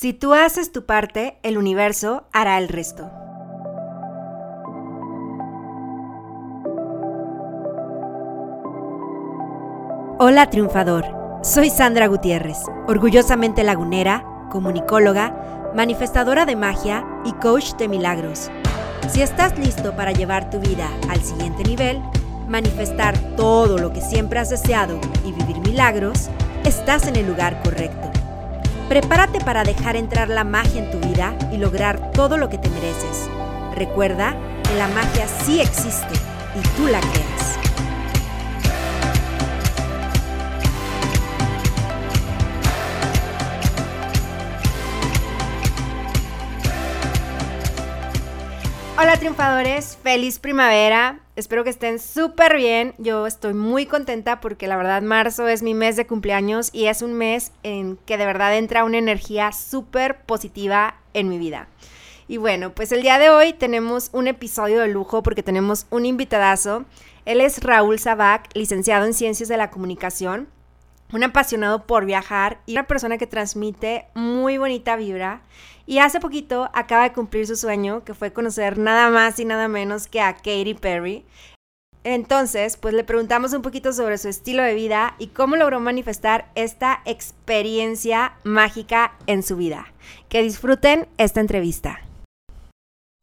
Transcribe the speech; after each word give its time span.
Si 0.00 0.14
tú 0.14 0.32
haces 0.32 0.72
tu 0.72 0.86
parte, 0.86 1.36
el 1.42 1.58
universo 1.58 2.24
hará 2.32 2.56
el 2.56 2.68
resto. 2.68 3.10
Hola 10.18 10.48
triunfador, 10.48 11.04
soy 11.42 11.68
Sandra 11.68 12.06
Gutiérrez, 12.06 12.56
orgullosamente 12.88 13.62
lagunera, 13.62 14.24
comunicóloga, 14.50 15.70
manifestadora 15.74 16.46
de 16.46 16.56
magia 16.56 17.06
y 17.26 17.34
coach 17.34 17.74
de 17.74 17.88
milagros. 17.88 18.50
Si 19.10 19.20
estás 19.20 19.58
listo 19.58 19.94
para 19.96 20.12
llevar 20.12 20.48
tu 20.48 20.60
vida 20.60 20.88
al 21.10 21.20
siguiente 21.20 21.62
nivel, 21.62 22.00
manifestar 22.48 23.18
todo 23.36 23.76
lo 23.76 23.92
que 23.92 24.00
siempre 24.00 24.38
has 24.38 24.48
deseado 24.48 24.98
y 25.26 25.32
vivir 25.32 25.58
milagros, 25.58 26.30
estás 26.64 27.06
en 27.06 27.16
el 27.16 27.26
lugar 27.26 27.62
correcto. 27.62 28.19
Prepárate 28.90 29.38
para 29.38 29.62
dejar 29.62 29.94
entrar 29.94 30.28
la 30.28 30.42
magia 30.42 30.82
en 30.82 30.90
tu 30.90 30.98
vida 30.98 31.32
y 31.52 31.58
lograr 31.58 32.10
todo 32.10 32.36
lo 32.36 32.48
que 32.48 32.58
te 32.58 32.68
mereces. 32.70 33.30
Recuerda 33.76 34.34
que 34.64 34.74
la 34.74 34.88
magia 34.88 35.28
sí 35.44 35.60
existe 35.60 36.14
y 36.56 36.76
tú 36.76 36.88
la 36.88 36.98
creas. 36.98 37.59
Hola 49.02 49.16
triunfadores, 49.16 49.96
feliz 50.02 50.38
primavera. 50.38 51.20
Espero 51.34 51.64
que 51.64 51.70
estén 51.70 51.98
súper 51.98 52.54
bien. 52.58 52.92
Yo 52.98 53.26
estoy 53.26 53.54
muy 53.54 53.86
contenta 53.86 54.42
porque 54.42 54.66
la 54.66 54.76
verdad 54.76 55.00
marzo 55.00 55.48
es 55.48 55.62
mi 55.62 55.72
mes 55.72 55.96
de 55.96 56.06
cumpleaños 56.06 56.68
y 56.74 56.84
es 56.84 57.00
un 57.00 57.14
mes 57.14 57.50
en 57.62 57.96
que 58.04 58.18
de 58.18 58.26
verdad 58.26 58.58
entra 58.58 58.84
una 58.84 58.98
energía 58.98 59.52
súper 59.52 60.20
positiva 60.26 60.96
en 61.14 61.30
mi 61.30 61.38
vida. 61.38 61.66
Y 62.28 62.36
bueno, 62.36 62.74
pues 62.74 62.92
el 62.92 63.00
día 63.00 63.18
de 63.18 63.30
hoy 63.30 63.54
tenemos 63.54 64.10
un 64.12 64.28
episodio 64.28 64.80
de 64.80 64.88
lujo 64.88 65.22
porque 65.22 65.42
tenemos 65.42 65.86
un 65.88 66.04
invitadazo. 66.04 66.84
Él 67.24 67.40
es 67.40 67.62
Raúl 67.62 67.98
Sabac, 67.98 68.50
licenciado 68.52 69.06
en 69.06 69.14
Ciencias 69.14 69.48
de 69.48 69.56
la 69.56 69.70
Comunicación, 69.70 70.46
un 71.12 71.24
apasionado 71.24 71.86
por 71.86 72.04
viajar 72.04 72.60
y 72.66 72.72
una 72.72 72.86
persona 72.86 73.18
que 73.18 73.26
transmite 73.26 74.06
muy 74.14 74.58
bonita 74.58 74.96
vibra. 74.96 75.42
Y 75.86 75.98
hace 75.98 76.20
poquito 76.20 76.70
acaba 76.72 77.04
de 77.04 77.12
cumplir 77.12 77.46
su 77.46 77.56
sueño, 77.56 78.04
que 78.04 78.14
fue 78.14 78.32
conocer 78.32 78.78
nada 78.78 79.10
más 79.10 79.40
y 79.40 79.44
nada 79.44 79.68
menos 79.68 80.06
que 80.06 80.20
a 80.20 80.34
Katy 80.34 80.74
Perry. 80.74 81.24
Entonces, 82.02 82.76
pues 82.76 82.94
le 82.94 83.04
preguntamos 83.04 83.52
un 83.52 83.60
poquito 83.60 83.92
sobre 83.92 84.16
su 84.16 84.28
estilo 84.28 84.62
de 84.62 84.74
vida 84.74 85.16
y 85.18 85.28
cómo 85.28 85.56
logró 85.56 85.80
manifestar 85.80 86.50
esta 86.54 87.02
experiencia 87.04 88.38
mágica 88.42 89.18
en 89.26 89.42
su 89.42 89.56
vida. 89.56 89.92
Que 90.28 90.42
disfruten 90.42 91.08
esta 91.18 91.40
entrevista. 91.40 92.00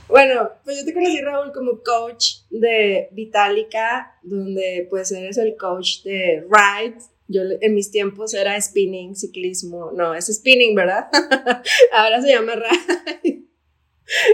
Bueno, 0.08 0.52
pues 0.63 0.77
yo 0.80 0.85
te 0.85 0.93
conocí, 0.93 1.19
Raúl, 1.21 1.52
como 1.52 1.81
coach 1.83 2.43
de 2.49 3.09
Vitalica, 3.11 4.17
donde 4.21 4.88
pues 4.89 5.11
eres 5.11 5.38
el 5.38 5.58
coach 5.58 6.03
de 6.03 6.47
Ride, 6.49 6.99
yo 7.28 7.42
en 7.59 7.73
mis 7.73 7.92
tiempos 7.92 8.33
era 8.33 8.59
spinning, 8.59 9.16
ciclismo, 9.16 9.92
no, 9.92 10.14
es 10.14 10.28
spinning, 10.28 10.75
¿verdad? 10.75 11.08
Ahora 11.92 12.22
se 12.22 12.30
llama 12.30 12.53
ride. 12.56 13.44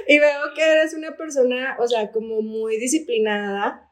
y 0.08 0.20
veo 0.20 0.54
que 0.56 0.62
eres 0.64 0.94
una 0.94 1.16
persona, 1.16 1.78
o 1.80 1.88
sea, 1.88 2.12
como 2.12 2.42
muy 2.42 2.78
disciplinada. 2.78 3.90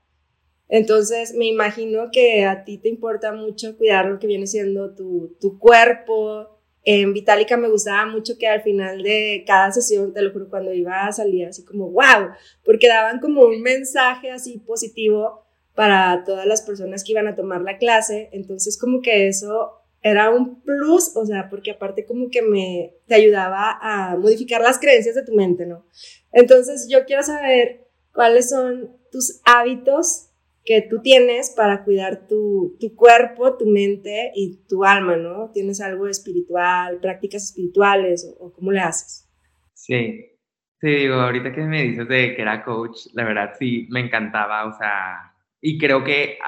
Entonces 0.68 1.34
me 1.34 1.48
imagino 1.48 2.10
que 2.12 2.46
a 2.46 2.64
ti 2.64 2.78
te 2.78 2.90
importa 2.90 3.34
mucho 3.34 3.78
cuidar 3.78 4.06
lo 4.06 4.20
que 4.20 4.28
viene 4.28 4.48
siendo 4.48 4.96
tu, 4.96 5.36
tu 5.42 5.60
cuerpo. 5.60 6.60
En 6.84 7.14
Vitalica 7.14 7.58
me 7.58 7.70
gustaba 7.70 8.06
mucho 8.06 8.38
que 8.40 8.48
al 8.48 8.62
final 8.62 9.04
de 9.04 9.44
cada 9.46 9.72
sesión, 9.72 10.14
te 10.14 10.22
lo 10.22 10.32
juro, 10.32 10.50
cuando 10.50 10.74
iba 10.74 11.06
a 11.06 11.12
salir 11.12 11.46
así 11.46 11.66
como, 11.66 11.92
wow, 11.92 12.32
porque 12.64 12.88
daban 12.88 13.20
como 13.20 13.42
un 13.42 13.62
mensaje 13.62 14.32
así 14.32 14.60
positivo 14.60 15.46
para 15.82 16.24
todas 16.26 16.46
las 16.46 16.62
personas 16.62 17.04
que 17.04 17.14
iban 17.14 17.28
a 17.28 17.34
tomar 17.34 17.62
la 17.62 17.80
clase. 17.80 18.30
Entonces 18.34 18.78
como 18.80 19.02
que 19.02 19.28
eso 19.28 19.82
era 20.04 20.30
un 20.30 20.62
plus, 20.62 21.18
o 21.18 21.26
sea, 21.26 21.50
porque 21.50 21.72
aparte 21.72 22.06
como 22.06 22.30
que 22.30 22.44
me 22.44 22.94
te 23.08 23.16
ayudaba 23.16 23.80
a 23.82 24.16
modificar 24.16 24.62
las 24.62 24.78
creencias 24.78 25.16
de 25.16 25.26
tu 25.26 25.34
mente, 25.34 25.66
¿no? 25.66 25.88
Entonces 26.32 26.88
yo 26.88 27.04
quiero 27.06 27.24
saber 27.24 27.88
cuáles 28.14 28.52
son 28.52 28.96
tus 29.12 29.42
hábitos 29.44 30.30
que 30.64 30.84
tú 30.88 31.02
tienes 31.02 31.50
para 31.50 31.84
cuidar 31.84 32.28
tu, 32.28 32.78
tu 32.80 32.96
cuerpo, 32.96 33.58
tu 33.58 33.66
mente 33.66 34.32
y 34.36 34.64
tu 34.70 34.86
alma, 34.86 35.18
¿no? 35.18 35.50
¿Tienes 35.52 35.82
algo 35.82 36.08
espiritual, 36.08 37.00
prácticas 37.00 37.46
espirituales 37.46 38.32
o, 38.40 38.46
o 38.46 38.54
cómo 38.54 38.72
le 38.72 38.82
haces? 38.82 39.28
Sí, 39.74 40.38
sí, 40.80 40.88
digo, 40.88 41.16
ahorita 41.16 41.52
que 41.52 41.62
me 41.62 41.82
dices 41.82 42.08
de 42.08 42.36
que 42.36 42.42
era 42.44 42.64
coach, 42.64 43.08
la 43.14 43.24
verdad 43.24 43.54
sí, 43.58 43.88
me 43.90 44.02
encantaba, 44.02 44.68
o 44.68 44.78
sea, 44.78 45.31
y 45.62 45.78
creo 45.78 46.04
que, 46.04 46.40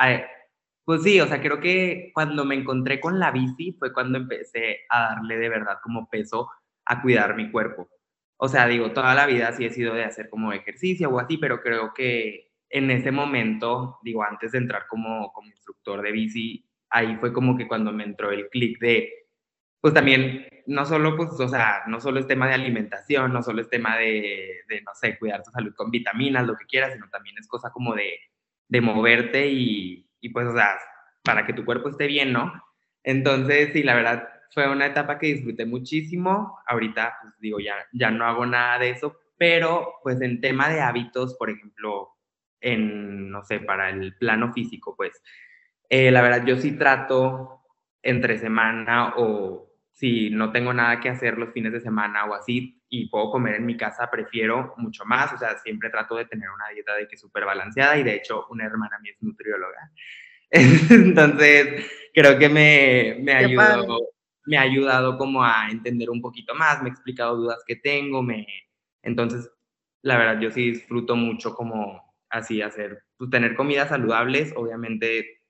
pues 0.86 1.04
sí, 1.04 1.20
o 1.22 1.28
sea, 1.28 1.42
creo 1.42 1.60
que 1.60 2.12
cuando 2.14 2.46
me 2.46 2.56
encontré 2.56 3.00
con 3.00 3.20
la 3.20 3.32
bici 3.32 3.74
fue 3.80 3.94
cuando 3.94 4.18
empecé 4.18 4.80
a 4.90 5.16
darle 5.16 5.38
de 5.38 5.50
verdad 5.50 5.78
como 5.84 6.10
peso 6.10 6.50
a 6.86 7.02
cuidar 7.02 7.36
mi 7.36 7.52
cuerpo. 7.52 7.90
O 8.38 8.50
sea, 8.50 8.68
digo, 8.68 8.92
toda 8.92 9.16
la 9.16 9.26
vida 9.26 9.54
sí 9.54 9.66
he 9.66 9.70
sido 9.70 9.94
de 9.94 10.04
hacer 10.04 10.30
como 10.30 10.52
ejercicio 10.52 11.10
o 11.10 11.20
así, 11.20 11.38
pero 11.38 11.62
creo 11.62 11.94
que 11.94 12.52
en 12.70 12.92
ese 12.92 13.12
momento, 13.12 14.00
digo, 14.04 14.24
antes 14.24 14.52
de 14.52 14.58
entrar 14.58 14.88
como, 14.90 15.32
como 15.32 15.48
instructor 15.50 16.02
de 16.02 16.12
bici, 16.12 16.66
ahí 16.90 17.16
fue 17.18 17.32
como 17.32 17.56
que 17.56 17.68
cuando 17.68 17.94
me 17.94 18.04
entró 18.04 18.32
el 18.32 18.50
clic 18.50 18.80
de, 18.80 19.14
pues 19.80 19.94
también, 19.94 20.48
no 20.66 20.86
solo, 20.86 21.16
pues, 21.16 21.32
o 21.40 21.48
sea, 21.48 21.84
no 21.88 22.02
solo 22.02 22.20
es 22.20 22.28
tema 22.28 22.48
de 22.48 22.56
alimentación, 22.56 23.32
no 23.32 23.44
solo 23.44 23.62
es 23.62 23.70
tema 23.70 23.98
de, 23.98 24.62
de, 24.68 24.82
no 24.82 24.92
sé, 24.96 25.18
cuidar 25.20 25.44
tu 25.44 25.52
salud 25.52 25.74
con 25.76 25.92
vitaminas, 25.92 26.48
lo 26.48 26.56
que 26.58 26.66
quieras, 26.66 26.94
sino 26.94 27.10
también 27.10 27.36
es 27.38 27.48
cosa 27.48 27.72
como 27.72 27.94
de 27.96 28.20
de 28.68 28.82
moverte 28.82 29.48
y, 29.48 30.10
y, 30.20 30.30
pues, 30.30 30.48
o 30.48 30.54
sea, 30.54 30.78
para 31.24 31.46
que 31.46 31.54
tu 31.54 31.66
cuerpo 31.66 31.90
esté 31.90 32.08
bien, 32.08 32.34
¿no? 32.34 32.54
Entonces, 33.04 33.72
sí, 33.74 33.84
la 33.84 33.96
verdad, 33.96 34.30
fue 34.54 34.70
una 34.70 34.86
etapa 34.86 35.18
que 35.18 35.28
disfruté 35.28 35.66
muchísimo. 35.66 36.60
Ahorita, 36.68 37.18
pues 37.22 37.34
digo, 37.40 37.60
ya, 37.60 37.76
ya 37.92 38.12
no 38.12 38.26
hago 38.26 38.46
nada 38.46 38.80
de 38.80 38.92
eso, 38.92 39.20
pero 39.38 39.96
pues 40.04 40.22
en 40.22 40.42
tema 40.42 40.70
de 40.70 40.82
hábitos, 40.82 41.36
por 41.36 41.50
ejemplo, 41.50 42.10
en, 42.62 43.30
no 43.30 43.44
sé, 43.44 43.60
para 43.60 43.90
el 43.90 44.16
plano 44.18 44.54
físico, 44.54 44.96
pues, 44.96 45.22
eh, 45.90 46.12
la 46.12 46.22
verdad, 46.22 46.46
yo 46.46 46.58
sí 46.58 46.78
trato 46.78 47.62
entre 48.02 48.38
semana 48.38 49.14
o 49.18 49.73
si 49.94 50.32
no 50.32 50.52
tengo 50.52 50.74
nada 50.74 51.00
que 51.00 51.10
hacer 51.10 51.38
los 51.38 51.54
fines 51.54 51.72
de 51.72 51.80
semana 51.80 52.26
o 52.26 52.34
así 52.34 52.82
y 52.90 53.10
puedo 53.10 53.30
comer 53.30 53.56
en 53.56 53.66
mi 53.66 53.78
casa, 53.78 54.10
prefiero 54.10 54.74
mucho 54.78 55.06
más. 55.06 55.32
O 55.34 55.38
sea, 55.38 55.58
siempre 55.60 55.90
trato 55.90 56.16
de 56.16 56.26
tener 56.26 56.50
una 56.50 56.70
dieta 56.74 56.96
de 56.96 57.08
que 57.08 57.16
súper 57.16 57.46
balanceada 57.46 57.98
y 57.98 58.04
de 58.04 58.16
hecho 58.16 58.48
una 58.50 58.66
hermana 58.66 58.98
mía 59.00 59.14
es 59.16 59.22
nutrióloga. 59.22 59.92
Entonces, 60.50 61.90
creo 62.14 62.38
que 62.38 62.50
me, 62.50 63.18
me, 63.22 63.34
ha 63.34 63.38
ayudado, 63.38 64.00
me 64.46 64.58
ha 64.58 64.62
ayudado 64.62 65.18
como 65.18 65.44
a 65.44 65.68
entender 65.70 66.10
un 66.10 66.22
poquito 66.22 66.56
más, 66.56 66.82
me 66.82 66.90
ha 66.90 66.94
explicado 66.94 67.38
dudas 67.38 67.64
que 67.66 67.76
tengo, 67.76 68.24
me... 68.24 68.48
Entonces, 69.04 69.50
la 70.02 70.18
verdad, 70.18 70.42
yo 70.42 70.52
sí 70.52 70.72
disfruto 70.72 71.16
mucho 71.16 71.54
como 71.56 72.16
así 72.30 72.62
hacer, 72.62 73.04
pues, 73.18 73.30
tener 73.30 73.56
comidas 73.56 73.90
saludables, 73.90 74.54
obviamente 74.56 75.42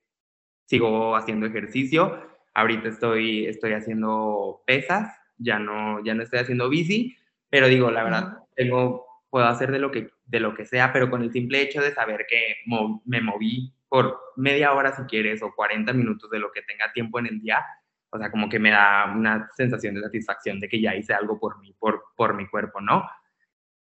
sigo 0.65 1.15
haciendo 1.15 1.45
ejercicio, 1.45 2.32
Ahorita 2.53 2.89
estoy, 2.89 3.45
estoy 3.47 3.73
haciendo 3.73 4.63
pesas, 4.65 5.15
ya 5.37 5.59
no, 5.59 6.03
ya 6.03 6.13
no 6.13 6.23
estoy 6.23 6.39
haciendo 6.39 6.69
bici, 6.69 7.17
pero 7.49 7.67
digo, 7.67 7.91
la 7.91 8.03
verdad, 8.03 8.37
tengo, 8.55 9.05
puedo 9.29 9.45
hacer 9.45 9.71
de 9.71 9.79
lo, 9.79 9.91
que, 9.91 10.09
de 10.25 10.39
lo 10.39 10.53
que 10.53 10.65
sea, 10.65 10.93
pero 10.93 11.09
con 11.09 11.21
el 11.21 11.31
simple 11.31 11.61
hecho 11.61 11.81
de 11.81 11.93
saber 11.93 12.25
que 12.27 12.57
me 13.05 13.21
moví 13.21 13.73
por 13.89 14.19
media 14.37 14.73
hora 14.73 14.95
si 14.95 15.03
quieres 15.03 15.41
o 15.43 15.53
40 15.53 15.93
minutos 15.93 16.29
de 16.31 16.39
lo 16.39 16.51
que 16.51 16.63
tenga 16.63 16.91
tiempo 16.93 17.19
en 17.19 17.27
el 17.27 17.39
día, 17.39 17.63
o 18.09 18.17
sea, 18.17 18.29
como 18.29 18.49
que 18.49 18.59
me 18.59 18.71
da 18.71 19.11
una 19.15 19.49
sensación 19.55 19.95
de 19.95 20.01
satisfacción 20.01 20.59
de 20.59 20.69
que 20.69 20.79
ya 20.79 20.95
hice 20.95 21.13
algo 21.13 21.39
por 21.39 21.59
mí, 21.59 21.75
por, 21.77 22.03
por 22.15 22.35
mi 22.35 22.47
cuerpo, 22.47 22.79
¿no? 22.81 23.07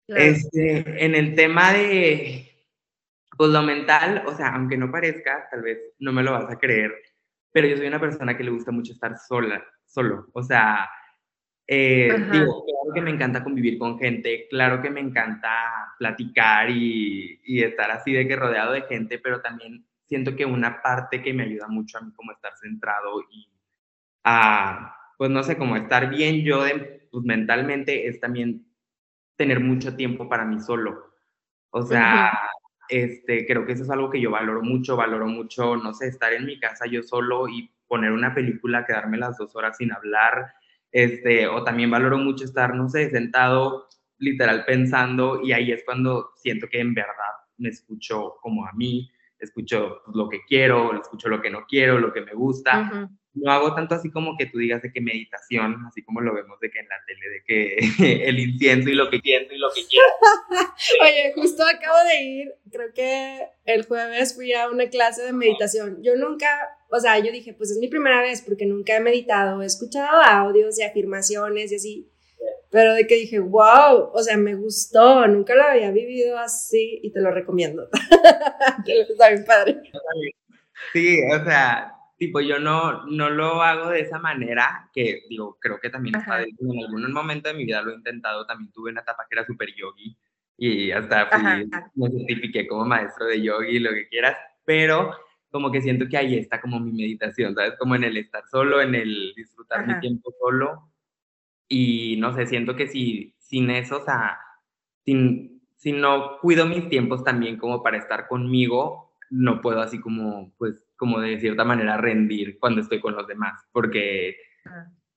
Este, 0.08 1.04
en 1.04 1.16
el 1.16 1.36
tema 1.36 1.74
de, 1.74 2.66
pues 3.38 3.50
lo 3.50 3.64
mental, 3.64 4.24
o 4.28 4.36
sea, 4.36 4.50
aunque 4.50 4.78
no 4.78 4.92
parezca, 4.92 5.48
tal 5.50 5.62
vez 5.62 5.80
no 6.00 6.12
me 6.12 6.24
lo 6.24 6.32
vas 6.32 6.50
a 6.52 6.60
creer, 6.60 6.94
pero 7.56 7.70
yo 7.70 7.78
soy 7.78 7.88
una 7.88 8.02
persona 8.02 8.36
que 8.36 8.44
le 8.44 8.52
gusta 8.52 8.74
mucho 8.74 8.92
estar 8.92 9.18
sola, 9.18 9.64
solo. 9.86 10.28
O 10.34 10.44
sea, 10.44 10.90
eh, 11.66 12.14
digo, 12.30 12.66
claro 12.66 12.94
que 12.94 13.00
me 13.00 13.12
encanta 13.12 13.46
convivir 13.46 13.80
con 13.80 13.98
gente, 13.98 14.46
claro 14.50 14.82
que 14.82 14.90
me 14.90 15.00
encanta 15.00 15.94
platicar 15.98 16.70
y, 16.70 17.40
y, 17.46 17.64
estar 17.64 17.90
así 17.92 18.12
de 18.12 18.28
que 18.28 18.36
rodeado 18.36 18.74
de 18.74 18.82
gente, 18.82 19.20
pero 19.20 19.40
también 19.40 19.86
siento 20.06 20.36
que 20.36 20.46
una 20.46 20.82
parte 20.82 21.24
que 21.24 21.34
me 21.34 21.44
ayuda 21.44 21.70
mucho 21.70 21.98
a 21.98 22.02
mí 22.02 22.12
como 22.14 22.34
estar 22.34 22.52
centrado 22.58 23.22
y 23.32 23.48
a, 24.26 24.94
pues 25.18 25.32
no 25.32 25.42
sé, 25.42 25.58
como 25.58 25.78
estar 25.78 26.10
bien 26.10 26.44
yo 26.44 26.62
de, 26.62 27.08
pues, 27.10 27.24
mentalmente 27.24 28.10
es 28.10 28.20
también 28.20 28.68
tener 29.38 29.62
mucho 29.62 29.96
tiempo 29.96 30.28
para 30.28 30.44
mí 30.44 30.60
solo. 30.60 31.06
O 31.70 31.84
sea, 31.84 32.38
este, 32.90 33.46
creo 33.46 33.66
que 33.66 33.74
eso 33.74 33.84
es 33.84 33.90
algo 33.90 34.10
que 34.10 34.22
yo 34.22 34.32
valoro 34.32 34.62
mucho, 34.62 34.96
valoro 34.96 35.28
mucho, 35.28 35.76
no 35.76 35.94
sé, 35.94 36.08
estar 36.08 36.34
en 36.34 36.46
mi 36.46 36.60
casa 36.60 36.86
yo 36.86 37.04
solo 37.04 37.48
y 37.48 37.72
poner 37.88 38.12
una 38.12 38.34
película, 38.34 38.86
quedarme 38.86 39.18
las 39.18 39.38
dos 39.38 39.56
horas 39.56 39.78
sin 39.78 39.92
hablar, 39.92 40.54
este, 40.92 41.48
o 41.48 41.64
también 41.64 41.92
valoro 41.92 42.18
mucho 42.18 42.46
estar, 42.46 42.74
no 42.76 42.90
sé, 42.90 43.10
sentado 43.10 43.88
literal 44.18 44.64
pensando 44.66 45.42
y 45.44 45.52
ahí 45.52 45.72
es 45.72 45.84
cuando 45.86 46.32
siento 46.36 46.68
que 46.70 46.80
en 46.80 46.94
verdad 46.94 47.14
me 47.58 47.70
escucho 47.70 48.36
como 48.42 48.66
a 48.66 48.72
mí, 48.74 49.12
escucho 49.40 50.02
lo 50.14 50.30
que 50.30 50.42
quiero, 50.48 51.00
escucho 51.00 51.30
lo 51.30 51.42
que 51.42 51.50
no 51.50 51.66
quiero, 51.68 52.00
lo 52.00 52.14
que 52.14 52.22
me 52.22 52.34
gusta. 52.34 53.10
No 53.36 53.52
hago 53.52 53.76
tanto 53.76 53.96
así 53.96 54.10
como 54.12 54.38
que 54.38 54.46
tú 54.46 54.60
digas 54.60 54.82
de 54.82 54.94
que 54.94 55.02
meditación, 55.02 55.86
así 55.88 56.02
como 56.04 56.22
lo 56.22 56.34
vemos 56.34 56.58
de 56.62 56.72
que 56.72 56.80
en 56.80 56.88
la 56.88 56.96
tele, 57.06 57.30
de 57.30 57.44
que 57.44 58.26
el 58.30 58.40
incienso 58.40 58.90
y 58.90 58.94
lo 58.94 59.10
que 59.10 59.20
quiero 59.20 59.54
y 59.54 59.58
lo 59.58 59.68
que 59.76 59.82
quiero. 59.86 60.08
Oye, 61.02 61.34
justo 61.36 61.64
acabo 61.64 61.98
de 62.10 62.24
ir, 62.24 62.54
creo 62.72 62.94
que 62.94 63.46
el 63.66 63.86
jueves 63.86 64.36
fui 64.36 64.54
a 64.54 64.70
una 64.70 64.90
clase 64.90 65.24
de 65.24 65.34
meditación. 65.34 66.02
Yo 66.02 66.16
nunca, 66.16 66.48
o 66.90 67.00
sea, 67.00 67.20
yo 67.20 67.32
dije, 67.34 67.54
pues 67.54 67.72
es 67.72 67.78
mi 67.78 67.90
primera 67.90 68.22
vez 68.22 68.42
porque 68.42 68.66
nunca 68.66 68.96
he 68.96 69.02
meditado, 69.02 69.62
he 69.62 69.66
escuchado 69.66 70.22
audios 70.22 70.80
y 70.80 70.84
afirmaciones 70.84 71.74
y 71.74 71.76
así, 71.76 72.12
pero 72.76 72.94
de 72.94 73.08
que 73.08 73.16
dije, 73.16 73.40
wow, 73.40 74.12
o 74.12 74.22
sea, 74.22 74.36
me 74.36 74.54
gustó, 74.54 75.26
nunca 75.30 75.56
lo 75.56 75.64
había 75.64 75.92
vivido 75.92 76.38
así 76.38 77.00
y 77.02 77.10
te 77.10 77.22
lo 77.22 77.32
recomiendo. 77.32 77.88
Está 78.86 79.30
bien 79.30 79.46
padre. 79.46 79.82
Sí, 80.92 81.20
o 81.32 81.42
sea, 81.46 81.94
tipo, 82.18 82.42
yo 82.42 82.60
no, 82.60 83.06
no 83.06 83.30
lo 83.30 83.62
hago 83.62 83.92
de 83.92 84.02
esa 84.02 84.20
manera, 84.20 84.90
que 84.94 85.22
digo, 85.30 85.58
creo 85.62 85.80
que 85.80 85.90
también 85.90 86.16
en 86.16 86.30
algún 86.30 87.14
momento 87.14 87.48
de 87.48 87.56
mi 87.56 87.64
vida 87.64 87.82
lo 87.82 87.92
he 87.92 87.96
intentado, 87.96 88.46
también 88.46 88.74
tuve 88.74 88.92
una 88.92 89.00
etapa 89.00 89.26
que 89.30 89.40
era 89.40 89.46
súper 89.46 89.70
yogi 89.74 90.18
y 90.58 90.92
hasta 90.92 91.28
fui, 91.28 91.70
me 91.96 92.12
certifiqué 92.12 92.68
como 92.68 92.84
maestro 92.84 93.28
de 93.28 93.42
yogi, 93.42 93.80
lo 93.80 93.92
que 93.92 94.10
quieras, 94.10 94.36
pero 94.66 95.16
como 95.50 95.72
que 95.72 95.82
siento 95.82 96.10
que 96.10 96.18
ahí 96.18 96.38
está 96.38 96.60
como 96.60 96.82
mi 96.82 96.92
meditación, 96.92 97.56
¿sabes? 97.56 97.76
Como 97.80 97.96
en 97.96 98.04
el 98.04 98.18
estar 98.18 98.44
solo, 98.52 98.82
en 98.82 98.96
el 98.96 99.32
disfrutar 99.34 99.88
mi 99.88 99.98
tiempo 100.02 100.34
solo 100.42 100.92
y 101.68 102.18
no 102.18 102.34
sé, 102.34 102.46
siento 102.48 102.76
que 102.76 102.88
si 102.88 103.36
sin 103.40 103.70
eso, 103.70 103.98
o 103.98 104.04
sea, 104.04 104.40
sin, 105.04 105.62
si 105.76 105.92
no 105.92 106.40
cuido 106.40 106.66
mis 106.66 106.90
tiempos 106.90 107.24
también 107.24 107.58
como 107.58 107.84
para 107.84 107.98
estar 107.98 108.28
conmigo, 108.28 109.14
no 109.30 109.62
puedo 109.62 109.82
así 109.82 110.00
como, 110.00 110.54
pues, 110.58 110.84
como 110.96 111.20
de 111.20 111.40
cierta 111.40 111.64
manera 111.64 111.98
rendir 111.98 112.58
cuando 112.60 112.82
estoy 112.82 113.00
con 113.00 113.16
los 113.16 113.28
demás, 113.28 113.64
porque, 113.72 114.36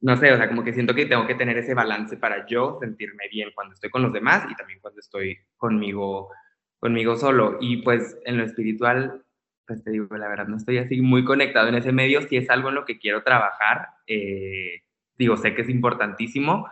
no 0.00 0.16
sé, 0.16 0.32
o 0.32 0.36
sea, 0.36 0.48
como 0.48 0.64
que 0.64 0.72
siento 0.74 0.94
que 0.94 1.06
tengo 1.06 1.26
que 1.26 1.34
tener 1.34 1.56
ese 1.58 1.74
balance 1.74 2.16
para 2.16 2.46
yo 2.46 2.78
sentirme 2.80 3.28
bien 3.30 3.50
cuando 3.54 3.74
estoy 3.74 3.90
con 3.90 4.02
los 4.02 4.12
demás 4.12 4.46
y 4.50 4.54
también 4.56 4.80
cuando 4.80 5.00
estoy 5.00 5.38
conmigo, 5.56 6.30
conmigo 6.78 7.16
solo. 7.16 7.58
Y 7.60 7.78
pues 7.82 8.18
en 8.24 8.38
lo 8.38 8.44
espiritual, 8.44 9.24
pues 9.66 9.82
te 9.84 9.90
digo, 9.90 10.16
la 10.16 10.28
verdad, 10.28 10.48
no 10.48 10.56
estoy 10.56 10.78
así 10.78 11.00
muy 11.00 11.24
conectado 11.24 11.68
en 11.68 11.76
ese 11.76 11.92
medio, 11.92 12.22
si 12.22 12.36
es 12.36 12.50
algo 12.50 12.68
en 12.68 12.76
lo 12.76 12.84
que 12.84 12.98
quiero 12.98 13.22
trabajar, 13.22 13.88
eh, 14.06 14.82
digo, 15.18 15.36
sé 15.36 15.54
que 15.54 15.62
es 15.62 15.68
importantísimo, 15.68 16.66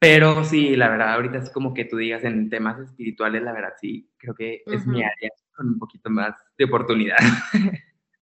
pero 0.00 0.44
sí, 0.44 0.76
la 0.76 0.88
verdad, 0.88 1.14
ahorita 1.14 1.38
es 1.38 1.50
como 1.50 1.74
que 1.74 1.84
tú 1.84 1.96
digas 1.96 2.22
en 2.22 2.50
temas 2.50 2.78
espirituales, 2.78 3.42
la 3.42 3.52
verdad, 3.52 3.72
sí, 3.80 4.08
creo 4.16 4.34
que 4.34 4.62
es 4.66 4.86
mi 4.86 5.02
área 5.02 5.30
con 5.56 5.68
un 5.68 5.78
poquito 5.78 6.08
más 6.10 6.34
de 6.56 6.64
oportunidad. 6.64 7.16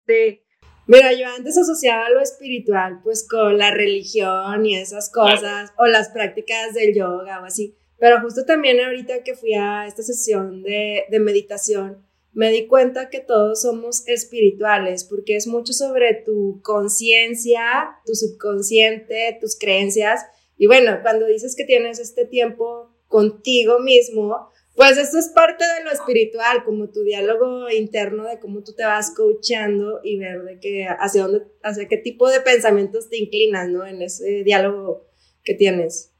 Sí. 0.07 0.41
Mira, 0.87 1.13
yo 1.13 1.27
antes 1.37 1.55
asociaba 1.55 2.09
lo 2.09 2.19
espiritual 2.19 2.99
pues 3.03 3.27
con 3.29 3.59
la 3.59 3.69
religión 3.69 4.65
y 4.65 4.75
esas 4.75 5.11
cosas, 5.11 5.71
o 5.77 5.85
las 5.85 6.09
prácticas 6.09 6.73
del 6.73 6.95
yoga 6.95 7.39
o 7.41 7.45
así, 7.45 7.77
pero 7.99 8.19
justo 8.19 8.43
también 8.43 8.83
ahorita 8.83 9.23
que 9.23 9.35
fui 9.35 9.53
a 9.53 9.85
esta 9.85 10.01
sesión 10.01 10.63
de, 10.63 11.03
de 11.11 11.19
meditación, 11.19 12.08
me 12.33 12.51
di 12.51 12.67
cuenta 12.67 13.09
que 13.09 13.19
todos 13.19 13.61
somos 13.61 14.07
espirituales, 14.07 15.03
porque 15.03 15.35
es 15.35 15.47
mucho 15.47 15.73
sobre 15.73 16.13
tu 16.13 16.61
conciencia, 16.63 17.97
tu 18.05 18.13
subconsciente, 18.15 19.37
tus 19.41 19.57
creencias. 19.57 20.25
Y 20.57 20.67
bueno, 20.67 20.99
cuando 21.01 21.25
dices 21.25 21.55
que 21.55 21.65
tienes 21.65 21.99
este 21.99 22.25
tiempo 22.25 22.95
contigo 23.07 23.79
mismo, 23.79 24.49
pues 24.75 24.97
esto 24.97 25.17
es 25.17 25.27
parte 25.29 25.65
de 25.65 25.83
lo 25.83 25.91
espiritual, 25.91 26.63
como 26.63 26.89
tu 26.89 27.03
diálogo 27.03 27.69
interno 27.69 28.25
de 28.25 28.39
cómo 28.39 28.63
tú 28.63 28.73
te 28.73 28.85
vas 28.85 29.13
coachando 29.13 29.99
y 30.03 30.17
ver 30.17 30.43
de 30.43 30.59
qué, 30.59 30.87
hacia 30.87 31.23
dónde, 31.23 31.45
hacia 31.63 31.87
qué 31.89 31.97
tipo 31.97 32.29
de 32.29 32.39
pensamientos 32.39 33.09
te 33.09 33.17
inclinas, 33.17 33.67
¿no? 33.67 33.85
En 33.85 34.01
ese 34.01 34.43
diálogo 34.43 35.09
que 35.43 35.55
tienes. 35.55 36.13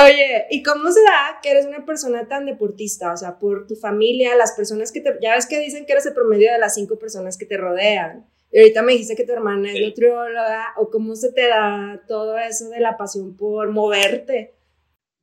Oye, 0.00 0.46
¿y 0.50 0.62
cómo 0.62 0.92
se 0.92 1.00
da 1.02 1.40
que 1.42 1.50
eres 1.50 1.66
una 1.66 1.84
persona 1.84 2.28
tan 2.28 2.46
deportista? 2.46 3.12
O 3.12 3.16
sea, 3.16 3.38
por 3.38 3.66
tu 3.66 3.74
familia, 3.74 4.36
las 4.36 4.52
personas 4.52 4.92
que 4.92 5.00
te... 5.00 5.18
Ya 5.20 5.34
ves 5.34 5.46
que 5.46 5.58
dicen 5.58 5.86
que 5.86 5.92
eres 5.92 6.06
el 6.06 6.14
promedio 6.14 6.52
de 6.52 6.58
las 6.58 6.74
cinco 6.74 6.98
personas 6.98 7.36
que 7.36 7.46
te 7.46 7.56
rodean. 7.56 8.26
Y 8.52 8.60
ahorita 8.60 8.82
me 8.82 8.92
dijiste 8.92 9.16
que 9.16 9.24
tu 9.24 9.32
hermana 9.32 9.72
es 9.72 9.80
nutrióloga, 9.80 10.74
o 10.76 10.88
cómo 10.90 11.16
se 11.16 11.32
te 11.32 11.48
da 11.48 12.00
todo 12.06 12.38
eso 12.38 12.68
de 12.70 12.80
la 12.80 12.96
pasión 12.96 13.36
por 13.36 13.70
moverte. 13.70 14.54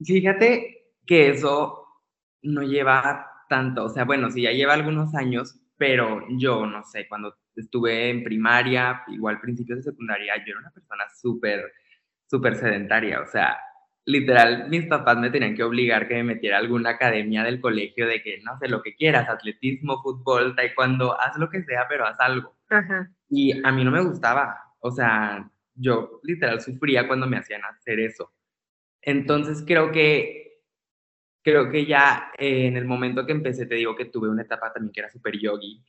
Fíjate 0.03 0.91
que 1.05 1.29
eso 1.29 1.85
no 2.41 2.61
lleva 2.61 3.31
tanto, 3.49 3.85
o 3.85 3.89
sea, 3.89 4.05
bueno, 4.05 4.29
sí, 4.29 4.43
ya 4.43 4.51
lleva 4.51 4.73
algunos 4.73 5.15
años, 5.15 5.55
pero 5.77 6.21
yo, 6.37 6.65
no 6.65 6.83
sé, 6.83 7.07
cuando 7.07 7.35
estuve 7.55 8.09
en 8.09 8.23
primaria, 8.23 9.03
igual 9.07 9.39
principios 9.39 9.79
de 9.79 9.91
secundaria, 9.91 10.35
yo 10.37 10.51
era 10.51 10.59
una 10.59 10.71
persona 10.71 11.03
súper, 11.15 11.71
súper 12.27 12.55
sedentaria, 12.55 13.21
o 13.21 13.27
sea, 13.27 13.57
literal, 14.05 14.69
mis 14.69 14.85
papás 14.85 15.17
me 15.17 15.31
tenían 15.31 15.55
que 15.55 15.63
obligar 15.63 16.07
que 16.07 16.15
me 16.15 16.23
metiera 16.23 16.57
a 16.57 16.59
alguna 16.59 16.91
academia 16.91 17.43
del 17.43 17.59
colegio 17.59 18.07
de 18.07 18.21
que, 18.21 18.39
no 18.43 18.57
sé, 18.59 18.67
lo 18.67 18.81
que 18.81 18.95
quieras, 18.95 19.27
atletismo, 19.29 20.01
fútbol, 20.01 20.55
taekwondo, 20.55 21.19
haz 21.19 21.37
lo 21.37 21.49
que 21.49 21.63
sea, 21.63 21.87
pero 21.89 22.05
haz 22.05 22.19
algo. 22.19 22.55
Y 23.29 23.65
a 23.65 23.71
mí 23.71 23.83
no 23.83 23.91
me 23.91 24.01
gustaba, 24.01 24.55
o 24.79 24.91
sea, 24.91 25.49
yo 25.73 26.19
literal 26.23 26.61
sufría 26.61 27.07
cuando 27.07 27.27
me 27.27 27.37
hacían 27.37 27.63
hacer 27.65 27.99
eso. 27.99 28.31
Entonces 29.01 29.63
creo 29.65 29.91
que, 29.91 30.61
creo 31.43 31.69
que 31.69 31.85
ya 31.85 32.31
eh, 32.37 32.67
en 32.67 32.77
el 32.77 32.85
momento 32.85 33.25
que 33.25 33.31
empecé, 33.31 33.65
te 33.65 33.75
digo 33.75 33.95
que 33.95 34.05
tuve 34.05 34.29
una 34.29 34.43
etapa 34.43 34.71
también 34.71 34.93
que 34.93 35.01
era 35.01 35.09
súper 35.09 35.37
yogi, 35.37 35.83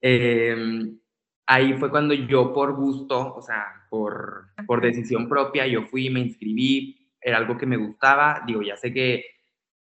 em, 0.00 0.98
ahí 1.46 1.74
fue 1.74 1.90
cuando 1.90 2.14
yo 2.14 2.52
por 2.52 2.74
gusto, 2.74 3.34
o 3.34 3.42
sea, 3.42 3.86
por, 3.90 4.48
por 4.66 4.80
decisión 4.80 5.28
propia, 5.28 5.66
yo 5.66 5.82
fui, 5.82 6.10
me 6.10 6.20
inscribí, 6.20 7.05
era 7.26 7.38
algo 7.38 7.58
que 7.58 7.66
me 7.66 7.76
gustaba, 7.76 8.44
digo, 8.46 8.62
ya 8.62 8.76
sé 8.76 8.92
que 8.92 9.24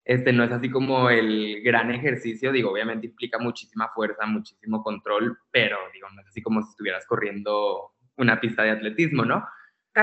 este 0.04 0.34
no 0.34 0.44
es 0.44 0.52
así 0.52 0.72
como 0.72 1.12
el 1.12 1.62
gran 1.64 1.92
ejercicio, 1.92 2.52
digo, 2.52 2.72
obviamente 2.72 3.06
implica 3.06 3.38
muchísima 3.38 3.92
fuerza, 3.94 4.26
muchísimo 4.26 4.82
control, 4.82 5.38
pero 5.52 5.78
digo, 5.94 6.08
no 6.10 6.22
es 6.22 6.28
así 6.28 6.42
como 6.42 6.64
si 6.64 6.72
estuvieras 6.72 7.06
corriendo 7.06 7.92
una 8.18 8.42
pista 8.42 8.64
de 8.64 8.72
atletismo, 8.72 9.26
¿no? 9.26 9.48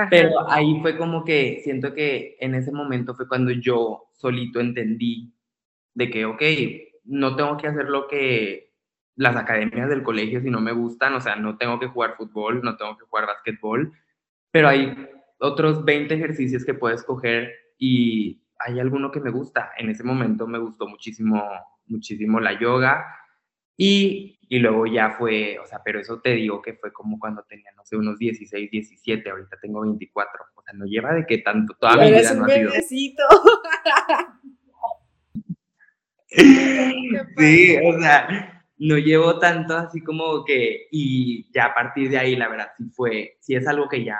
Pero 0.09 0.49
ahí 0.49 0.79
fue 0.81 0.97
como 0.97 1.25
que 1.25 1.59
siento 1.65 1.93
que 1.93 2.37
en 2.39 2.55
ese 2.55 2.71
momento 2.71 3.13
fue 3.13 3.27
cuando 3.27 3.51
yo 3.51 4.05
solito 4.13 4.61
entendí 4.61 5.33
de 5.93 6.09
que, 6.09 6.23
ok, 6.23 6.41
no 7.03 7.35
tengo 7.35 7.57
que 7.57 7.67
hacer 7.67 7.89
lo 7.89 8.07
que 8.07 8.71
las 9.15 9.35
academias 9.35 9.89
del 9.89 10.01
colegio 10.01 10.39
si 10.39 10.49
no 10.49 10.61
me 10.61 10.71
gustan, 10.71 11.13
o 11.13 11.19
sea, 11.19 11.35
no 11.35 11.57
tengo 11.57 11.77
que 11.77 11.87
jugar 11.87 12.15
fútbol, 12.15 12.61
no 12.63 12.77
tengo 12.77 12.97
que 12.97 13.03
jugar 13.03 13.27
básquetbol, 13.27 13.91
pero 14.49 14.69
hay 14.69 15.09
otros 15.43 15.83
20 15.83 16.13
ejercicios 16.13 16.65
que 16.65 16.73
puedes 16.73 17.03
coger 17.03 17.51
y 17.77 18.41
hay 18.59 18.79
alguno 18.79 19.11
que 19.11 19.19
me 19.19 19.29
gusta. 19.29 19.71
En 19.77 19.89
ese 19.89 20.03
momento 20.03 20.47
me 20.47 20.57
gustó 20.57 20.87
muchísimo, 20.87 21.43
muchísimo 21.85 22.39
la 22.39 22.57
yoga 22.57 23.05
y, 23.75 24.39
y 24.47 24.59
luego 24.59 24.85
ya 24.85 25.11
fue, 25.11 25.59
o 25.59 25.67
sea, 25.67 25.81
pero 25.83 25.99
eso 25.99 26.21
te 26.21 26.31
digo 26.35 26.61
que 26.61 26.75
fue 26.75 26.93
como 26.93 27.19
cuando 27.19 27.43
tenía, 27.43 27.71
no 27.75 27.83
sé, 27.83 27.97
unos 27.97 28.17
16, 28.19 28.71
17, 28.71 29.29
ahorita 29.29 29.57
tengo 29.61 29.81
24, 29.81 30.45
o 30.55 30.61
sea, 30.61 30.73
no 30.73 30.85
lleva 30.85 31.13
de 31.13 31.25
que 31.25 31.39
tanto, 31.39 31.75
toda 31.79 31.97
mi 31.97 32.11
vida 32.11 32.33
no 32.35 32.45
ha 32.45 32.81
sido. 32.81 33.27
sí, 37.37 37.77
o 37.83 37.99
sea, 37.99 38.63
no 38.77 38.97
llevo 38.97 39.39
tanto 39.39 39.75
así 39.75 40.01
como 40.01 40.45
que, 40.45 40.87
y 40.91 41.51
ya 41.51 41.65
a 41.65 41.73
partir 41.73 42.09
de 42.09 42.17
ahí, 42.17 42.35
la 42.37 42.47
verdad, 42.47 42.71
sí 42.77 42.85
fue, 42.95 43.37
sí 43.41 43.55
es 43.55 43.67
algo 43.67 43.89
que 43.89 44.05
ya 44.05 44.19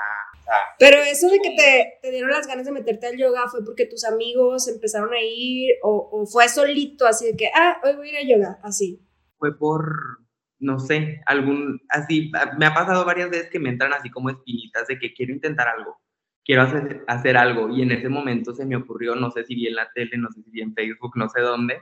pero 0.79 0.97
eso 0.97 1.29
de 1.29 1.39
que 1.39 1.51
te, 1.51 1.99
te, 2.01 2.11
dieron 2.11 2.31
las 2.31 2.47
ganas 2.47 2.65
de 2.65 2.71
meterte 2.71 3.07
al 3.07 3.17
yoga 3.17 3.47
fue 3.49 3.63
porque 3.63 3.85
tus 3.85 4.03
amigos 4.03 4.67
empezaron 4.67 5.13
a 5.13 5.21
ir 5.21 5.75
o, 5.81 6.09
o, 6.11 6.25
fue 6.25 6.49
solito, 6.49 7.05
así 7.05 7.25
de 7.25 7.35
que, 7.35 7.49
ah, 7.53 7.77
hoy 7.83 7.95
voy 7.95 8.09
a 8.09 8.21
ir 8.21 8.33
a 8.33 8.35
yoga, 8.35 8.59
así. 8.63 8.99
Fue 9.37 9.57
por, 9.57 10.23
no 10.59 10.79
sé, 10.79 11.21
algún, 11.25 11.81
así, 11.89 12.31
me 12.57 12.65
ha 12.65 12.73
pasado 12.73 13.05
varias 13.05 13.29
veces 13.29 13.49
que 13.49 13.59
me 13.59 13.69
entran 13.69 13.93
así 13.93 14.09
como 14.09 14.29
espinitas 14.29 14.87
de 14.87 14.99
que 14.99 15.13
quiero 15.13 15.33
intentar 15.33 15.67
algo, 15.67 15.99
quiero 16.43 16.63
hacer, 16.63 17.03
hacer 17.07 17.37
algo 17.37 17.69
y 17.69 17.81
en 17.81 17.91
ese 17.91 18.09
momento 18.09 18.53
se 18.53 18.65
me 18.65 18.75
ocurrió, 18.75 19.15
no 19.15 19.31
sé 19.31 19.43
si 19.45 19.55
vi 19.55 19.67
en 19.67 19.75
la 19.75 19.89
tele, 19.93 20.17
no 20.17 20.29
sé 20.31 20.41
si 20.41 20.51
vi 20.51 20.61
en 20.61 20.73
Facebook, 20.73 21.13
no 21.15 21.29
sé 21.29 21.41
dónde, 21.41 21.81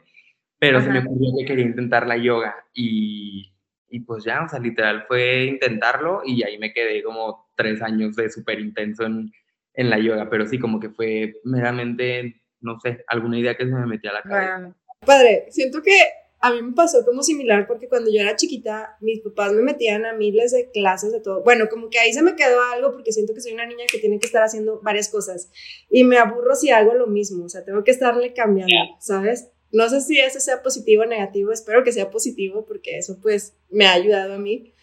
pero 0.59 0.81
se 0.81 0.89
me 0.89 0.99
ocurrió 0.99 1.31
que 1.39 1.45
quería 1.45 1.65
intentar 1.65 2.05
la 2.05 2.17
yoga 2.17 2.55
y, 2.73 3.51
y 3.89 3.99
pues 4.01 4.23
ya, 4.23 4.43
o 4.43 4.49
sea, 4.49 4.59
literal 4.59 5.05
fue 5.07 5.45
intentarlo 5.45 6.21
y 6.25 6.43
ahí 6.43 6.57
me 6.57 6.73
quedé 6.73 7.03
como 7.03 7.50
tres 7.61 7.81
años 7.81 8.15
de 8.15 8.29
súper 8.29 8.59
intenso 8.59 9.03
en, 9.03 9.31
en, 9.73 9.89
la 9.89 9.99
yoga, 9.99 10.29
pero 10.29 10.47
sí, 10.47 10.59
como 10.59 10.79
que 10.79 10.89
fue 10.89 11.35
meramente, 11.43 12.41
no 12.59 12.79
sé, 12.79 13.03
alguna 13.07 13.39
idea 13.39 13.55
que 13.55 13.65
se 13.65 13.71
me 13.71 13.85
metía 13.85 14.11
a 14.11 14.13
la 14.13 14.21
cabeza. 14.21 14.75
Padre, 15.05 15.45
siento 15.49 15.81
que 15.81 15.97
a 16.41 16.51
mí 16.51 16.61
me 16.61 16.73
pasó 16.73 17.05
como 17.05 17.21
similar 17.21 17.67
porque 17.67 17.87
cuando 17.87 18.11
yo 18.11 18.19
era 18.19 18.35
chiquita, 18.35 18.97
mis 18.99 19.21
papás 19.21 19.53
me 19.53 19.61
metían 19.61 20.05
a 20.05 20.13
miles 20.13 20.51
de 20.51 20.71
clases 20.71 21.11
de 21.11 21.19
todo. 21.19 21.43
Bueno, 21.43 21.69
como 21.69 21.89
que 21.89 21.99
ahí 21.99 22.11
se 22.13 22.23
me 22.23 22.35
quedó 22.35 22.59
algo 22.73 22.91
porque 22.91 23.11
siento 23.11 23.33
que 23.33 23.41
soy 23.41 23.53
una 23.53 23.67
niña 23.67 23.85
que 23.89 23.99
tiene 23.99 24.19
que 24.19 24.25
estar 24.25 24.41
haciendo 24.41 24.81
varias 24.81 25.09
cosas 25.09 25.51
y 25.89 26.03
me 26.03 26.17
aburro 26.17 26.55
si 26.55 26.71
hago 26.71 26.95
lo 26.95 27.05
mismo, 27.05 27.45
o 27.45 27.49
sea, 27.49 27.63
tengo 27.63 27.83
que 27.83 27.91
estarle 27.91 28.33
cambiando, 28.33 28.73
¿sabes? 28.99 29.49
No 29.71 29.87
sé 29.87 30.01
si 30.01 30.19
eso 30.19 30.39
sea 30.39 30.63
positivo 30.63 31.03
o 31.03 31.05
negativo, 31.05 31.51
espero 31.51 31.83
que 31.83 31.93
sea 31.93 32.09
positivo 32.09 32.65
porque 32.65 32.97
eso 32.97 33.19
pues 33.21 33.55
me 33.69 33.85
ha 33.85 33.93
ayudado 33.93 34.33
a 34.33 34.39
mí. 34.39 34.73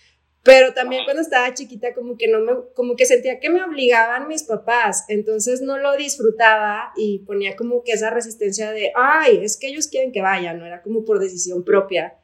Pero 0.45 0.73
también 0.73 1.05
cuando 1.05 1.23
estaba 1.23 1.53
chiquita 1.53 1.95
como 1.95 2.17
que 2.17 2.29
no 2.29 2.41
me, 2.41 2.53
como 2.75 2.97
que 2.97 3.05
sentía 3.05 3.41
que 3.41 3.51
me 3.51 3.63
obligaban 3.63 4.29
mis 4.29 4.45
papás, 4.45 5.05
entonces 5.09 5.61
no 5.61 5.79
lo 5.79 5.97
disfrutaba 5.97 6.93
y 6.97 7.21
ponía 7.21 7.57
como 7.57 7.83
que 7.83 7.93
esa 7.93 8.11
resistencia 8.11 8.71
de, 8.73 8.93
ay, 8.95 9.41
es 9.43 9.57
que 9.57 9.69
ellos 9.69 9.89
quieren 9.89 10.13
que 10.13 10.23
vaya, 10.23 10.55
no 10.55 10.65
era 10.65 10.83
como 10.83 11.05
por 11.05 11.19
decisión 11.19 11.65
propia. 11.65 12.15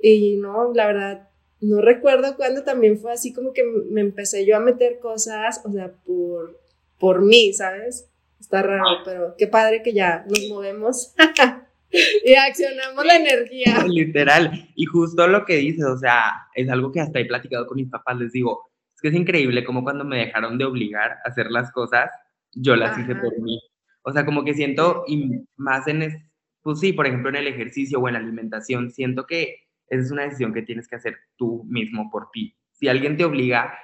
Y 0.00 0.36
no, 0.36 0.72
la 0.74 0.86
verdad, 0.86 1.28
no 1.60 1.80
recuerdo 1.80 2.36
cuándo 2.36 2.62
también 2.62 2.98
fue 2.98 3.12
así 3.12 3.32
como 3.32 3.52
que 3.52 3.64
me 3.64 4.00
empecé 4.00 4.44
yo 4.44 4.56
a 4.56 4.60
meter 4.60 4.98
cosas, 4.98 5.60
o 5.64 5.72
sea, 5.72 5.92
por, 6.04 6.60
por 6.98 7.22
mí, 7.22 7.52
¿sabes? 7.52 8.08
Está 8.38 8.62
raro, 8.62 8.84
pero 9.04 9.34
qué 9.38 9.46
padre 9.46 9.82
que 9.82 9.92
ya 9.92 10.24
nos 10.28 10.48
movemos. 10.48 11.14
y 11.90 12.34
accionamos 12.34 13.04
la 13.04 13.16
energía. 13.16 13.84
Literal. 13.86 14.68
Y 14.74 14.84
justo 14.86 15.26
lo 15.26 15.44
que 15.44 15.56
dices, 15.56 15.84
o 15.84 15.98
sea, 15.98 16.32
es 16.54 16.68
algo 16.68 16.92
que 16.92 17.00
hasta 17.00 17.20
he 17.20 17.24
platicado 17.24 17.66
con 17.66 17.76
mis 17.76 17.88
papás, 17.88 18.18
les 18.18 18.32
digo, 18.32 18.70
es 18.94 19.00
que 19.00 19.08
es 19.08 19.14
increíble 19.14 19.64
como 19.64 19.82
cuando 19.82 20.04
me 20.04 20.18
dejaron 20.18 20.58
de 20.58 20.64
obligar 20.64 21.12
a 21.12 21.28
hacer 21.28 21.50
las 21.50 21.70
cosas, 21.72 22.10
yo 22.52 22.76
las 22.76 22.98
hice 22.98 23.14
por 23.14 23.38
mí. 23.40 23.60
O 24.02 24.12
sea, 24.12 24.24
como 24.24 24.44
que 24.44 24.54
siento, 24.54 25.04
y 25.06 25.44
más 25.56 25.86
en, 25.88 26.30
pues 26.62 26.80
sí, 26.80 26.92
por 26.92 27.06
ejemplo, 27.06 27.28
en 27.28 27.36
el 27.36 27.46
ejercicio 27.46 27.98
o 27.98 28.08
en 28.08 28.14
la 28.14 28.20
alimentación, 28.20 28.90
siento 28.90 29.26
que 29.26 29.66
esa 29.88 30.02
es 30.02 30.10
una 30.10 30.22
decisión 30.22 30.54
que 30.54 30.62
tienes 30.62 30.88
que 30.88 30.96
hacer 30.96 31.16
tú 31.36 31.64
mismo 31.68 32.10
por 32.10 32.30
ti. 32.30 32.56
Si 32.72 32.88
alguien 32.88 33.16
te 33.16 33.24
obliga, 33.24 33.78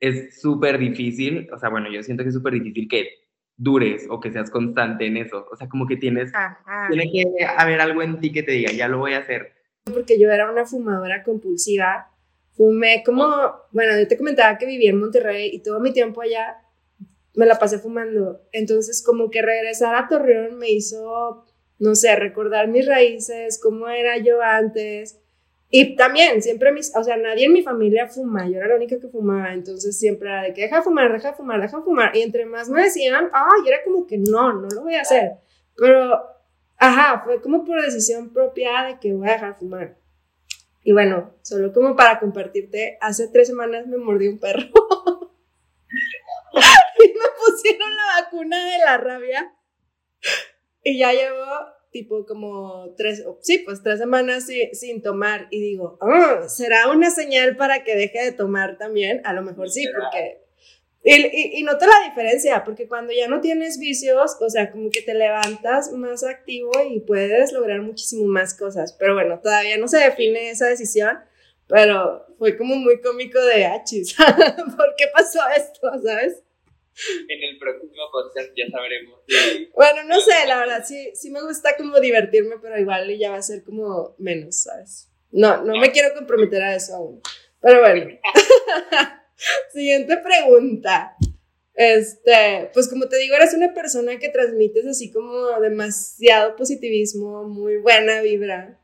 es 0.00 0.40
súper 0.40 0.78
difícil, 0.78 1.48
o 1.52 1.58
sea, 1.58 1.68
bueno, 1.68 1.90
yo 1.90 2.02
siento 2.02 2.22
que 2.22 2.30
es 2.30 2.34
súper 2.34 2.54
difícil 2.54 2.88
que 2.88 3.08
dures 3.56 4.06
o 4.10 4.20
que 4.20 4.32
seas 4.32 4.50
constante 4.50 5.06
en 5.06 5.16
eso. 5.16 5.46
O 5.50 5.56
sea, 5.56 5.68
como 5.68 5.86
que 5.86 5.96
tienes, 5.96 6.32
tiene 6.88 7.10
que 7.10 7.44
haber 7.44 7.80
algo 7.80 8.02
en 8.02 8.20
ti 8.20 8.32
que 8.32 8.42
te 8.42 8.52
diga, 8.52 8.72
ya 8.72 8.88
lo 8.88 8.98
voy 8.98 9.14
a 9.14 9.18
hacer. 9.18 9.52
Porque 9.84 10.18
yo 10.18 10.30
era 10.30 10.50
una 10.50 10.64
fumadora 10.64 11.22
compulsiva. 11.22 12.08
Fumé 12.52 13.02
como, 13.04 13.26
bueno, 13.70 13.98
yo 13.98 14.06
te 14.06 14.18
comentaba 14.18 14.58
que 14.58 14.66
vivía 14.66 14.90
en 14.90 15.00
Monterrey 15.00 15.50
y 15.52 15.62
todo 15.62 15.80
mi 15.80 15.92
tiempo 15.92 16.20
allá 16.20 16.58
me 17.34 17.46
la 17.46 17.58
pasé 17.58 17.78
fumando. 17.78 18.42
Entonces, 18.52 19.02
como 19.04 19.30
que 19.30 19.42
regresar 19.42 19.94
a 19.94 20.08
Torreón 20.08 20.58
me 20.58 20.70
hizo, 20.70 21.44
no 21.78 21.94
sé, 21.94 22.14
recordar 22.16 22.68
mis 22.68 22.86
raíces, 22.86 23.60
cómo 23.62 23.88
era 23.88 24.18
yo 24.18 24.42
antes, 24.42 25.21
y 25.74 25.96
también, 25.96 26.42
siempre 26.42 26.70
mis, 26.70 26.94
o 26.94 27.02
sea, 27.02 27.16
nadie 27.16 27.46
en 27.46 27.52
mi 27.54 27.62
familia 27.62 28.06
fuma, 28.06 28.46
yo 28.46 28.58
era 28.58 28.66
la 28.68 28.76
única 28.76 29.00
que 29.00 29.08
fumaba, 29.08 29.54
entonces 29.54 29.98
siempre 29.98 30.28
era 30.28 30.42
de 30.42 30.52
que 30.52 30.60
deja 30.60 30.76
de 30.76 30.82
fumar, 30.82 31.10
deja 31.10 31.30
de 31.30 31.34
fumar, 31.34 31.62
deja 31.62 31.78
de 31.78 31.82
fumar. 31.82 32.14
Y 32.14 32.20
entre 32.20 32.44
más 32.44 32.68
me 32.68 32.82
decían, 32.82 33.30
ay, 33.32 33.68
era 33.68 33.82
como 33.82 34.06
que 34.06 34.18
no, 34.18 34.52
no 34.52 34.68
lo 34.68 34.82
voy 34.82 34.96
a 34.96 35.00
hacer. 35.00 35.38
Pero, 35.74 36.26
ajá, 36.76 37.22
fue 37.24 37.40
como 37.40 37.64
por 37.64 37.80
decisión 37.80 38.34
propia 38.34 38.82
de 38.82 39.00
que 39.00 39.14
voy 39.14 39.26
a 39.26 39.32
dejar 39.32 39.54
de 39.54 39.60
fumar. 39.60 39.96
Y 40.84 40.92
bueno, 40.92 41.32
solo 41.40 41.72
como 41.72 41.96
para 41.96 42.20
compartirte, 42.20 42.98
hace 43.00 43.28
tres 43.28 43.48
semanas 43.48 43.86
me 43.86 43.96
mordió 43.96 44.30
un 44.30 44.38
perro. 44.38 44.60
y 46.52 47.08
me 47.08 47.46
pusieron 47.46 47.96
la 47.96 48.20
vacuna 48.20 48.62
de 48.62 48.78
la 48.78 48.98
rabia. 48.98 49.54
Y 50.82 50.98
ya 50.98 51.12
llevo 51.14 51.46
tipo 51.92 52.24
como 52.26 52.94
tres, 52.96 53.22
sí, 53.42 53.58
pues 53.58 53.82
tres 53.82 53.98
semanas 53.98 54.48
sin, 54.72 55.02
tomar 55.02 55.46
y 55.50 55.60
digo, 55.60 55.98
oh, 56.00 56.48
¿será 56.48 56.88
una 56.90 57.10
señal 57.10 57.56
para 57.56 57.84
que 57.84 57.94
deje 57.94 58.24
de 58.24 58.32
tomar 58.32 58.78
también? 58.78 59.20
A 59.24 59.32
lo 59.32 59.42
mejor 59.42 59.70
sí, 59.70 59.86
porque... 59.86 60.40
Y, 61.04 61.14
y, 61.14 61.58
y 61.58 61.62
noto 61.64 61.84
la 61.84 62.08
diferencia, 62.08 62.62
porque 62.64 62.86
cuando 62.86 63.12
ya 63.12 63.26
no 63.26 63.40
tienes 63.40 63.78
vicios, 63.78 64.36
o 64.40 64.48
sea, 64.48 64.70
como 64.70 64.88
que 64.88 65.02
te 65.02 65.14
levantas 65.14 65.90
más 65.90 66.22
activo 66.22 66.70
y 66.88 67.00
puedes 67.00 67.52
lograr 67.52 67.82
muchísimo 67.82 68.24
más 68.26 68.54
cosas. 68.54 68.92
Pero 68.98 69.14
bueno, 69.14 69.40
todavía 69.40 69.76
no 69.78 69.88
se 69.88 69.98
define 69.98 70.50
esa 70.50 70.68
decisión, 70.68 71.18
pero 71.66 72.24
fue 72.38 72.56
como 72.56 72.76
muy 72.76 73.00
cómico 73.00 73.40
de 73.40 73.66
achis. 73.66 74.14
Ah, 74.18 74.36
¿Por 74.76 74.94
qué 74.96 75.06
pasó 75.12 75.40
esto, 75.56 75.90
sabes? 76.04 76.42
En 77.28 77.42
el 77.42 77.58
próximo 77.58 78.02
podcast 78.10 78.50
ya 78.56 78.68
sabremos. 78.70 79.20
Bueno, 79.74 80.04
no 80.04 80.20
sé, 80.20 80.46
la 80.46 80.58
verdad, 80.58 80.84
sí, 80.86 81.10
sí 81.14 81.30
me 81.30 81.42
gusta 81.42 81.76
como 81.76 82.00
divertirme, 82.00 82.56
pero 82.60 82.78
igual 82.78 83.16
ya 83.18 83.30
va 83.30 83.36
a 83.36 83.42
ser 83.42 83.64
como 83.64 84.14
menos, 84.18 84.62
¿sabes? 84.62 85.08
No, 85.30 85.64
no 85.64 85.78
me 85.78 85.92
quiero 85.92 86.14
comprometer 86.14 86.62
a 86.62 86.76
eso 86.76 86.94
aún. 86.94 87.22
Pero 87.60 87.80
bueno. 87.80 88.18
Siguiente 89.72 90.18
pregunta. 90.18 91.16
Este, 91.74 92.70
pues 92.74 92.88
como 92.88 93.08
te 93.08 93.16
digo, 93.16 93.34
eres 93.34 93.54
una 93.54 93.72
persona 93.72 94.18
que 94.18 94.28
transmites 94.28 94.86
así 94.86 95.10
como 95.10 95.58
demasiado 95.60 96.54
positivismo, 96.54 97.44
muy 97.44 97.78
buena 97.78 98.20
vibra. 98.20 98.78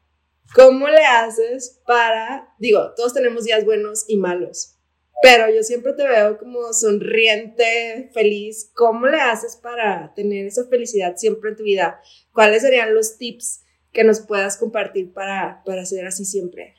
¿Cómo 0.55 0.89
le 0.89 1.05
haces 1.05 1.83
para, 1.87 2.55
digo, 2.59 2.95
todos 2.97 3.13
tenemos 3.13 3.45
días 3.45 3.67
buenos 3.67 4.07
y 4.09 4.17
malos, 4.17 4.78
pero 5.21 5.53
yo 5.53 5.63
siempre 5.63 5.93
te 5.95 6.07
veo 6.07 6.39
como 6.39 6.73
sonriente, 6.73 8.11
feliz. 8.13 8.71
¿Cómo 8.75 9.07
le 9.07 9.21
haces 9.21 9.57
para 9.57 10.13
tener 10.15 10.47
esa 10.47 10.67
felicidad 10.69 11.17
siempre 11.17 11.51
en 11.51 11.57
tu 11.57 11.65
vida? 11.65 12.01
¿Cuáles 12.33 12.63
serían 12.63 12.95
los 12.95 13.19
tips 13.19 13.65
que 13.93 14.05
nos 14.05 14.21
puedas 14.21 14.57
compartir 14.57 15.13
para, 15.13 15.63
para 15.65 15.85
ser 15.85 16.07
así 16.07 16.25
siempre? 16.25 16.75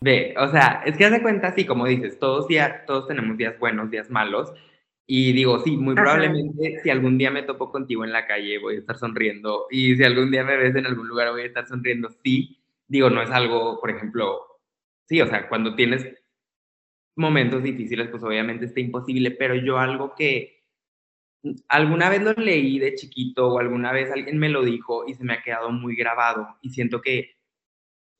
Ve, 0.00 0.34
o 0.38 0.50
sea, 0.50 0.82
es 0.84 0.96
que 0.96 1.06
haz 1.06 1.12
de 1.12 1.22
cuenta, 1.22 1.54
sí, 1.54 1.64
como 1.64 1.86
dices, 1.86 2.18
todos, 2.18 2.46
día, 2.46 2.84
todos 2.86 3.08
tenemos 3.08 3.38
días 3.38 3.58
buenos, 3.58 3.90
días 3.90 4.10
malos. 4.10 4.52
Y 5.06 5.32
digo, 5.32 5.60
sí, 5.60 5.76
muy 5.76 5.94
probablemente 5.94 6.80
si 6.82 6.90
algún 6.90 7.16
día 7.16 7.30
me 7.30 7.44
topo 7.44 7.70
contigo 7.70 8.04
en 8.04 8.12
la 8.12 8.26
calle 8.26 8.58
voy 8.58 8.76
a 8.76 8.80
estar 8.80 8.98
sonriendo. 8.98 9.66
Y 9.70 9.96
si 9.96 10.04
algún 10.04 10.30
día 10.30 10.44
me 10.44 10.56
ves 10.56 10.74
en 10.74 10.84
algún 10.84 11.08
lugar 11.08 11.30
voy 11.30 11.42
a 11.42 11.46
estar 11.46 11.66
sonriendo. 11.66 12.10
Sí, 12.22 12.58
digo, 12.86 13.08
no 13.08 13.22
es 13.22 13.30
algo, 13.30 13.80
por 13.80 13.90
ejemplo, 13.90 14.40
sí, 15.06 15.20
o 15.22 15.26
sea, 15.26 15.48
cuando 15.48 15.74
tienes 15.76 16.06
momentos 17.16 17.62
difíciles, 17.62 18.08
pues 18.08 18.22
obviamente 18.22 18.66
está 18.66 18.80
imposible, 18.80 19.30
pero 19.32 19.54
yo 19.54 19.78
algo 19.78 20.14
que 20.14 20.64
alguna 21.68 22.10
vez 22.10 22.22
lo 22.22 22.32
leí 22.32 22.78
de 22.78 22.94
chiquito 22.94 23.48
o 23.48 23.58
alguna 23.58 23.92
vez 23.92 24.10
alguien 24.10 24.38
me 24.38 24.48
lo 24.48 24.62
dijo 24.64 25.04
y 25.06 25.14
se 25.14 25.24
me 25.24 25.34
ha 25.34 25.42
quedado 25.42 25.70
muy 25.70 25.96
grabado 25.96 26.56
y 26.62 26.70
siento 26.70 27.00
que 27.00 27.36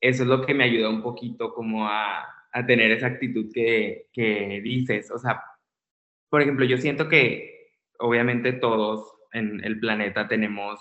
eso 0.01 0.23
es 0.23 0.29
lo 0.29 0.45
que 0.45 0.53
me 0.53 0.63
ayuda 0.63 0.89
un 0.89 1.01
poquito 1.01 1.53
como 1.53 1.87
a, 1.87 2.23
a 2.51 2.65
tener 2.65 2.91
esa 2.91 3.07
actitud 3.07 3.51
que, 3.53 4.07
que 4.13 4.61
dices. 4.63 5.11
O 5.11 5.17
sea, 5.17 5.43
por 6.29 6.41
ejemplo, 6.41 6.65
yo 6.65 6.77
siento 6.77 7.07
que 7.09 7.71
obviamente 7.99 8.53
todos 8.53 9.13
en 9.31 9.63
el 9.63 9.79
planeta 9.79 10.27
tenemos 10.27 10.79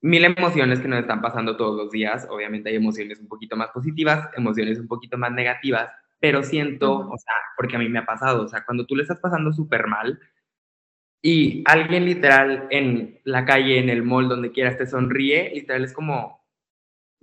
mil 0.00 0.24
emociones 0.24 0.80
que 0.80 0.88
nos 0.88 1.00
están 1.00 1.22
pasando 1.22 1.56
todos 1.56 1.76
los 1.76 1.90
días. 1.90 2.26
Obviamente 2.30 2.70
hay 2.70 2.76
emociones 2.76 3.20
un 3.20 3.28
poquito 3.28 3.56
más 3.56 3.70
positivas, 3.70 4.28
emociones 4.36 4.78
un 4.78 4.88
poquito 4.88 5.16
más 5.16 5.32
negativas, 5.32 5.90
pero 6.24 6.42
siento, 6.42 7.00
o 7.00 7.18
sea, 7.18 7.34
porque 7.54 7.76
a 7.76 7.78
mí 7.78 7.86
me 7.90 7.98
ha 7.98 8.06
pasado, 8.06 8.44
o 8.44 8.48
sea, 8.48 8.64
cuando 8.64 8.86
tú 8.86 8.96
le 8.96 9.02
estás 9.02 9.20
pasando 9.20 9.52
súper 9.52 9.86
mal 9.86 10.18
y 11.20 11.62
alguien 11.66 12.06
literal 12.06 12.66
en 12.70 13.20
la 13.24 13.44
calle, 13.44 13.78
en 13.78 13.90
el 13.90 14.02
mall, 14.02 14.30
donde 14.30 14.50
quieras, 14.50 14.78
te 14.78 14.86
sonríe, 14.86 15.50
literal 15.52 15.84
es 15.84 15.92
como, 15.92 16.42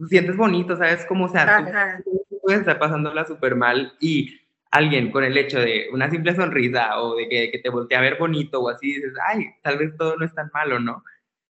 sientes 0.07 0.37
bonito, 0.37 0.77
¿sabes? 0.77 1.03
Como, 1.07 1.25
o 1.25 1.29
sea, 1.29 1.65
tú, 2.05 2.39
puedes 2.43 2.59
estar 2.59 2.77
pasándola 2.77 3.25
súper 3.25 3.55
mal 3.55 3.91
y 3.99 4.39
alguien 4.69 5.09
con 5.09 5.23
el 5.23 5.35
hecho 5.35 5.59
de 5.59 5.87
una 5.91 6.07
simple 6.11 6.35
sonrisa 6.35 7.01
o 7.01 7.15
de 7.15 7.27
que, 7.27 7.49
que, 7.49 7.57
te 7.57 7.69
voltea 7.69 7.97
a 7.97 8.03
ver 8.03 8.19
bonito 8.19 8.61
o 8.61 8.69
así, 8.69 8.85
dices, 8.85 9.13
ay, 9.27 9.47
tal 9.63 9.79
vez 9.79 9.97
todo 9.97 10.15
no 10.15 10.25
es 10.25 10.35
tan 10.35 10.51
malo, 10.53 10.79
¿no? 10.79 11.03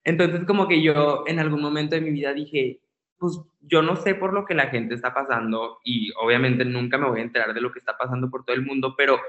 Entonces 0.02 0.44
como 0.46 0.66
que 0.66 0.82
yo 0.82 1.22
en 1.28 1.38
algún 1.38 1.62
momento 1.62 1.94
de 1.94 2.00
mi 2.00 2.10
vida 2.10 2.32
dije, 2.32 2.80
pues 3.18 3.40
yo 3.60 3.82
no 3.82 3.96
sé 3.96 4.14
por 4.14 4.32
lo 4.32 4.44
que 4.44 4.54
la 4.54 4.68
gente 4.68 4.94
está 4.94 5.14
pasando 5.14 5.78
y 5.84 6.12
obviamente 6.20 6.64
nunca 6.64 6.98
me 6.98 7.08
voy 7.08 7.20
a 7.20 7.24
enterar 7.24 7.54
de 7.54 7.60
lo 7.60 7.72
que 7.72 7.78
está 7.78 7.96
pasando 7.96 8.30
por 8.30 8.44
todo 8.44 8.56
el 8.56 8.64
mundo, 8.64 8.94
pero 8.96 9.20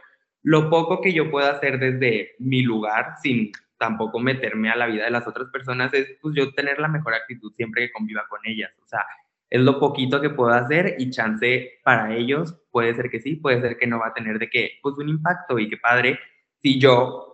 lo 0.44 0.70
poco 0.70 1.02
que 1.02 1.14
yo 1.14 1.30
puedo 1.32 1.50
hacer 1.50 1.80
desde 1.80 2.36
mi 2.40 2.62
lugar, 2.62 3.16
sin 3.22 3.52
tampoco 3.78 4.20
meterme 4.20 4.70
a 4.70 4.76
la 4.76 4.88
vida 4.88 5.06
de 5.06 5.12
las 5.12 5.28
otras 5.28 5.50
personas, 5.50 5.94
es 5.94 6.18
pues 6.22 6.36
yo 6.36 6.54
tener 6.54 6.80
la 6.80 6.88
mejor 6.88 7.14
actitud 7.14 7.54
siempre 7.56 7.88
que 7.88 7.94
conviva 7.94 8.26
con 8.28 8.40
ellas. 8.46 8.72
O 8.84 8.88
sea, 8.88 9.06
es 9.50 9.62
lo 9.62 9.80
poquito 9.80 10.20
que 10.20 10.30
puedo 10.30 10.52
hacer 10.52 10.96
y 10.98 11.10
chance 11.10 11.80
para 11.84 12.14
ellos 12.16 12.58
puede 12.72 12.94
ser 12.96 13.10
que 13.10 13.22
sí, 13.22 13.36
puede 13.36 13.62
ser 13.62 13.78
que 13.78 13.88
no 13.88 14.00
va 14.00 14.08
a 14.08 14.14
tener 14.14 14.40
de 14.40 14.50
qué, 14.50 14.80
pues 14.82 14.98
un 14.98 15.10
impacto 15.10 15.58
y 15.60 15.70
qué 15.70 15.78
padre 15.78 16.20
si 16.62 16.80
yo 16.80 17.28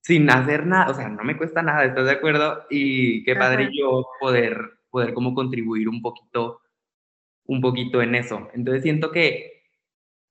sin 0.00 0.30
hacer 0.30 0.66
nada, 0.66 0.90
o 0.90 0.94
sea, 0.94 1.08
no 1.08 1.24
me 1.24 1.36
cuesta 1.36 1.62
nada, 1.62 1.84
¿estás 1.84 2.06
de 2.06 2.12
acuerdo? 2.12 2.64
Y 2.70 3.24
qué 3.24 3.34
padre 3.34 3.70
yo 3.72 4.06
poder 4.20 4.75
poder 4.96 5.12
como 5.12 5.34
contribuir 5.34 5.90
un 5.90 6.00
poquito, 6.00 6.62
un 7.44 7.60
poquito 7.60 8.00
en 8.00 8.14
eso. 8.14 8.48
Entonces 8.54 8.82
siento 8.82 9.10
que 9.12 9.62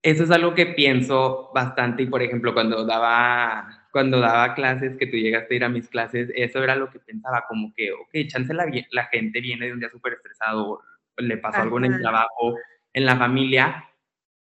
eso 0.01 0.24
es 0.24 0.31
algo 0.31 0.55
que 0.55 0.65
pienso 0.65 1.51
bastante 1.53 2.01
y 2.01 2.07
por 2.07 2.24
ejemplo 2.24 2.51
cuando 2.55 2.84
daba, 2.84 3.88
cuando 3.91 4.19
daba 4.19 4.55
clases, 4.55 4.98
que 4.98 5.05
tú 5.05 5.17
llegaste 5.17 5.53
a 5.53 5.57
ir 5.57 5.63
a 5.65 5.69
mis 5.69 5.88
clases, 5.88 6.31
eso 6.34 6.63
era 6.63 6.75
lo 6.75 6.89
que 6.89 6.98
pensaba, 6.98 7.45
como 7.48 7.72
que, 7.75 7.91
ok, 7.91 8.27
chance 8.27 8.51
la, 8.55 8.65
la 8.89 9.05
gente 9.05 9.39
viene 9.39 9.67
de 9.67 9.74
un 9.74 9.79
día 9.79 9.91
súper 9.91 10.13
estresado, 10.13 10.81
le 11.17 11.38
pasó 11.38 11.62
algo 11.62 11.77
en 11.77 11.86
el 11.86 12.01
trabajo, 12.01 12.57
en 12.91 13.05
la 13.05 13.17
familia, 13.17 13.88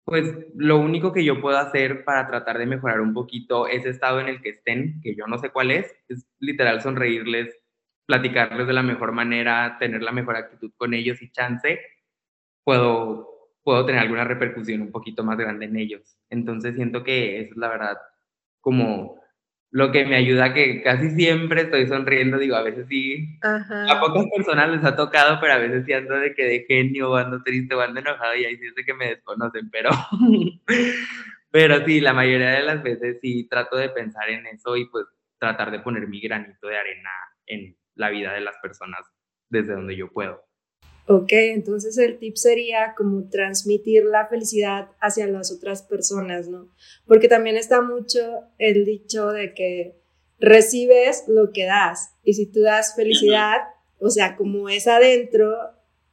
pues 0.05 0.35
lo 0.55 0.79
único 0.79 1.13
que 1.13 1.23
yo 1.23 1.43
puedo 1.43 1.59
hacer 1.59 2.03
para 2.05 2.27
tratar 2.27 2.57
de 2.57 2.65
mejorar 2.65 3.03
un 3.03 3.13
poquito 3.13 3.69
ese 3.69 3.91
estado 3.91 4.21
en 4.21 4.29
el 4.29 4.41
que 4.41 4.51
estén, 4.51 5.03
que 5.03 5.15
yo 5.15 5.27
no 5.27 5.37
sé 5.37 5.51
cuál 5.51 5.71
es, 5.71 5.95
es 6.09 6.27
literal 6.39 6.81
sonreírles, 6.81 7.59
platicarles 8.07 8.67
de 8.67 8.73
la 8.73 8.83
mejor 8.83 9.13
manera, 9.13 9.77
tener 9.79 10.03
la 10.03 10.13
mejor 10.13 10.37
actitud 10.37 10.73
con 10.77 10.95
ellos 10.95 11.21
y 11.23 11.31
chance, 11.31 11.81
puedo, 12.65 13.51
puedo 13.63 13.87
tener 13.87 14.01
alguna 14.03 14.25
repercusión 14.25 14.83
un 14.83 14.93
poquito 14.93 15.25
más 15.25 15.39
grande 15.39 15.67
en 15.67 15.77
ellos. 15.77 16.19
Entonces 16.31 16.75
siento 16.75 17.03
que 17.05 17.41
eso 17.41 17.53
es 17.53 17.57
la 17.57 17.69
verdad 17.69 17.99
como 18.61 19.23
lo 19.75 19.91
que 19.91 20.07
me 20.07 20.15
ayuda 20.15 20.55
que 20.55 20.83
casi 20.83 21.11
siempre 21.11 21.63
estoy 21.63 21.89
sonriendo, 21.89 22.39
digo, 22.39 22.55
a 22.55 22.63
veces 22.63 22.87
sí, 22.89 23.29
a 23.43 24.01
pocas 24.01 24.25
personas 24.35 24.71
les 24.71 24.85
ha 24.85 24.95
tocado, 24.95 25.39
pero 25.41 25.55
a 25.55 25.59
veces 25.59 25.85
sí 25.85 25.93
ando 25.93 26.15
de 26.15 26.33
que 26.33 26.45
de 26.45 26.65
genio, 26.69 27.11
o 27.11 27.17
ando 27.17 27.43
triste, 27.43 27.75
o 27.75 27.81
ando 27.81 27.99
enojado, 27.99 28.37
y 28.37 28.45
ahí 28.45 28.57
sí 28.57 28.67
es 28.67 28.75
de 28.77 28.85
que 28.85 28.95
me 28.95 29.09
desconocen, 29.09 29.69
pero, 29.71 29.91
pero 31.51 31.85
sí, 31.85 32.01
la 32.01 32.13
mayoría 32.13 32.51
de 32.51 32.63
las 32.63 32.85
veces 32.85 33.19
sí 33.21 33.49
trato 33.51 33.77
de 33.77 33.89
pensar 33.89 34.31
en 34.31 34.47
eso 34.47 34.77
y 34.77 34.85
pues 34.87 35.07
tratar 35.39 35.73
de 35.73 35.81
poner 35.81 36.07
mi 36.07 36.21
granito 36.21 36.69
de 36.69 36.79
arena 36.79 37.11
en 37.47 37.77
la 37.95 38.11
vida 38.11 38.33
de 38.33 38.41
las 38.41 38.57
personas 38.63 39.07
desde 39.49 39.75
donde 39.75 39.97
yo 39.97 40.11
puedo. 40.13 40.43
Ok, 41.07 41.33
entonces 41.33 41.99
el 41.99 42.19
tip 42.19 42.37
sería 42.37 42.95
como 42.97 43.29
transmitir 43.29 44.05
la 44.05 44.27
felicidad 44.27 44.89
hacia 45.01 45.27
las 45.27 45.53
otras 45.53 45.83
personas, 45.83 46.49
¿no? 46.49 46.71
Porque 47.07 47.29
también 47.29 47.57
está 47.57 47.83
mucho 47.83 48.45
el 48.59 48.87
dicho 48.87 49.31
de 49.31 49.53
que 49.53 50.01
recibes 50.39 51.25
lo 51.29 51.53
que 51.53 51.67
das. 51.67 52.15
Y 52.23 52.35
si 52.35 52.47
tú 52.47 52.63
das 52.63 52.95
felicidad, 52.97 53.61
o 53.99 54.09
sea, 54.09 54.35
como 54.37 54.71
es 54.71 54.87
adentro, 54.87 55.55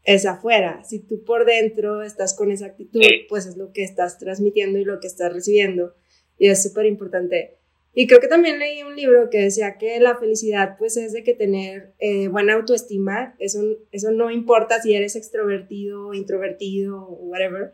es 0.03 0.25
afuera. 0.25 0.83
Si 0.83 0.99
tú 0.99 1.23
por 1.23 1.45
dentro 1.45 2.01
estás 2.01 2.35
con 2.35 2.51
esa 2.51 2.65
actitud, 2.65 3.01
pues 3.29 3.45
es 3.45 3.55
lo 3.55 3.71
que 3.71 3.83
estás 3.83 4.17
transmitiendo 4.17 4.77
y 4.77 4.83
lo 4.83 4.99
que 4.99 5.07
estás 5.07 5.31
recibiendo. 5.31 5.95
Y 6.37 6.49
es 6.49 6.61
súper 6.63 6.85
importante. 6.85 7.59
Y 7.93 8.07
creo 8.07 8.21
que 8.21 8.27
también 8.27 8.57
leí 8.57 8.83
un 8.83 8.95
libro 8.95 9.29
que 9.29 9.39
decía 9.39 9.77
que 9.77 9.99
la 9.99 10.15
felicidad 10.15 10.77
pues 10.77 10.95
es 10.95 11.11
de 11.11 11.23
que 11.23 11.33
tener 11.33 11.93
eh, 11.99 12.29
buena 12.29 12.53
autoestima, 12.53 13.35
eso, 13.37 13.59
eso 13.91 14.11
no 14.11 14.31
importa 14.31 14.81
si 14.81 14.95
eres 14.95 15.17
extrovertido, 15.17 16.13
introvertido 16.13 17.03
o 17.03 17.15
whatever, 17.25 17.73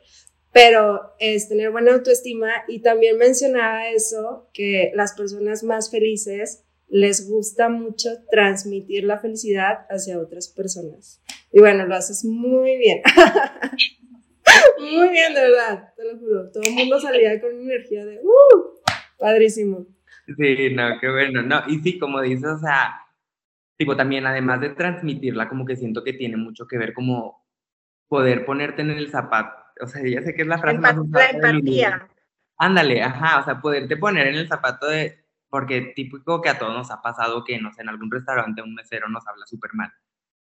pero 0.51 1.13
es 1.19 1.47
tener 1.49 1.69
buena 1.69 1.93
autoestima 1.93 2.49
y 2.67 2.81
también 2.81 3.17
mencionaba 3.17 3.89
eso, 3.89 4.49
que 4.53 4.91
las 4.95 5.13
personas 5.13 5.63
más 5.63 5.91
felices 5.91 6.63
les 6.87 7.29
gusta 7.29 7.69
mucho 7.69 8.09
transmitir 8.31 9.03
la 9.03 9.19
felicidad 9.19 9.85
hacia 9.89 10.19
otras 10.19 10.47
personas. 10.47 11.21
Y 11.51 11.59
bueno, 11.59 11.85
lo 11.85 11.93
haces 11.93 12.25
muy 12.25 12.77
bien. 12.77 13.01
muy 14.79 15.09
bien, 15.09 15.33
de 15.35 15.41
verdad, 15.41 15.93
te 15.95 16.03
lo 16.05 16.17
juro. 16.17 16.49
Todo 16.49 16.63
el 16.63 16.73
mundo 16.73 16.99
salía 16.99 17.39
con 17.39 17.51
energía 17.51 18.05
de, 18.05 18.19
¡uh! 18.23 18.81
Padrísimo. 19.19 19.85
Sí, 20.35 20.73
no, 20.73 20.99
qué 20.99 21.09
bueno. 21.09 21.41
No, 21.41 21.63
y 21.67 21.79
sí, 21.79 21.97
como 21.97 22.21
dices, 22.21 22.49
o 22.49 22.59
sea, 22.59 22.99
tipo 23.77 23.95
también, 23.95 24.25
además 24.25 24.59
de 24.59 24.69
transmitirla, 24.69 25.47
como 25.47 25.65
que 25.65 25.77
siento 25.77 26.03
que 26.03 26.13
tiene 26.13 26.35
mucho 26.35 26.67
que 26.67 26.77
ver 26.77 26.93
como 26.93 27.45
poder 28.07 28.45
ponerte 28.45 28.81
en 28.81 28.91
el 28.91 29.09
zapato. 29.09 29.55
O 29.81 29.87
sea, 29.87 30.01
ya 30.05 30.21
sé 30.21 30.33
que 30.33 30.41
es 30.41 30.47
la 30.47 30.57
frase 30.57 30.79
más 30.79 30.95
La 31.11 31.29
empatía. 31.29 32.07
Ándale, 32.57 33.03
ajá, 33.03 33.39
o 33.39 33.43
sea, 33.43 33.61
poderte 33.61 33.97
poner 33.97 34.27
en 34.27 34.35
el 34.35 34.47
zapato 34.47 34.87
de, 34.87 35.23
porque 35.49 35.93
típico 35.95 36.41
que 36.41 36.49
a 36.49 36.57
todos 36.57 36.73
nos 36.73 36.91
ha 36.91 37.01
pasado 37.01 37.43
que, 37.43 37.59
no 37.59 37.71
sé, 37.71 37.83
en 37.83 37.89
algún 37.89 38.11
restaurante 38.11 38.61
un 38.61 38.73
mesero 38.73 39.07
nos 39.09 39.27
habla 39.27 39.45
súper 39.45 39.73
mal. 39.75 39.93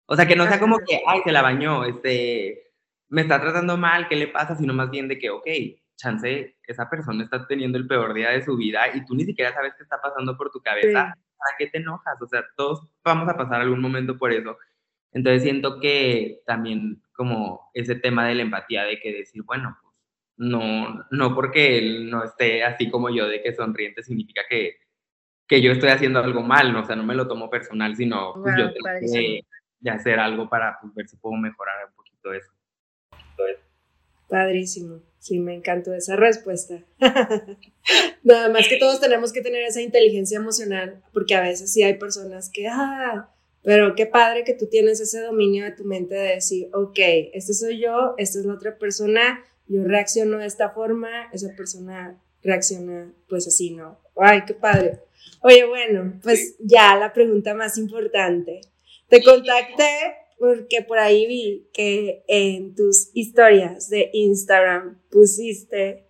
O 0.07 0.17
sea, 0.17 0.27
que 0.27 0.35
no 0.35 0.47
sea 0.47 0.59
como 0.59 0.79
que, 0.79 1.03
ay, 1.07 1.21
se 1.25 1.31
la 1.31 1.41
bañó, 1.41 1.85
este, 1.85 2.73
me 3.09 3.23
está 3.23 3.41
tratando 3.41 3.77
mal, 3.77 4.09
¿qué 4.09 4.17
le 4.17 4.27
pasa? 4.27 4.57
Sino 4.57 4.75
más 4.75 4.91
bien 4.91 5.07
de 5.07 5.19
que, 5.19 5.31
ok, 5.31 5.47
chance, 6.01 6.57
esa 6.67 6.89
persona 6.89 7.25
está 7.25 7.47
teniendo 7.47 7.79
el 7.79 7.87
peor 7.87 8.15
día 8.15 8.31
de 8.31 8.45
su 8.45 8.57
vida 8.57 8.95
y 8.95 9.05
tú 9.05 9.15
ni 9.15 9.25
siquiera 9.25 9.53
sabes 9.53 9.75
qué 9.77 9.83
está 9.83 10.01
pasando 10.01 10.37
por 10.37 10.51
tu 10.51 10.61
cabeza, 10.61 11.15
¿para 11.15 11.57
qué 11.59 11.67
te 11.67 11.79
enojas? 11.79 12.21
O 12.21 12.27
sea, 12.27 12.45
todos 12.57 12.89
vamos 13.05 13.29
a 13.29 13.37
pasar 13.37 13.61
algún 13.61 13.81
momento 13.81 14.17
por 14.17 14.33
eso. 14.33 14.57
Entonces 15.13 15.43
siento 15.43 15.81
que 15.81 16.41
también 16.47 17.03
como 17.13 17.71
ese 17.75 17.97
tema 17.97 18.27
de 18.27 18.37
la 18.37 18.43
empatía, 18.43 18.85
de 18.85 18.99
que 18.99 19.13
decir, 19.13 19.43
bueno, 19.43 19.77
pues 19.83 19.95
no, 20.37 21.05
no 21.11 21.35
porque 21.35 21.79
él 21.79 22.11
no 22.11 22.25
esté 22.25 22.65
así 22.65 22.91
como 22.91 23.11
yo 23.11 23.29
de 23.29 23.43
que 23.43 23.55
sonriente 23.55 24.03
significa 24.03 24.43
que, 24.49 24.77
que 25.47 25.61
yo 25.61 25.73
estoy 25.73 25.91
haciendo 25.91 26.21
algo 26.21 26.43
mal, 26.43 26.73
¿no? 26.73 26.81
o 26.81 26.85
sea, 26.85 26.97
no 26.97 27.03
me 27.03 27.15
lo 27.15 27.29
tomo 27.29 27.51
personal, 27.51 27.95
sino 27.97 28.35
pues, 28.35 28.55
yo 28.57 28.73
tengo 28.73 28.89
que 29.01 29.45
de 29.81 29.91
hacer 29.91 30.19
algo 30.19 30.49
para 30.49 30.79
pues, 30.81 30.95
ver 30.95 31.09
si 31.09 31.17
puedo 31.17 31.37
mejorar 31.37 31.87
un 31.87 31.95
poquito 31.95 32.33
eso. 32.33 32.53
Padrísimo. 34.29 35.10
Sí, 35.21 35.39
me 35.39 35.55
encantó 35.55 35.93
esa 35.93 36.17
respuesta. 36.17 36.83
Nada 38.25 38.49
más 38.49 38.67
que 38.69 38.79
todos 38.79 39.01
tenemos 39.01 39.33
que 39.33 39.43
tener 39.43 39.63
esa 39.63 39.83
inteligencia 39.83 40.39
emocional, 40.39 41.03
porque 41.13 41.35
a 41.35 41.43
veces 41.43 41.71
sí 41.71 41.83
hay 41.83 41.99
personas 41.99 42.49
que, 42.49 42.67
ah, 42.69 43.31
pero 43.63 43.95
qué 43.95 44.07
padre 44.07 44.45
que 44.45 44.55
tú 44.55 44.67
tienes 44.67 44.99
ese 44.99 45.21
dominio 45.21 45.65
de 45.65 45.73
tu 45.73 45.85
mente 45.85 46.15
de 46.15 46.35
decir, 46.37 46.71
ok, 46.73 46.99
este 47.35 47.53
soy 47.53 47.81
yo, 47.81 48.15
esta 48.17 48.39
es 48.39 48.47
la 48.47 48.55
otra 48.55 48.79
persona, 48.79 49.45
yo 49.69 49.85
reacciono 49.85 50.39
de 50.39 50.47
esta 50.47 50.71
forma, 50.71 51.29
esa 51.35 51.55
persona 51.55 52.19
reacciona 52.43 53.13
pues 53.29 53.47
así, 53.47 53.73
¿no? 53.73 54.01
Ay, 54.17 54.45
qué 54.47 54.55
padre. 54.55 55.01
Oye, 55.43 55.67
bueno, 55.67 56.15
pues 56.23 56.57
ya 56.61 56.97
la 56.97 57.13
pregunta 57.13 57.53
más 57.55 57.77
importante. 57.77 58.63
Te 59.09 59.23
contacté 59.23 60.15
porque 60.41 60.81
por 60.81 60.99
ahí 60.99 61.27
vi 61.27 61.69
que 61.75 62.25
en 62.27 62.75
tus 62.75 63.11
historias 63.13 63.91
de 63.91 64.09
Instagram 64.15 64.99
pusiste 65.11 66.09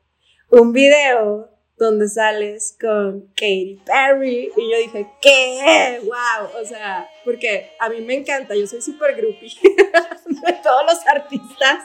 un 0.49 0.73
video 0.73 1.51
donde 1.77 2.09
sales 2.09 2.77
con 2.81 3.27
Katy 3.35 3.83
Perry 3.85 4.53
y 4.57 4.71
yo 4.71 4.79
dije, 4.79 5.11
¿qué? 5.21 6.01
¡Wow! 6.05 6.63
O 6.63 6.65
sea, 6.65 7.09
porque 7.25 7.73
a 7.81 7.89
mí 7.89 8.03
me 8.03 8.15
encanta, 8.15 8.55
yo 8.55 8.69
soy 8.69 8.81
súper 8.81 9.17
groupie 9.17 9.51
de 9.65 10.53
todos 10.63 10.85
los 10.87 11.07
artistas 11.09 11.83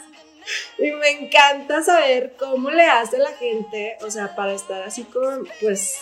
y 0.78 0.92
me 0.92 1.10
encanta 1.10 1.82
saber 1.82 2.36
cómo 2.38 2.70
le 2.70 2.84
hace 2.84 3.18
la 3.18 3.32
gente, 3.32 3.98
o 4.02 4.12
sea, 4.12 4.36
para 4.36 4.54
estar 4.54 4.84
así 4.84 5.04
con, 5.06 5.48
pues, 5.62 5.98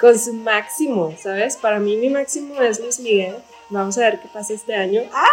con 0.00 0.18
su 0.18 0.32
máximo, 0.32 1.14
¿sabes? 1.20 1.58
Para 1.58 1.78
mí 1.78 1.98
mi 1.98 2.08
máximo 2.08 2.58
es 2.62 2.80
Luis 2.80 3.00
Miguel. 3.00 3.34
Vamos 3.68 3.98
a 3.98 4.02
ver 4.02 4.20
qué 4.20 4.28
pasa 4.32 4.54
este 4.54 4.74
año. 4.74 5.02
¡Ah! 5.12 5.26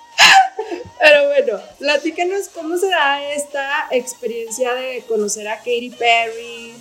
Pero 0.98 1.26
bueno, 1.26 1.60
platícanos 1.78 2.48
cómo 2.48 2.76
se 2.76 2.88
da 2.88 3.32
esta 3.32 3.86
experiencia 3.90 4.74
de 4.74 5.04
conocer 5.06 5.46
a 5.48 5.58
Katy 5.58 5.94
Perry, 5.98 6.74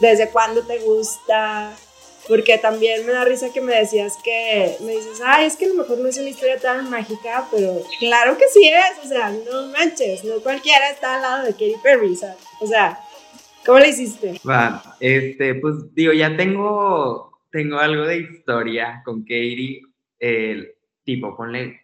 desde 0.00 0.30
cuándo 0.30 0.62
te 0.62 0.78
gusta, 0.78 1.72
porque 2.28 2.58
también 2.58 3.04
me 3.06 3.12
da 3.12 3.24
risa 3.24 3.52
que 3.52 3.60
me 3.60 3.74
decías 3.74 4.16
que, 4.22 4.76
me 4.80 4.92
dices, 4.92 5.20
ay, 5.24 5.46
es 5.46 5.56
que 5.56 5.64
a 5.64 5.68
lo 5.68 5.74
mejor 5.74 5.98
no 5.98 6.08
es 6.08 6.18
una 6.18 6.28
historia 6.28 6.58
tan 6.58 6.88
mágica, 6.90 7.48
pero 7.50 7.82
claro 7.98 8.38
que 8.38 8.48
sí 8.48 8.68
es, 8.68 9.04
o 9.04 9.08
sea, 9.08 9.30
no 9.30 9.66
manches, 9.68 10.24
no 10.24 10.40
cualquiera 10.40 10.90
está 10.90 11.16
al 11.16 11.22
lado 11.22 11.46
de 11.46 11.52
Katy 11.52 11.76
Perry, 11.82 12.18
o 12.60 12.66
sea, 12.66 13.00
¿cómo 13.64 13.78
le 13.78 13.88
hiciste? 13.88 14.40
Va, 14.48 14.96
este, 15.00 15.54
pues 15.56 15.74
digo, 15.94 16.12
ya 16.12 16.36
tengo 16.36 17.30
tengo 17.50 17.78
algo 17.78 18.04
de 18.04 18.18
historia 18.18 19.02
con 19.04 19.22
Katie, 19.22 19.82
el 20.20 20.74
tipo, 21.04 21.36
ponle, 21.36 21.80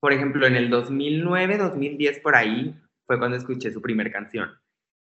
por 0.00 0.12
ejemplo, 0.12 0.46
en 0.46 0.56
el 0.56 0.70
2009, 0.70 1.58
2010, 1.58 2.20
por 2.20 2.36
ahí, 2.36 2.74
fue 3.06 3.18
cuando 3.18 3.36
escuché 3.36 3.72
su 3.72 3.82
primera 3.82 4.10
canción. 4.10 4.50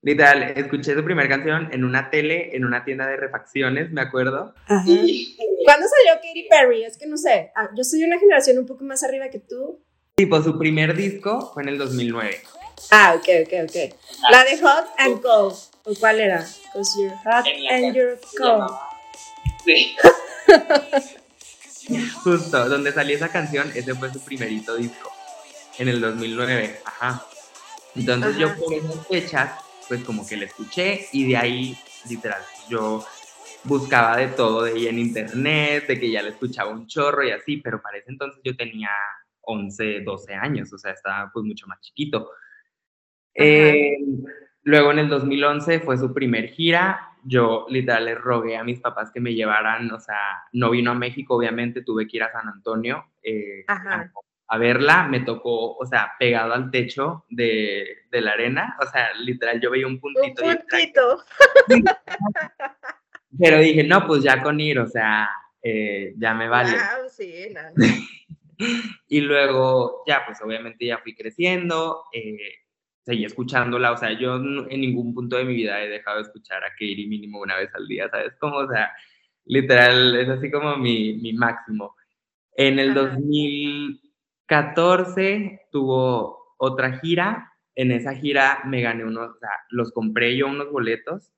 Literal, 0.03 0.43
escuché 0.57 0.95
su 0.95 1.03
primera 1.03 1.29
canción 1.29 1.69
en 1.73 1.85
una 1.85 2.11
tele, 2.11 2.55
en 2.55 2.65
una 2.65 2.85
tienda 2.85 3.07
de 3.07 3.17
refacciones, 3.17 3.91
me 3.91 4.03
acuerdo. 4.03 4.55
¿Cuándo 4.67 5.87
salió 5.89 6.15
Katy 6.23 6.47
Perry? 6.49 6.85
Es 6.85 6.99
que 6.99 7.07
no 7.07 7.17
sé, 7.17 7.51
ah, 7.57 7.71
yo 7.77 7.83
soy 7.83 8.05
una 8.05 8.19
generación 8.19 8.59
un 8.59 8.67
poco 8.67 8.85
más 8.85 9.03
arriba 9.03 9.31
que 9.31 9.41
tú. 9.41 9.83
Tipo, 10.15 10.43
su 10.43 10.59
primer 10.59 10.95
disco 10.95 11.51
fue 11.53 11.63
en 11.63 11.71
el 11.71 11.79
2009. 11.79 12.41
Ah, 12.91 13.17
ok, 13.17 13.29
ok, 13.47 13.53
ok. 13.65 13.95
La 14.31 14.45
de 14.45 14.59
Hot 14.59 14.87
and 14.99 15.21
Cold. 15.21 15.57
¿O 15.85 15.95
cuál 15.99 16.21
era? 16.21 16.45
Because 16.65 16.99
you're 17.01 17.17
hot 17.25 17.47
and 17.71 17.95
you're 17.95 18.19
cold. 18.37 18.71
Justo, 22.23 22.69
donde 22.69 22.93
salió 22.93 23.17
esa 23.17 23.29
canción, 23.29 23.71
ese 23.75 23.95
fue 23.95 24.13
su 24.13 24.21
primerito 24.25 24.77
disco, 24.77 25.13
en 25.79 25.89
el 25.89 26.01
2009, 26.01 26.81
ajá. 26.85 27.27
Entonces 27.95 28.37
yo 28.37 28.55
por 28.57 28.75
esas 28.75 29.07
fechas, 29.07 29.61
pues 29.89 30.03
como 30.05 30.27
que 30.27 30.37
la 30.37 30.47
escuché 30.47 31.09
y 31.13 31.29
de 31.29 31.37
ahí, 31.37 31.79
literal, 32.09 32.43
yo 32.69 33.05
buscaba 33.65 34.17
de 34.17 34.29
todo 34.29 34.65
de 34.65 34.73
ella 34.73 34.91
en 34.91 34.99
internet, 34.99 35.87
de 35.87 35.99
que 35.99 36.11
ya 36.11 36.23
la 36.23 36.31
escuchaba 36.31 36.71
un 36.71 36.87
chorro 36.87 37.25
y 37.25 37.31
así, 37.31 37.59
pero 37.59 37.81
para 37.81 37.99
ese 37.99 38.11
entonces 38.11 38.41
yo 38.45 38.57
tenía 38.57 38.91
11, 39.43 40.01
12 40.01 40.35
años, 40.35 40.73
o 40.73 40.79
sea, 40.79 40.93
estaba 40.93 41.31
pues 41.33 41.45
mucho 41.45 41.67
más 41.67 41.81
chiquito. 41.81 42.31
Eh, 43.35 43.97
Luego 44.67 44.91
en 44.91 44.99
el 44.99 45.09
2011 45.09 45.79
fue 45.79 45.97
su 45.97 46.13
primer 46.13 46.49
gira. 46.49 47.13
Yo 47.23 47.67
literal 47.69 48.07
les 48.07 48.19
rogué 48.19 48.57
a 48.57 48.65
mis 48.65 48.81
papás 48.81 49.13
que 49.13 49.21
me 49.21 49.33
llevaran, 49.33 49.93
o 49.93 50.01
sea, 50.01 50.43
no 50.53 50.71
vino 50.71 50.91
a 50.91 50.95
México, 50.97 51.37
obviamente, 51.37 51.83
tuve 51.83 52.09
que 52.09 52.17
ir 52.17 52.25
a 52.25 52.33
San 52.33 52.49
Antonio 52.49 53.05
eh, 53.23 53.65
a, 53.69 54.59
verla. 54.59 55.07
Me 55.07 55.21
tocó, 55.21 55.77
o 55.77 55.87
sea, 55.87 56.15
pegado 56.19 56.53
al 56.53 56.73
techo 56.73 57.27
de, 57.29 57.87
de, 58.11 58.21
la 58.21 58.33
arena, 58.33 58.77
o 58.83 58.87
sea, 58.87 59.15
literal, 59.21 59.61
yo 59.61 59.71
veía 59.71 59.87
un 59.87 60.01
puntito. 60.01 60.45
Un 60.45 60.57
puntito. 60.57 61.25
Pero 63.39 63.59
dije, 63.59 63.85
no, 63.85 64.05
pues 64.05 64.25
ya 64.25 64.43
con 64.43 64.59
ir, 64.59 64.81
o 64.81 64.89
sea, 64.89 65.31
eh, 65.63 66.13
ya 66.17 66.35
me 66.35 66.49
vale. 66.49 66.73
Wow, 66.73 67.09
sí, 67.09 67.55
y 69.09 69.21
luego, 69.21 70.03
ya, 70.09 70.25
pues 70.27 70.43
obviamente 70.43 70.87
ya 70.87 70.99
fui 70.99 71.15
creciendo. 71.15 72.03
Eh, 72.13 72.66
seguí 73.07 73.25
escuchándola, 73.25 73.93
o 73.93 73.97
sea, 73.97 74.13
yo 74.19 74.35
en 74.35 74.81
ningún 74.81 75.15
punto 75.15 75.37
de 75.37 75.45
mi 75.45 75.55
vida 75.55 75.81
he 75.81 75.89
dejado 75.89 76.17
de 76.17 76.25
escuchar 76.25 76.65
a 76.65 76.71
Katie 76.71 77.07
mínimo 77.07 77.41
una 77.41 77.57
vez 77.57 77.73
al 77.73 77.87
día, 77.87 78.09
¿sabes? 78.11 78.35
Como, 78.41 78.57
o 78.57 78.69
sea, 78.69 78.91
literal, 79.45 80.17
es 80.17 80.29
así 80.29 80.51
como 80.51 80.77
mi, 80.77 81.13
mi 81.15 81.33
máximo. 81.33 81.95
En 82.57 82.81
el 82.81 82.95
2014 82.95 85.69
tuvo 85.71 86.57
otra 86.59 86.99
gira, 86.99 87.53
en 87.77 87.93
esa 87.93 88.13
gira 88.13 88.63
me 88.65 88.83
gané 88.83 89.05
unos, 89.05 89.37
o 89.37 89.39
sea, 89.39 89.51
los 89.71 89.93
compré 89.93 90.37
yo 90.37 90.49
unos 90.49 90.73
boletos 90.73 91.31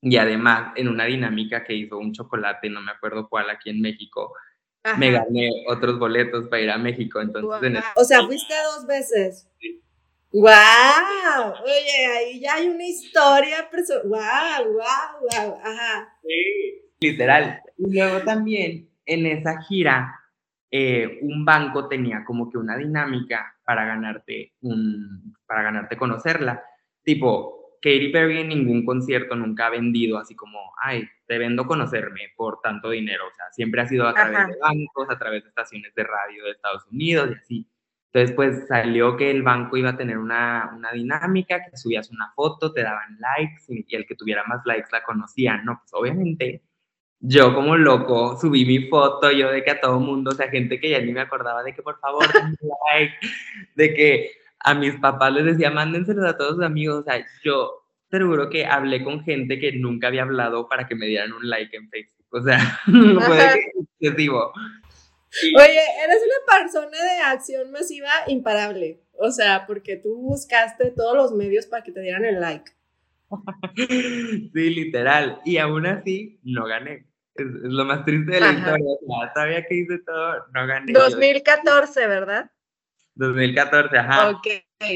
y 0.00 0.16
además 0.16 0.72
en 0.76 0.88
una 0.88 1.04
dinámica 1.04 1.62
que 1.62 1.74
hizo 1.74 1.98
un 1.98 2.14
chocolate, 2.14 2.70
no 2.70 2.80
me 2.80 2.92
acuerdo 2.92 3.28
cuál, 3.28 3.50
aquí 3.50 3.68
en 3.68 3.82
México, 3.82 4.32
me 4.96 5.10
gané 5.10 5.50
otros 5.68 5.98
boletos 5.98 6.48
para 6.48 6.62
ir 6.62 6.70
a 6.70 6.78
México. 6.78 7.20
Entonces, 7.20 7.84
O 7.96 8.04
sea, 8.04 8.24
fuiste 8.24 8.54
dos 8.74 8.86
veces. 8.86 9.50
Sí. 9.60 9.82
¡Wow! 10.36 11.54
Oye, 11.64 12.06
ahí 12.14 12.40
ya 12.40 12.56
hay 12.56 12.68
una 12.68 12.84
historia 12.84 13.70
¡Wow! 14.04 14.10
¡Wow! 14.66 15.20
¡Wow! 15.22 15.60
Ajá. 15.64 16.14
Sí, 16.22 16.82
literal. 17.00 17.62
Y 17.78 17.94
luego 17.94 18.20
también 18.20 18.90
en 19.06 19.24
esa 19.24 19.62
gira, 19.62 20.14
eh, 20.70 21.20
un 21.22 21.46
banco 21.46 21.88
tenía 21.88 22.22
como 22.26 22.50
que 22.50 22.58
una 22.58 22.76
dinámica 22.76 23.56
para 23.64 23.86
ganarte 23.86 24.52
un, 24.60 25.34
para 25.46 25.62
ganarte 25.62 25.96
conocerla. 25.96 26.62
Tipo, 27.02 27.78
Katy 27.80 28.10
Perry 28.12 28.40
en 28.40 28.48
ningún 28.48 28.84
concierto 28.84 29.36
nunca 29.36 29.68
ha 29.68 29.70
vendido 29.70 30.18
así 30.18 30.36
como, 30.36 30.58
ay, 30.82 31.08
te 31.26 31.38
vendo 31.38 31.66
conocerme 31.66 32.32
por 32.36 32.60
tanto 32.60 32.90
dinero. 32.90 33.24
O 33.26 33.34
sea, 33.34 33.46
siempre 33.52 33.80
ha 33.80 33.86
sido 33.86 34.06
a 34.06 34.12
través 34.12 34.48
de 34.48 34.58
bancos, 34.60 35.08
a 35.08 35.18
través 35.18 35.44
de 35.44 35.48
estaciones 35.48 35.94
de 35.94 36.04
radio 36.04 36.44
de 36.44 36.50
Estados 36.50 36.86
Unidos 36.88 37.30
y 37.30 37.34
así. 37.34 37.66
Entonces, 38.16 38.34
pues 38.34 38.66
salió 38.66 39.14
que 39.14 39.30
el 39.30 39.42
banco 39.42 39.76
iba 39.76 39.90
a 39.90 39.96
tener 39.98 40.16
una, 40.16 40.72
una, 40.74 40.90
dinámica, 40.90 41.62
que 41.62 41.76
subías 41.76 42.10
una 42.10 42.32
foto, 42.34 42.72
te 42.72 42.82
daban 42.82 43.18
likes 43.18 43.64
y, 43.68 43.94
el 43.94 44.06
que 44.06 44.14
tuviera 44.14 44.42
más 44.44 44.62
likes 44.64 44.88
la 44.90 45.02
conocía. 45.02 45.58
No, 45.58 45.78
pues 45.82 45.92
obviamente 45.92 46.62
yo 47.20 47.54
como 47.54 47.76
loco 47.76 48.38
subí 48.40 48.64
mi 48.64 48.88
foto, 48.88 49.30
yo 49.30 49.50
de 49.50 49.62
que 49.62 49.72
a 49.72 49.80
todo 49.82 50.00
mundo, 50.00 50.30
o 50.30 50.34
sea, 50.34 50.48
gente 50.48 50.80
que 50.80 50.88
ya 50.88 51.00
ni 51.00 51.12
me 51.12 51.20
acordaba 51.20 51.62
de 51.62 51.74
que 51.74 51.82
por 51.82 52.00
favor 52.00 52.24
denme 52.32 52.56
like, 52.90 53.14
de 53.74 53.94
que 53.94 54.30
a 54.60 54.72
mis 54.72 54.94
papás 54.96 55.34
les 55.34 55.44
decía, 55.44 55.70
mándenselos 55.70 56.24
a 56.24 56.38
todos 56.38 56.54
sus 56.54 56.64
amigos, 56.64 57.00
o 57.00 57.02
sea, 57.02 57.22
yo 57.44 57.82
seguro 58.10 58.48
que 58.48 58.64
hablé 58.64 59.04
con 59.04 59.24
gente 59.24 59.58
que 59.58 59.72
nunca 59.72 60.06
había 60.06 60.22
hablado 60.22 60.70
para 60.70 60.88
que 60.88 60.94
me 60.94 61.04
dieran 61.04 61.34
un 61.34 61.50
like 61.50 61.76
en 61.76 61.90
Facebook, 61.90 62.26
o 62.30 62.40
sea, 62.40 62.80
fue 62.86 63.72
excesivo. 64.00 64.54
Oye, 65.42 65.80
eres 66.04 66.22
una 66.22 66.58
persona 66.58 67.02
de 67.02 67.18
acción 67.20 67.70
masiva 67.70 68.10
imparable. 68.26 69.00
O 69.18 69.30
sea, 69.30 69.66
porque 69.66 69.96
tú 69.96 70.16
buscaste 70.16 70.90
todos 70.90 71.16
los 71.16 71.32
medios 71.32 71.66
para 71.66 71.82
que 71.82 71.92
te 71.92 72.00
dieran 72.00 72.24
el 72.24 72.40
like. 72.40 72.72
Sí, 73.76 74.70
literal. 74.70 75.40
Y 75.44 75.56
aún 75.58 75.86
así, 75.86 76.38
no 76.44 76.66
gané. 76.66 77.06
Es, 77.34 77.46
lo 77.46 77.84
más 77.84 78.04
triste 78.04 78.32
de 78.32 78.40
la 78.40 78.52
historia. 78.52 78.86
todavía 79.34 79.66
que 79.66 79.74
hice 79.74 79.98
todo, 79.98 80.46
no 80.52 80.66
gané. 80.66 80.92
2014, 80.92 82.06
¿verdad? 82.06 82.50
2014, 83.16 83.98
ajá. 83.98 84.30
Ok, 84.30 84.46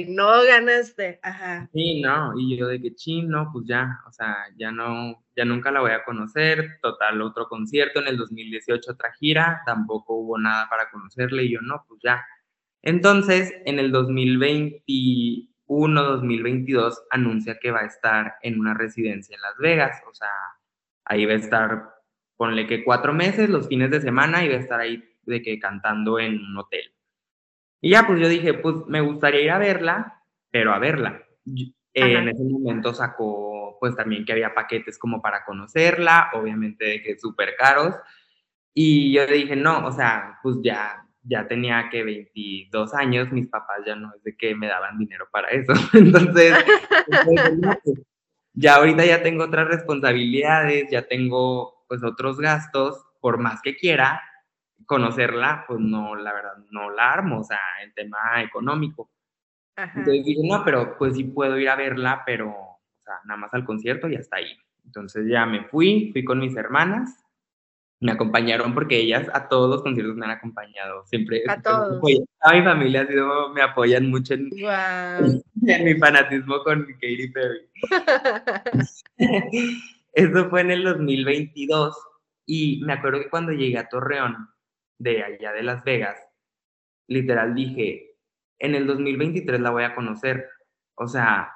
no 0.08 0.42
ganaste, 0.44 1.18
ajá. 1.22 1.68
Sí, 1.72 2.02
no, 2.02 2.38
y 2.38 2.56
yo 2.56 2.68
de 2.68 2.80
que 2.80 2.94
chino, 2.94 3.50
pues 3.52 3.66
ya, 3.66 3.98
o 4.06 4.12
sea, 4.12 4.36
ya 4.56 4.70
no, 4.70 5.24
ya 5.34 5.44
nunca 5.46 5.70
la 5.70 5.80
voy 5.80 5.92
a 5.92 6.04
conocer, 6.04 6.78
total, 6.82 7.22
otro 7.22 7.48
concierto, 7.48 8.00
en 8.00 8.08
el 8.08 8.18
2018 8.18 8.92
otra 8.92 9.10
gira, 9.18 9.62
tampoco 9.64 10.16
hubo 10.16 10.36
nada 10.38 10.68
para 10.68 10.90
conocerle, 10.90 11.44
y 11.44 11.54
yo 11.54 11.62
no, 11.62 11.82
pues 11.88 11.98
ya. 12.04 12.22
Entonces, 12.82 13.54
en 13.64 13.78
el 13.78 13.90
2021, 13.90 16.02
2022, 16.02 17.04
anuncia 17.10 17.58
que 17.58 17.70
va 17.70 17.80
a 17.80 17.86
estar 17.86 18.34
en 18.42 18.60
una 18.60 18.74
residencia 18.74 19.34
en 19.34 19.40
Las 19.40 19.56
Vegas, 19.58 20.02
o 20.08 20.14
sea, 20.14 20.28
ahí 21.06 21.24
va 21.24 21.32
a 21.32 21.36
estar, 21.36 21.88
ponle 22.36 22.66
que 22.66 22.84
cuatro 22.84 23.14
meses, 23.14 23.48
los 23.48 23.66
fines 23.66 23.90
de 23.90 24.02
semana, 24.02 24.44
y 24.44 24.48
va 24.48 24.56
a 24.56 24.60
estar 24.60 24.78
ahí 24.78 25.02
de 25.22 25.40
que 25.40 25.58
cantando 25.58 26.18
en 26.18 26.38
un 26.38 26.58
hotel. 26.58 26.92
Y 27.80 27.90
ya, 27.90 28.06
pues 28.06 28.20
yo 28.20 28.28
dije, 28.28 28.54
pues 28.54 28.76
me 28.86 29.00
gustaría 29.00 29.40
ir 29.40 29.50
a 29.50 29.58
verla, 29.58 30.22
pero 30.50 30.72
a 30.72 30.78
verla. 30.78 31.22
en 31.94 32.28
ese 32.28 32.42
momento 32.44 32.92
sacó, 32.92 33.76
pues 33.80 33.96
también 33.96 34.24
que 34.24 34.32
había 34.32 34.54
paquetes 34.54 34.98
como 34.98 35.22
para 35.22 35.44
conocerla, 35.44 36.30
obviamente 36.34 37.02
que 37.02 37.18
súper 37.18 37.56
caros. 37.56 37.94
Y 38.74 39.12
yo 39.12 39.26
le 39.26 39.34
dije, 39.34 39.56
no, 39.56 39.86
o 39.86 39.92
sea, 39.92 40.38
pues 40.42 40.56
ya, 40.62 41.06
ya 41.22 41.48
tenía 41.48 41.88
que 41.90 42.04
22 42.04 42.94
años, 42.94 43.32
mis 43.32 43.48
papás 43.48 43.78
ya 43.86 43.96
no 43.96 44.14
es 44.14 44.22
de 44.22 44.36
que 44.36 44.54
me 44.54 44.68
daban 44.68 44.98
dinero 44.98 45.26
para 45.32 45.48
eso. 45.48 45.72
Entonces, 45.94 46.54
pues, 47.24 47.98
ya 48.52 48.76
ahorita 48.76 49.04
ya 49.04 49.22
tengo 49.22 49.44
otras 49.44 49.68
responsabilidades, 49.68 50.90
ya 50.90 51.06
tengo 51.06 51.84
pues 51.88 52.04
otros 52.04 52.38
gastos, 52.38 53.04
por 53.20 53.38
más 53.38 53.60
que 53.62 53.76
quiera, 53.76 54.22
conocerla, 54.90 55.64
pues 55.68 55.78
no, 55.78 56.16
la 56.16 56.32
verdad, 56.32 56.56
no 56.72 56.90
la 56.90 57.12
armo, 57.12 57.38
o 57.42 57.44
sea, 57.44 57.60
en 57.80 57.94
tema 57.94 58.42
económico. 58.42 59.08
Entonces 59.76 60.24
dije, 60.24 60.40
no, 60.42 60.64
pero 60.64 60.98
pues 60.98 61.14
sí 61.14 61.22
puedo 61.22 61.56
ir 61.60 61.68
a 61.68 61.76
verla, 61.76 62.24
pero, 62.26 62.48
o 62.48 62.80
sea, 63.04 63.20
nada 63.24 63.38
más 63.38 63.54
al 63.54 63.64
concierto 63.64 64.08
y 64.08 64.16
hasta 64.16 64.38
ahí. 64.38 64.58
Entonces 64.84 65.28
ya 65.28 65.46
me 65.46 65.62
fui, 65.66 66.10
fui 66.10 66.24
con 66.24 66.40
mis 66.40 66.56
hermanas, 66.56 67.24
me 68.00 68.10
acompañaron 68.10 68.74
porque 68.74 68.98
ellas 68.98 69.28
a 69.32 69.48
todos 69.48 69.70
los 69.70 69.82
conciertos 69.84 70.16
me 70.16 70.24
han 70.24 70.32
acompañado, 70.32 71.06
siempre. 71.06 71.44
A 71.46 71.62
todos. 71.62 72.02
A 72.40 72.52
mi 72.52 72.64
familia 72.64 73.02
ha 73.02 73.06
sido, 73.06 73.50
me 73.50 73.62
apoyan 73.62 74.10
mucho 74.10 74.34
en, 74.34 74.50
en 75.68 75.84
mi 75.84 75.94
fanatismo 76.00 76.64
con 76.64 76.84
Katy 76.84 77.28
Perry. 77.28 77.70
Eso 80.14 80.50
fue 80.50 80.62
en 80.62 80.72
el 80.72 80.82
2022 80.82 81.96
y 82.44 82.82
me 82.84 82.94
acuerdo 82.94 83.20
que 83.20 83.30
cuando 83.30 83.52
llegué 83.52 83.78
a 83.78 83.88
Torreón, 83.88 84.48
de 85.00 85.24
allá 85.24 85.52
de 85.52 85.62
Las 85.62 85.82
Vegas, 85.82 86.16
literal 87.08 87.54
dije, 87.54 88.16
en 88.58 88.74
el 88.74 88.86
2023 88.86 89.58
la 89.58 89.70
voy 89.70 89.82
a 89.82 89.94
conocer. 89.94 90.48
O 90.94 91.08
sea, 91.08 91.52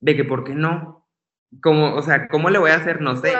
de 0.00 0.16
que, 0.16 0.24
¿por 0.24 0.44
qué 0.44 0.54
no? 0.54 1.08
Como, 1.60 1.94
o 1.94 2.02
sea, 2.02 2.28
¿cómo 2.28 2.48
le 2.48 2.58
voy 2.58 2.70
a 2.70 2.76
hacer? 2.76 3.00
No 3.00 3.16
sé. 3.16 3.32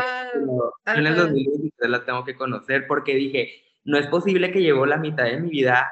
en 0.87 1.07
el 1.07 1.17
2023 1.17 1.91
la 1.91 2.05
tengo 2.05 2.25
que 2.25 2.35
conocer 2.35 2.87
porque 2.89 3.15
dije, 3.15 3.63
no 3.85 3.97
es 3.97 4.09
posible 4.09 4.51
que 4.51 4.63
llevo 4.63 4.87
la 4.87 4.97
mitad 4.97 5.25
de 5.25 5.41
mi 5.41 5.51
vida 5.51 5.89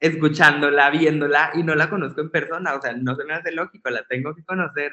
escuchándola, 0.00 0.90
viéndola 0.90 1.52
y 1.54 1.62
no 1.62 1.76
la 1.76 1.88
conozco 1.88 2.20
en 2.20 2.30
persona. 2.30 2.74
O 2.74 2.82
sea, 2.82 2.92
no 2.92 3.14
se 3.14 3.24
me 3.24 3.34
hace 3.34 3.52
lógico, 3.52 3.88
la 3.90 4.04
tengo 4.08 4.34
que 4.34 4.44
conocer. 4.44 4.92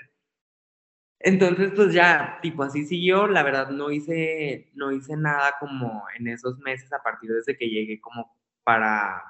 Entonces, 1.25 1.71
pues 1.75 1.91
ya, 1.91 2.37
tipo, 2.43 2.61
así 2.61 2.85
siguió. 2.85 3.25
La 3.25 3.41
verdad, 3.41 3.71
no 3.71 3.89
hice, 3.89 4.69
no 4.75 4.91
hice 4.91 5.17
nada 5.17 5.55
como 5.59 6.03
en 6.19 6.27
esos 6.27 6.59
meses 6.59 6.93
a 6.93 7.01
partir 7.01 7.31
desde 7.31 7.57
que 7.57 7.67
llegué 7.67 7.99
como 7.99 8.31
para, 8.63 9.23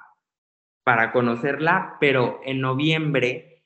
para 0.84 1.10
conocerla, 1.10 1.96
pero 1.98 2.40
en 2.44 2.60
noviembre, 2.60 3.64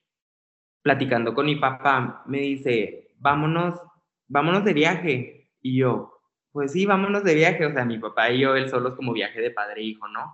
platicando 0.80 1.34
con 1.34 1.46
mi 1.46 1.56
papá, 1.56 2.22
me 2.26 2.38
dice, 2.38 3.16
vámonos, 3.18 3.80
vámonos 4.28 4.64
de 4.64 4.74
viaje. 4.74 5.50
Y 5.60 5.78
yo, 5.78 6.20
pues 6.52 6.70
sí, 6.70 6.86
vámonos 6.86 7.24
de 7.24 7.34
viaje. 7.34 7.66
O 7.66 7.72
sea, 7.72 7.84
mi 7.84 7.98
papá 7.98 8.30
y 8.30 8.38
yo, 8.42 8.54
él 8.54 8.68
solo 8.70 8.90
es 8.90 8.94
como 8.94 9.12
viaje 9.12 9.40
de 9.40 9.50
padre 9.50 9.80
e 9.80 9.86
hijo, 9.86 10.06
¿no? 10.06 10.32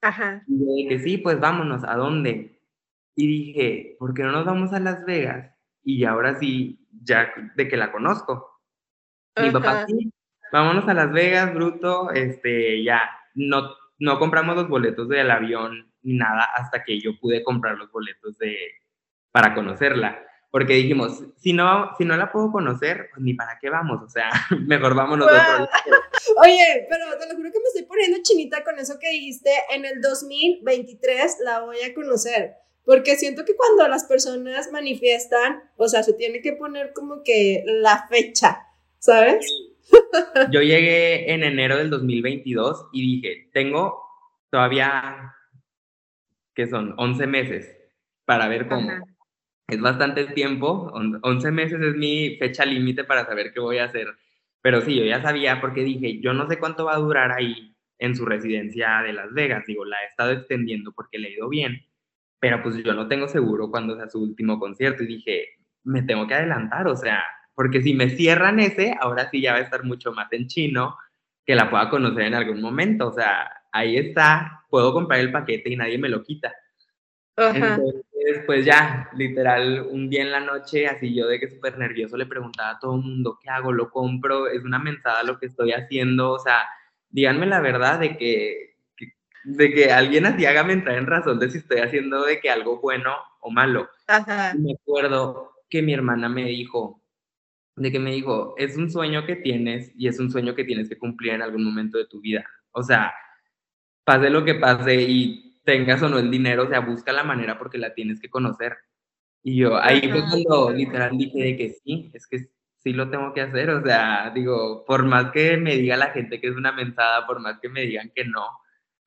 Ajá. 0.00 0.42
Y 0.48 0.60
yo 0.60 0.74
dije, 0.76 0.98
sí, 0.98 1.18
pues 1.18 1.38
vámonos, 1.40 1.84
¿a 1.84 1.94
dónde? 1.94 2.58
Y 3.14 3.26
dije, 3.26 3.96
¿por 3.98 4.14
qué 4.14 4.22
no 4.22 4.32
nos 4.32 4.46
vamos 4.46 4.72
a 4.72 4.80
Las 4.80 5.04
Vegas? 5.04 5.53
Y 5.84 6.04
ahora 6.04 6.38
sí, 6.38 6.78
ya 7.02 7.32
de 7.54 7.68
que 7.68 7.76
la 7.76 7.92
conozco. 7.92 8.60
Mi 9.40 9.50
papá, 9.50 9.86
sí, 9.86 10.12
vámonos 10.52 10.88
a 10.88 10.94
Las 10.94 11.12
Vegas, 11.12 11.52
bruto, 11.52 12.10
este, 12.10 12.82
ya, 12.82 13.10
no, 13.34 13.74
no 13.98 14.18
compramos 14.18 14.56
los 14.56 14.68
boletos 14.68 15.08
del 15.08 15.30
avión 15.30 15.92
ni 16.02 16.14
nada 16.14 16.44
hasta 16.54 16.84
que 16.84 17.00
yo 17.00 17.18
pude 17.18 17.42
comprar 17.42 17.76
los 17.76 17.90
boletos 17.90 18.38
de, 18.38 18.56
para 19.32 19.54
conocerla. 19.54 20.24
Porque 20.50 20.74
dijimos, 20.74 21.24
si 21.36 21.52
no, 21.52 21.90
si 21.98 22.04
no 22.04 22.16
la 22.16 22.30
puedo 22.30 22.52
conocer, 22.52 23.08
pues 23.10 23.24
ni 23.24 23.34
para 23.34 23.58
qué 23.58 23.70
vamos, 23.70 24.00
o 24.00 24.08
sea, 24.08 24.30
mejor 24.68 24.94
vámonos 24.94 25.26
nosotros. 25.26 25.68
Oye, 26.44 26.86
pero 26.88 27.18
te 27.18 27.26
lo 27.26 27.34
juro 27.34 27.50
que 27.50 27.58
me 27.58 27.64
estoy 27.66 27.82
poniendo 27.82 28.18
chinita 28.22 28.62
con 28.62 28.78
eso 28.78 28.96
que 29.00 29.10
dijiste, 29.10 29.50
en 29.70 29.84
el 29.84 30.00
2023 30.00 31.38
la 31.44 31.60
voy 31.62 31.82
a 31.82 31.92
conocer. 31.92 32.54
Porque 32.84 33.16
siento 33.16 33.44
que 33.44 33.56
cuando 33.56 33.88
las 33.88 34.04
personas 34.04 34.70
manifiestan, 34.72 35.62
o 35.76 35.88
sea, 35.88 36.02
se 36.02 36.12
tiene 36.12 36.40
que 36.40 36.52
poner 36.52 36.92
como 36.92 37.22
que 37.22 37.62
la 37.66 38.06
fecha, 38.08 38.66
¿sabes? 38.98 39.46
Yo 40.52 40.60
llegué 40.60 41.32
en 41.32 41.42
enero 41.42 41.76
del 41.76 41.90
2022 41.90 42.88
y 42.92 43.16
dije, 43.16 43.50
tengo 43.52 44.02
todavía, 44.50 45.34
que 46.54 46.66
son 46.66 46.94
11 46.96 47.26
meses 47.26 47.76
para 48.24 48.48
ver 48.48 48.68
cómo. 48.68 48.90
Es 49.66 49.80
bastante 49.80 50.26
tiempo, 50.26 50.92
11 51.22 51.50
meses 51.50 51.80
es 51.80 51.96
mi 51.96 52.36
fecha 52.36 52.66
límite 52.66 53.04
para 53.04 53.24
saber 53.24 53.52
qué 53.52 53.60
voy 53.60 53.78
a 53.78 53.84
hacer. 53.84 54.08
Pero 54.60 54.82
sí, 54.82 54.94
yo 54.94 55.04
ya 55.04 55.22
sabía 55.22 55.60
porque 55.60 55.82
dije, 55.82 56.20
yo 56.20 56.34
no 56.34 56.48
sé 56.48 56.58
cuánto 56.58 56.84
va 56.84 56.94
a 56.94 56.98
durar 56.98 57.32
ahí 57.32 57.74
en 57.98 58.14
su 58.14 58.26
residencia 58.26 59.02
de 59.02 59.14
Las 59.14 59.32
Vegas. 59.32 59.64
Digo, 59.66 59.84
la 59.84 59.96
he 60.02 60.06
estado 60.06 60.32
extendiendo 60.32 60.92
porque 60.92 61.18
le 61.18 61.28
he 61.28 61.32
ido 61.32 61.48
bien, 61.48 61.82
pero 62.38 62.62
pues 62.62 62.76
yo 62.82 62.92
no 62.94 63.08
tengo 63.08 63.28
seguro 63.28 63.70
cuándo 63.70 63.96
sea 63.96 64.08
su 64.08 64.22
último 64.22 64.58
concierto 64.58 65.02
y 65.02 65.06
dije, 65.06 65.48
me 65.84 66.02
tengo 66.02 66.26
que 66.26 66.34
adelantar, 66.34 66.86
o 66.88 66.96
sea, 66.96 67.22
porque 67.54 67.80
si 67.82 67.94
me 67.94 68.10
cierran 68.10 68.60
ese, 68.60 68.96
ahora 69.00 69.30
sí 69.30 69.40
ya 69.40 69.52
va 69.52 69.58
a 69.58 69.62
estar 69.62 69.84
mucho 69.84 70.12
más 70.12 70.32
en 70.32 70.46
chino 70.46 70.96
que 71.46 71.54
la 71.54 71.70
pueda 71.70 71.90
conocer 71.90 72.22
en 72.22 72.34
algún 72.34 72.60
momento, 72.60 73.08
o 73.08 73.12
sea, 73.12 73.50
ahí 73.70 73.96
está, 73.96 74.64
puedo 74.70 74.92
comprar 74.92 75.20
el 75.20 75.32
paquete 75.32 75.70
y 75.70 75.76
nadie 75.76 75.98
me 75.98 76.08
lo 76.08 76.22
quita. 76.22 76.52
Entonces, 77.36 78.42
pues 78.46 78.64
ya, 78.64 79.10
literal, 79.16 79.86
un 79.90 80.08
día 80.08 80.22
en 80.22 80.32
la 80.32 80.40
noche, 80.40 80.86
así 80.86 81.14
yo 81.14 81.26
de 81.26 81.38
que 81.38 81.48
súper 81.48 81.76
nervioso 81.78 82.16
le 82.16 82.26
preguntaba 82.26 82.70
a 82.70 82.78
todo 82.78 82.94
el 82.96 83.02
mundo, 83.02 83.38
¿qué 83.42 83.50
hago? 83.50 83.72
¿Lo 83.72 83.90
compro? 83.90 84.48
¿Es 84.48 84.64
una 84.64 84.78
mensada 84.78 85.22
lo 85.22 85.38
que 85.38 85.46
estoy 85.46 85.72
haciendo? 85.72 86.30
O 86.32 86.38
sea, 86.38 86.62
díganme 87.10 87.46
la 87.46 87.60
verdad 87.60 87.98
de 87.98 88.16
que, 88.16 88.73
de 89.44 89.72
que 89.72 89.92
alguien 89.92 90.26
así 90.26 90.46
hágame 90.46 90.72
entrar 90.72 90.96
en 90.96 91.06
razón 91.06 91.38
de 91.38 91.50
si 91.50 91.58
estoy 91.58 91.78
haciendo 91.78 92.24
de 92.24 92.40
que 92.40 92.50
algo 92.50 92.80
bueno 92.80 93.14
o 93.40 93.50
malo. 93.50 93.88
Ajá. 94.06 94.54
Me 94.58 94.72
acuerdo 94.72 95.52
que 95.68 95.82
mi 95.82 95.92
hermana 95.92 96.28
me 96.28 96.44
dijo, 96.44 97.02
de 97.76 97.92
que 97.92 97.98
me 97.98 98.12
dijo, 98.12 98.54
es 98.56 98.76
un 98.76 98.90
sueño 98.90 99.26
que 99.26 99.36
tienes 99.36 99.92
y 99.96 100.08
es 100.08 100.18
un 100.18 100.30
sueño 100.30 100.54
que 100.54 100.64
tienes 100.64 100.88
que 100.88 100.98
cumplir 100.98 101.34
en 101.34 101.42
algún 101.42 101.64
momento 101.64 101.98
de 101.98 102.06
tu 102.06 102.20
vida. 102.20 102.44
O 102.72 102.82
sea, 102.82 103.12
pase 104.04 104.30
lo 104.30 104.44
que 104.44 104.54
pase 104.54 105.02
y 105.02 105.60
tengas 105.64 106.02
o 106.02 106.08
no 106.08 106.18
el 106.18 106.30
dinero, 106.30 106.64
o 106.64 106.68
sea, 106.68 106.80
busca 106.80 107.12
la 107.12 107.24
manera 107.24 107.58
porque 107.58 107.78
la 107.78 107.94
tienes 107.94 108.20
que 108.20 108.30
conocer. 108.30 108.76
Y 109.42 109.56
yo 109.56 109.76
ahí 109.76 110.08
fue 110.08 110.22
cuando 110.28 110.70
literal 110.70 111.16
dije 111.16 111.42
de 111.42 111.56
que 111.56 111.70
sí, 111.70 112.10
es 112.14 112.26
que 112.26 112.48
sí 112.78 112.92
lo 112.92 113.10
tengo 113.10 113.32
que 113.32 113.40
hacer, 113.40 113.70
o 113.70 113.82
sea, 113.82 114.30
digo, 114.34 114.84
por 114.86 115.04
más 115.04 115.32
que 115.32 115.56
me 115.56 115.76
diga 115.76 115.96
la 115.96 116.10
gente 116.10 116.40
que 116.40 116.48
es 116.48 116.56
una 116.56 116.72
mensada, 116.72 117.26
por 117.26 117.40
más 117.40 117.58
que 117.60 117.68
me 117.68 117.82
digan 117.82 118.10
que 118.14 118.24
no, 118.24 118.46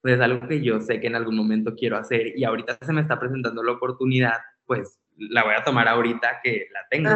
pues 0.07 0.15
es 0.15 0.23
algo 0.23 0.47
que 0.47 0.61
yo 0.61 0.79
sé 0.79 1.01
que 1.01 1.07
en 1.07 1.15
algún 1.15 1.35
momento 1.35 1.75
quiero 1.75 1.97
hacer 1.97 2.31
y 2.37 2.45
ahorita 2.45 2.77
se 2.81 2.93
me 2.93 3.01
está 3.01 3.19
presentando 3.19 3.61
la 3.61 3.73
oportunidad, 3.73 4.37
pues 4.65 5.01
la 5.17 5.43
voy 5.43 5.53
a 5.53 5.65
tomar 5.65 5.85
ahorita 5.89 6.39
que 6.41 6.69
la 6.71 6.79
tengo. 6.89 7.09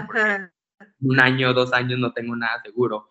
Un 0.99 1.21
año, 1.21 1.54
dos 1.54 1.71
años 1.71 1.99
no 1.99 2.12
tengo 2.12 2.36
nada 2.36 2.62
seguro. 2.62 3.08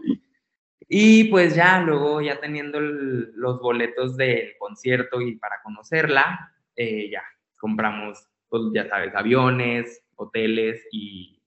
Y 0.87 1.31
pues 1.31 1.55
ya 1.55 1.81
luego, 1.81 2.21
ya 2.21 2.39
teniendo 2.39 2.79
los 2.79 3.59
boletos 3.63 4.19
del 4.19 4.53
concierto 4.59 5.23
y 5.23 5.37
para 5.37 5.63
conocerla, 5.63 6.53
eh, 6.77 7.09
ya 7.11 7.23
compramos, 7.59 8.29
pues 8.51 8.65
ya 8.75 8.87
sabes, 8.87 9.15
aviones, 9.15 10.05
hoteles 10.15 10.87
y, 10.93 11.40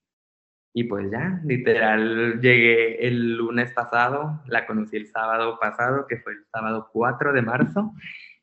y 0.76 0.84
pues 0.84 1.08
ya, 1.08 1.40
literal, 1.44 2.40
llegué 2.40 3.06
el 3.06 3.36
lunes 3.36 3.72
pasado, 3.72 4.42
la 4.48 4.66
conocí 4.66 4.96
el 4.96 5.06
sábado 5.06 5.56
pasado, 5.60 6.04
que 6.08 6.16
fue 6.16 6.32
el 6.32 6.44
sábado 6.50 6.90
4 6.92 7.32
de 7.32 7.42
marzo, 7.42 7.92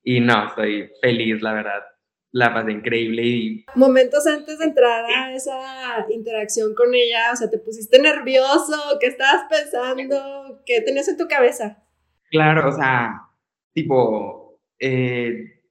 y 0.02 0.22
no, 0.22 0.48
estoy 0.48 0.90
feliz, 1.02 1.42
la 1.42 1.52
verdad, 1.52 1.84
la 2.32 2.54
pasé 2.54 2.72
increíble 2.72 3.24
y... 3.24 3.66
Momentos 3.76 4.26
antes 4.28 4.60
de 4.60 4.66
entrar 4.66 5.04
a 5.06 5.36
esa 5.36 6.06
interacción 6.10 6.74
con 6.74 6.96
ella, 6.96 7.34
o 7.34 7.36
sea, 7.36 7.50
¿te 7.50 7.58
pusiste 7.58 8.02
nervioso? 8.02 8.78
¿Qué 9.02 9.08
estabas 9.08 9.48
pensando? 9.50 10.62
¿Qué 10.66 10.80
tenías 10.80 11.10
en 11.10 11.18
tu 11.18 11.28
cabeza? 11.28 11.84
Claro, 12.30 12.70
o 12.70 12.72
sea, 12.72 13.24
tipo, 13.74 14.58
eh, 14.80 15.62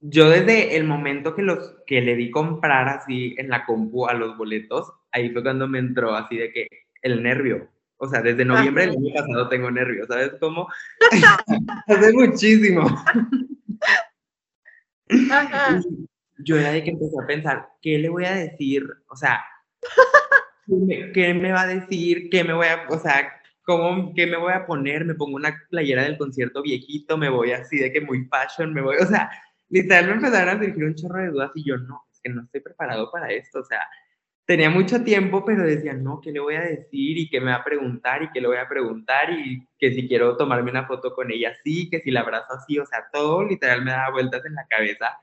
yo 0.00 0.28
desde 0.28 0.76
el 0.76 0.84
momento 0.84 1.34
que, 1.34 1.40
los, 1.40 1.74
que 1.86 2.02
le 2.02 2.16
di 2.16 2.30
comprar 2.30 2.86
así 2.86 3.34
en 3.38 3.48
la 3.48 3.64
compu 3.64 4.06
a 4.06 4.12
los 4.12 4.36
boletos, 4.36 4.92
ahí 5.16 5.30
fue 5.30 5.42
cuando 5.42 5.66
me 5.66 5.78
entró 5.78 6.14
así 6.14 6.36
de 6.36 6.52
que 6.52 6.68
el 7.02 7.22
nervio. 7.22 7.68
O 7.98 8.06
sea, 8.06 8.20
desde 8.20 8.44
noviembre 8.44 8.86
del 8.86 8.96
año 8.96 9.14
pasado 9.14 9.48
tengo 9.48 9.70
nervios, 9.70 10.06
¿sabes 10.06 10.32
cómo? 10.38 10.68
Hace 11.86 12.12
muchísimo. 12.12 12.86
Yo 16.38 16.58
era 16.58 16.72
de 16.72 16.84
que 16.84 16.90
empecé 16.90 17.16
a 17.22 17.26
pensar, 17.26 17.68
¿qué 17.80 17.98
le 17.98 18.10
voy 18.10 18.26
a 18.26 18.34
decir? 18.34 18.84
O 19.08 19.16
sea, 19.16 19.42
¿qué 21.14 21.32
me, 21.32 21.52
va 21.52 21.62
a 21.62 21.66
decir? 21.66 22.28
¿Qué 22.30 22.44
me 22.44 22.52
voy 22.52 22.66
a, 22.66 22.86
o 22.90 22.98
sea, 22.98 23.32
cómo, 23.62 24.12
qué 24.14 24.26
me 24.26 24.36
voy 24.36 24.52
a 24.52 24.66
poner? 24.66 25.06
Me 25.06 25.14
pongo 25.14 25.36
una 25.36 25.56
playera 25.70 26.02
del 26.02 26.18
concierto 26.18 26.62
viejito, 26.62 27.16
me 27.16 27.30
voy 27.30 27.52
así 27.52 27.78
de 27.78 27.90
que 27.90 28.02
muy 28.02 28.26
fashion, 28.26 28.74
me 28.74 28.82
voy, 28.82 28.96
o 28.96 29.06
sea, 29.06 29.30
literal 29.70 30.08
me 30.08 30.12
empezaron 30.12 30.56
a 30.56 30.62
surgir 30.62 30.84
un 30.84 30.94
chorro 30.94 31.22
de 31.22 31.28
dudas 31.28 31.52
y 31.54 31.66
yo 31.66 31.78
no, 31.78 32.04
es 32.12 32.20
que 32.20 32.28
no 32.28 32.42
estoy 32.42 32.60
preparado 32.60 33.10
para 33.10 33.28
esto, 33.30 33.60
o 33.60 33.64
sea, 33.64 33.80
tenía 34.46 34.70
mucho 34.70 35.02
tiempo, 35.02 35.44
pero 35.44 35.64
decía, 35.64 35.92
no, 35.92 36.20
¿qué 36.20 36.30
le 36.30 36.40
voy 36.40 36.54
a 36.54 36.60
decir? 36.60 37.18
¿Y 37.18 37.28
qué 37.28 37.40
me 37.40 37.50
va 37.50 37.58
a 37.58 37.64
preguntar? 37.64 38.22
¿Y 38.22 38.30
qué 38.30 38.40
le 38.40 38.46
voy 38.46 38.56
a 38.56 38.68
preguntar? 38.68 39.30
Y 39.30 39.66
que 39.78 39.92
si 39.92 40.08
quiero 40.08 40.36
tomarme 40.36 40.70
una 40.70 40.86
foto 40.86 41.14
con 41.14 41.30
ella, 41.30 41.52
sí, 41.64 41.90
que 41.90 42.00
si 42.00 42.10
la 42.10 42.20
abrazo 42.20 42.54
así, 42.54 42.78
o 42.78 42.86
sea, 42.86 43.06
todo 43.12 43.44
literal 43.44 43.84
me 43.84 43.90
daba 43.90 44.12
vueltas 44.12 44.44
en 44.46 44.54
la 44.54 44.66
cabeza. 44.66 45.20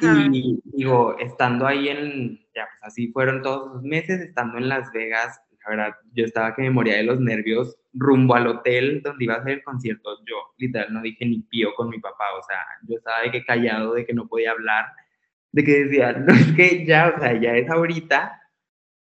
Y 0.00 0.60
digo, 0.64 1.16
estando 1.18 1.66
ahí 1.66 1.88
en, 1.88 2.38
ya 2.54 2.68
pues 2.70 2.82
así 2.82 3.10
fueron 3.12 3.42
todos 3.42 3.74
los 3.74 3.82
meses, 3.82 4.20
estando 4.20 4.58
en 4.58 4.68
Las 4.68 4.92
Vegas, 4.92 5.40
la 5.64 5.70
verdad, 5.70 5.96
yo 6.12 6.24
estaba 6.24 6.54
que 6.54 6.62
me 6.62 6.70
moría 6.70 6.96
de 6.96 7.02
los 7.02 7.20
nervios 7.20 7.76
rumbo 7.92 8.34
al 8.34 8.46
hotel 8.46 9.02
donde 9.02 9.24
iba 9.24 9.34
a 9.34 9.38
hacer 9.38 9.52
el 9.54 9.62
concierto. 9.62 10.18
Yo 10.26 10.36
literal 10.58 10.92
no 10.92 11.02
dije 11.02 11.26
ni 11.26 11.40
pío 11.42 11.74
con 11.74 11.88
mi 11.88 11.98
papá, 11.98 12.24
o 12.38 12.42
sea, 12.42 12.58
yo 12.86 12.96
estaba 12.96 13.22
de 13.22 13.30
que 13.30 13.44
callado, 13.44 13.94
de 13.94 14.06
que 14.06 14.14
no 14.14 14.28
podía 14.28 14.52
hablar 14.52 14.86
de 15.52 15.64
que 15.64 15.84
decía, 15.84 16.12
no 16.18 16.32
es 16.34 16.52
que 16.52 16.84
ya, 16.86 17.14
o 17.16 17.20
sea, 17.20 17.38
ya 17.40 17.56
es 17.56 17.68
ahorita. 17.68 18.36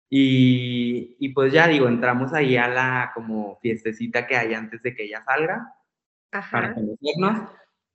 Y, 0.09 1.17
y, 1.19 1.29
pues 1.29 1.51
ya 1.51 1.67
digo, 1.67 1.87
entramos 1.87 2.31
ahí 2.33 2.57
a 2.57 2.67
la 2.67 3.11
como 3.13 3.59
fiestecita 3.61 4.27
que 4.27 4.37
hay 4.37 4.53
antes 4.53 4.81
de 4.83 4.95
que 4.95 5.03
ella 5.03 5.23
salga 5.25 5.73
para 6.51 6.73
conocernos. 6.73 7.49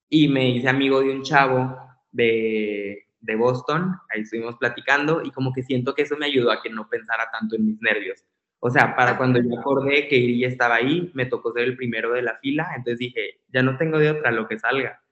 Y 0.09 0.29
me 0.29 0.51
hice 0.51 0.69
amigo 0.69 1.01
de 1.01 1.11
un 1.11 1.23
chavo 1.23 1.77
de, 2.11 3.07
de 3.21 3.37
Boston, 3.37 3.95
ahí 4.13 4.23
estuvimos 4.23 4.57
platicando 4.57 5.23
y 5.23 5.31
como 5.31 5.53
que 5.53 5.63
siento 5.63 5.95
que 5.95 6.03
eso 6.03 6.17
me 6.17 6.27
ayudó 6.27 6.51
a 6.51 6.63
que 6.63 6.71
no 6.71 6.89
pensara 6.89 7.31
tanto 7.31 7.57
en 7.57 7.67
mis 7.67 7.81
nervios. 7.81 8.25
O 8.59 8.71
sea, 8.71 8.95
para 8.95 9.17
cuando 9.17 9.41
yo 9.41 9.59
acordé 9.59 10.09
que 10.09 10.17
Iri 10.17 10.45
estaba 10.45 10.77
ahí, 10.77 11.11
me 11.15 11.27
tocó 11.27 11.53
ser 11.53 11.65
el 11.65 11.77
primero 11.77 12.13
de 12.13 12.23
la 12.23 12.37
fila, 12.39 12.69
entonces 12.77 12.99
dije, 12.99 13.41
ya 13.49 13.63
no 13.63 13.77
tengo 13.79 13.99
de 13.99 14.11
otra 14.11 14.31
lo 14.31 14.47
que 14.47 14.59
salga. 14.59 15.03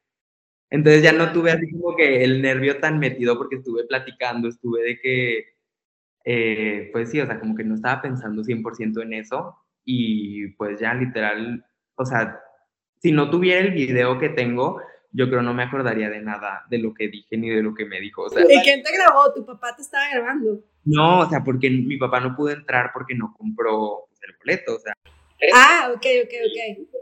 Entonces 0.71 1.03
ya 1.03 1.13
no 1.13 1.33
tuve 1.33 1.51
así 1.51 1.71
como 1.71 1.97
que 1.97 2.25
el 2.25 2.43
nervio 2.43 2.79
tan 2.79 2.99
metido 2.99 3.39
porque 3.39 3.57
estuve 3.57 3.85
platicando, 3.85 4.49
estuve 4.49 4.83
de 4.83 5.01
que, 5.01 5.45
eh, 6.25 6.91
pues 6.93 7.11
sí, 7.11 7.21
o 7.21 7.27
sea, 7.27 7.41
como 7.41 7.55
que 7.55 7.65
no 7.65 7.75
estaba 7.75 8.03
pensando 8.03 8.43
100% 8.45 9.03
en 9.03 9.15
eso 9.15 9.57
y 9.85 10.49
pues 10.49 10.79
ya 10.79 10.93
literal, 10.93 11.65
o 11.95 12.05
sea, 12.05 12.39
si 13.01 13.13
no 13.13 13.31
tuviera 13.31 13.61
el 13.61 13.73
video 13.73 14.19
que 14.19 14.29
tengo, 14.29 14.81
yo 15.13 15.29
creo 15.29 15.41
no 15.41 15.55
me 15.55 15.63
acordaría 15.63 16.11
de 16.11 16.21
nada 16.21 16.67
de 16.69 16.79
lo 16.79 16.93
que 16.93 17.09
dije 17.09 17.37
ni 17.39 17.49
de 17.49 17.63
lo 17.63 17.75
que 17.75 17.87
me 17.87 18.01
dijo. 18.01 18.25
O 18.25 18.29
sea, 18.29 18.43
¿Y 18.43 18.63
quién 18.63 18.83
te 18.83 18.93
grabó? 18.93 19.33
¿Tu 19.33 19.47
papá 19.47 19.75
te 19.75 19.83
estaba 19.83 20.05
grabando? 20.11 20.63
No, 20.85 21.21
o 21.21 21.29
sea, 21.31 21.43
porque 21.43 21.71
mi 21.71 21.97
papá 21.97 22.21
no 22.21 22.37
pudo 22.37 22.51
entrar 22.51 22.91
porque 22.93 23.15
no 23.15 23.35
compró 23.37 24.09
el 24.21 24.35
boleto, 24.39 24.77
o 24.77 24.79
sea. 24.79 24.93
Ah, 25.55 25.91
ok, 25.95 26.05
ok, 26.25 26.35
ok. 26.47 26.99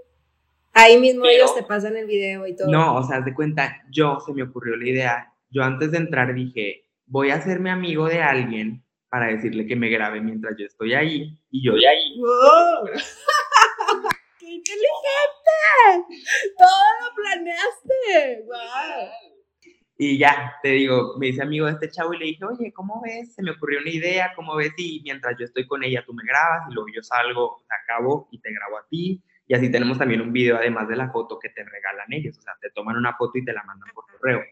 Ahí 0.78 1.00
mismo 1.00 1.24
ellos 1.24 1.54
te 1.54 1.62
pasan 1.62 1.96
el 1.96 2.06
video 2.06 2.46
y 2.46 2.54
todo. 2.54 2.70
No, 2.70 2.96
o 2.96 3.02
sea, 3.02 3.22
de 3.22 3.32
cuenta, 3.32 3.82
yo 3.90 4.20
se 4.20 4.34
me 4.34 4.42
ocurrió 4.42 4.76
la 4.76 4.86
idea. 4.86 5.32
Yo 5.48 5.62
antes 5.62 5.90
de 5.90 5.96
entrar 5.96 6.34
dije, 6.34 6.84
voy 7.06 7.30
a 7.30 7.36
hacerme 7.36 7.70
amigo 7.70 8.06
de 8.06 8.20
alguien 8.20 8.84
para 9.08 9.28
decirle 9.28 9.66
que 9.66 9.74
me 9.74 9.88
grabe 9.88 10.20
mientras 10.20 10.54
yo 10.58 10.66
estoy 10.66 10.92
ahí 10.92 11.40
y 11.50 11.64
yo 11.64 11.72
de 11.72 11.88
ahí. 11.88 12.18
¡Wow! 12.18 12.90
¡Qué 14.38 14.50
inteligente! 14.50 16.14
Todo 16.58 16.84
lo 17.00 17.14
planeaste. 17.14 18.44
¡Wow! 18.44 19.08
Y 19.96 20.18
ya, 20.18 20.56
te 20.62 20.68
digo, 20.68 21.14
me 21.18 21.28
hice 21.28 21.40
amigo 21.40 21.64
de 21.64 21.72
este 21.72 21.90
chavo 21.90 22.12
y 22.12 22.18
le 22.18 22.26
dije, 22.26 22.44
oye, 22.44 22.70
¿cómo 22.74 23.00
ves? 23.02 23.34
Se 23.34 23.42
me 23.42 23.52
ocurrió 23.52 23.80
una 23.80 23.90
idea, 23.90 24.34
¿cómo 24.36 24.54
ves? 24.56 24.74
Y 24.76 25.00
mientras 25.04 25.38
yo 25.38 25.46
estoy 25.46 25.66
con 25.66 25.82
ella, 25.82 26.04
tú 26.04 26.12
me 26.12 26.22
grabas 26.22 26.70
y 26.70 26.74
luego 26.74 26.88
yo 26.94 27.02
salgo, 27.02 27.64
acabo 27.70 28.28
y 28.30 28.38
te 28.42 28.52
grabo 28.52 28.76
a 28.76 28.86
ti 28.90 29.22
y 29.48 29.54
así 29.54 29.70
tenemos 29.70 29.98
también 29.98 30.20
un 30.20 30.32
video, 30.32 30.56
además 30.56 30.88
de 30.88 30.96
la 30.96 31.11
foto 31.11 31.38
que 31.38 31.50
te 31.50 31.62
regalan 31.64 32.12
ellos. 32.12 32.37
O 32.38 32.42
sea, 32.42 32.54
te 32.61 32.70
toman 32.70 32.96
una 32.96 33.14
foto 33.14 33.38
y 33.38 33.44
te 33.44 33.52
la 33.52 33.62
mandan 33.62 33.88
por 33.94 34.04
correo. 34.06 34.42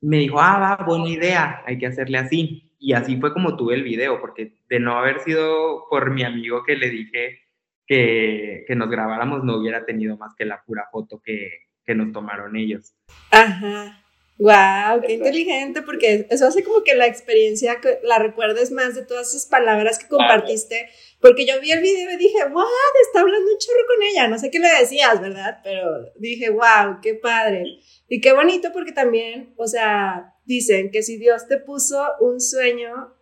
Me 0.00 0.18
dijo, 0.18 0.40
ah, 0.40 0.76
va, 0.78 0.84
buena 0.84 1.08
idea, 1.08 1.62
hay 1.66 1.78
que 1.78 1.86
hacerle 1.86 2.18
así. 2.18 2.72
Y 2.78 2.94
así 2.94 3.20
fue 3.20 3.34
como 3.34 3.56
tuve 3.56 3.74
el 3.74 3.82
video, 3.82 4.20
porque 4.20 4.54
de 4.68 4.80
no 4.80 4.98
haber 4.98 5.20
sido 5.20 5.86
por 5.90 6.10
mi 6.10 6.22
amigo 6.22 6.64
que 6.64 6.76
le 6.76 6.88
dije 6.88 7.40
que, 7.86 8.64
que 8.66 8.74
nos 8.74 8.88
grabáramos, 8.88 9.44
no 9.44 9.56
hubiera 9.56 9.84
tenido 9.84 10.16
más 10.16 10.34
que 10.34 10.46
la 10.46 10.62
pura 10.62 10.86
foto 10.90 11.20
que, 11.22 11.66
que 11.84 11.94
nos 11.94 12.12
tomaron 12.12 12.56
ellos. 12.56 12.94
Ajá. 13.30 14.02
Wow, 14.40 15.02
qué 15.02 15.12
inteligente, 15.12 15.82
porque 15.82 16.26
eso 16.30 16.46
hace 16.46 16.64
como 16.64 16.82
que 16.82 16.94
la 16.94 17.06
experiencia 17.06 17.78
la 18.02 18.18
recuerdes 18.18 18.70
más 18.70 18.94
de 18.94 19.04
todas 19.04 19.28
esas 19.28 19.44
palabras 19.44 19.98
que 19.98 20.08
compartiste, 20.08 20.88
porque 21.20 21.44
yo 21.44 21.60
vi 21.60 21.72
el 21.72 21.82
video 21.82 22.10
y 22.10 22.16
dije, 22.16 22.44
wow, 22.50 22.64
está 23.02 23.20
hablando 23.20 23.52
un 23.52 23.58
chorro 23.58 23.86
con 23.86 24.02
ella, 24.02 24.28
no 24.28 24.38
sé 24.38 24.50
qué 24.50 24.58
le 24.58 24.68
decías, 24.80 25.20
¿verdad? 25.20 25.60
Pero 25.62 26.10
dije, 26.16 26.48
wow, 26.48 27.00
qué 27.02 27.16
padre. 27.16 27.64
Y 28.08 28.22
qué 28.22 28.32
bonito 28.32 28.72
porque 28.72 28.92
también, 28.92 29.52
o 29.58 29.66
sea, 29.66 30.34
dicen 30.46 30.90
que 30.90 31.02
si 31.02 31.18
Dios 31.18 31.46
te 31.46 31.58
puso 31.58 32.02
un 32.20 32.40
sueño, 32.40 33.14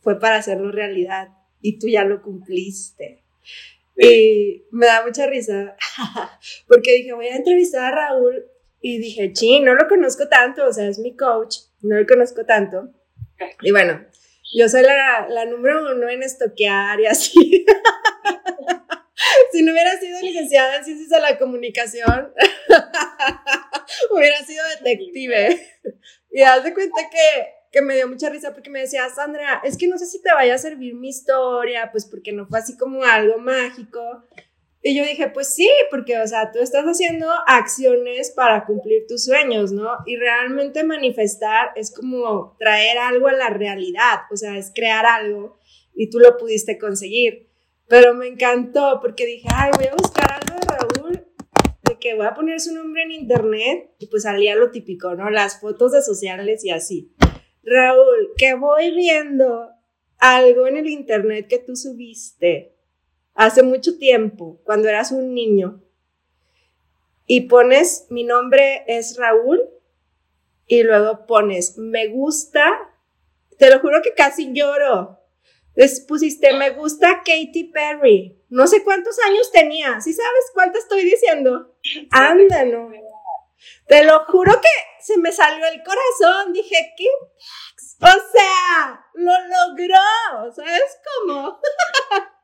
fue 0.00 0.18
para 0.18 0.38
hacerlo 0.38 0.72
realidad 0.72 1.28
y 1.60 1.78
tú 1.78 1.86
ya 1.86 2.02
lo 2.02 2.22
cumpliste. 2.22 3.22
Y 3.96 4.64
me 4.72 4.86
da 4.86 5.06
mucha 5.06 5.28
risa 5.28 5.76
porque 6.66 6.94
dije, 6.94 7.12
voy 7.12 7.28
a 7.28 7.36
entrevistar 7.36 7.84
a 7.84 7.94
Raúl 7.94 8.44
y 8.80 8.98
dije, 8.98 9.32
sí, 9.34 9.60
no 9.60 9.74
lo 9.74 9.88
conozco 9.88 10.28
tanto, 10.28 10.66
o 10.66 10.72
sea, 10.72 10.88
es 10.88 10.98
mi 10.98 11.16
coach, 11.16 11.56
no 11.82 11.96
lo 11.96 12.06
conozco 12.06 12.44
tanto. 12.44 12.90
Y 13.62 13.70
bueno, 13.70 14.04
yo 14.54 14.68
soy 14.68 14.82
la, 14.82 15.26
la 15.28 15.44
número 15.44 15.92
uno 15.92 16.08
en 16.08 16.22
estoquear 16.22 17.00
y 17.00 17.06
así. 17.06 17.66
si 19.52 19.62
no 19.62 19.72
hubiera 19.72 19.98
sido 19.98 20.20
licenciada 20.20 20.76
en 20.76 20.84
ciencias 20.84 21.10
de 21.10 21.20
la 21.20 21.38
comunicación, 21.38 22.32
hubiera 24.10 24.38
sido 24.44 24.64
detective. 24.78 25.60
Y 26.30 26.42
haz 26.42 26.64
de 26.64 26.74
cuenta 26.74 27.00
que, 27.10 27.54
que, 27.72 27.82
me 27.82 27.96
dio 27.96 28.08
mucha 28.08 28.28
risa 28.28 28.52
porque 28.52 28.70
me 28.70 28.80
decía, 28.80 29.08
Sandra, 29.08 29.60
es 29.64 29.76
que 29.76 29.88
no 29.88 29.98
sé 29.98 30.06
si 30.06 30.22
te 30.22 30.32
vaya 30.32 30.54
a 30.54 30.58
servir 30.58 30.94
mi 30.94 31.08
historia, 31.08 31.90
pues 31.90 32.04
porque 32.04 32.32
no 32.32 32.46
fue 32.46 32.58
así 32.58 32.76
como 32.76 33.02
algo 33.04 33.38
mágico. 33.38 34.24
Y 34.88 34.94
yo 34.94 35.02
dije, 35.02 35.30
pues 35.30 35.52
sí, 35.52 35.68
porque, 35.90 36.16
o 36.16 36.28
sea, 36.28 36.52
tú 36.52 36.60
estás 36.60 36.84
haciendo 36.84 37.28
acciones 37.48 38.30
para 38.30 38.64
cumplir 38.64 39.04
tus 39.08 39.24
sueños, 39.24 39.72
¿no? 39.72 39.90
Y 40.06 40.14
realmente 40.14 40.84
manifestar 40.84 41.70
es 41.74 41.92
como 41.92 42.56
traer 42.60 42.96
algo 42.96 43.26
a 43.26 43.32
la 43.32 43.50
realidad, 43.50 44.20
o 44.30 44.36
sea, 44.36 44.56
es 44.56 44.70
crear 44.72 45.04
algo 45.04 45.58
y 45.92 46.08
tú 46.08 46.20
lo 46.20 46.36
pudiste 46.36 46.78
conseguir. 46.78 47.48
Pero 47.88 48.14
me 48.14 48.28
encantó 48.28 49.00
porque 49.02 49.26
dije, 49.26 49.48
ay, 49.52 49.72
voy 49.76 49.86
a 49.88 49.96
buscar 49.96 50.38
algo 50.40 50.54
de 50.54 50.76
Raúl, 50.76 51.26
de 51.82 51.98
que 51.98 52.14
voy 52.14 52.26
a 52.26 52.34
poner 52.34 52.60
su 52.60 52.72
nombre 52.72 53.02
en 53.02 53.10
internet 53.10 53.90
y 53.98 54.06
pues 54.06 54.22
salía 54.22 54.54
lo 54.54 54.70
típico, 54.70 55.16
¿no? 55.16 55.30
Las 55.30 55.60
fotos 55.60 55.90
de 55.90 56.02
sociales 56.02 56.64
y 56.64 56.70
así. 56.70 57.12
Raúl, 57.64 58.34
que 58.38 58.54
voy 58.54 58.94
viendo 58.94 59.68
algo 60.18 60.68
en 60.68 60.76
el 60.76 60.86
internet 60.86 61.48
que 61.48 61.58
tú 61.58 61.74
subiste 61.74 62.75
hace 63.36 63.62
mucho 63.62 63.98
tiempo, 63.98 64.60
cuando 64.64 64.88
eras 64.88 65.12
un 65.12 65.34
niño, 65.34 65.82
y 67.26 67.42
pones, 67.42 68.06
mi 68.10 68.24
nombre 68.24 68.84
es 68.86 69.16
Raúl, 69.16 69.60
y 70.66 70.82
luego 70.82 71.26
pones, 71.26 71.78
me 71.78 72.08
gusta, 72.08 72.92
te 73.58 73.70
lo 73.70 73.80
juro 73.80 74.02
que 74.02 74.14
casi 74.14 74.52
lloro. 74.52 75.20
Les 75.74 76.00
pusiste, 76.00 76.54
me 76.54 76.70
gusta 76.70 77.18
Katy 77.18 77.64
Perry. 77.64 78.42
No 78.48 78.66
sé 78.66 78.82
cuántos 78.82 79.18
años 79.26 79.52
tenía. 79.52 80.00
¿Sí 80.00 80.14
sabes 80.14 80.44
cuánto 80.54 80.78
estoy 80.78 81.04
diciendo? 81.04 81.76
Ándalo. 82.10 82.90
Te 83.86 84.04
lo 84.04 84.24
juro 84.24 84.58
que 84.60 84.68
se 85.00 85.18
me 85.18 85.32
salió 85.32 85.66
el 85.66 85.82
corazón. 85.82 86.54
Dije, 86.54 86.94
¿qué? 86.96 87.08
O 88.00 88.06
sea, 88.06 89.06
lo 89.14 89.32
logró. 89.32 90.52
¿Sabes 90.54 90.98
cómo? 91.04 91.60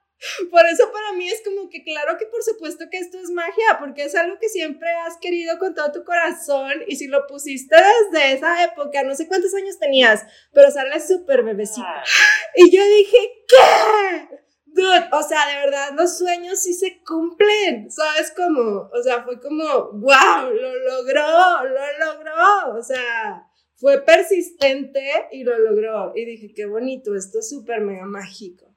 Por 0.51 0.67
eso 0.67 0.91
para 0.93 1.13
mí 1.13 1.29
es 1.29 1.43
como 1.45 1.69
que 1.69 1.83
claro 1.83 2.17
que 2.19 2.27
por 2.27 2.43
supuesto 2.43 2.85
que 2.91 2.99
esto 2.99 3.19
es 3.19 3.31
magia, 3.31 3.79
porque 3.79 4.05
es 4.05 4.15
algo 4.15 4.39
que 4.41 4.49
siempre 4.49 4.89
has 5.07 5.17
querido 5.19 5.59
con 5.59 5.75
todo 5.75 5.91
tu 5.93 6.05
corazón 6.05 6.73
y 6.87 6.97
si 6.97 7.09
lo 7.09 7.27
pusiste 7.27 7.75
desde 7.75 8.35
esa 8.35 8.65
época, 8.65 9.03
no 9.03 9.15
sé 9.15 9.27
cuántos 9.27 9.55
años 9.55 9.79
tenías, 9.79 10.25
pero 10.53 10.71
sale 10.71 11.01
súper 11.01 11.43
bebecito. 11.43 11.87
Ah. 11.87 12.03
Y 12.55 12.71
yo 12.71 12.85
dije, 12.85 13.17
¿qué? 13.49 14.43
Dude, 14.67 15.09
o 15.13 15.23
sea, 15.23 15.49
de 15.49 15.67
verdad, 15.67 15.91
los 15.95 16.19
sueños 16.19 16.61
sí 16.61 16.75
se 16.75 17.03
cumplen, 17.03 17.91
¿sabes 17.91 18.33
cómo? 18.35 18.91
O 18.93 19.03
sea, 19.03 19.23
fue 19.23 19.41
como, 19.41 19.65
wow, 19.65 20.51
lo 20.51 20.79
logró, 20.79 21.65
lo 21.65 21.99
logró, 21.99 22.79
o 22.79 22.83
sea, 22.83 23.47
fue 23.75 24.03
persistente 24.03 25.29
y 25.33 25.45
lo 25.45 25.59
logró. 25.59 26.13
Y 26.15 26.25
dije, 26.25 26.53
qué 26.55 26.67
bonito, 26.67 27.15
esto 27.15 27.41
es 27.41 27.51
súper 27.51 27.81
mega 27.81 28.07
mágico. 28.07 28.72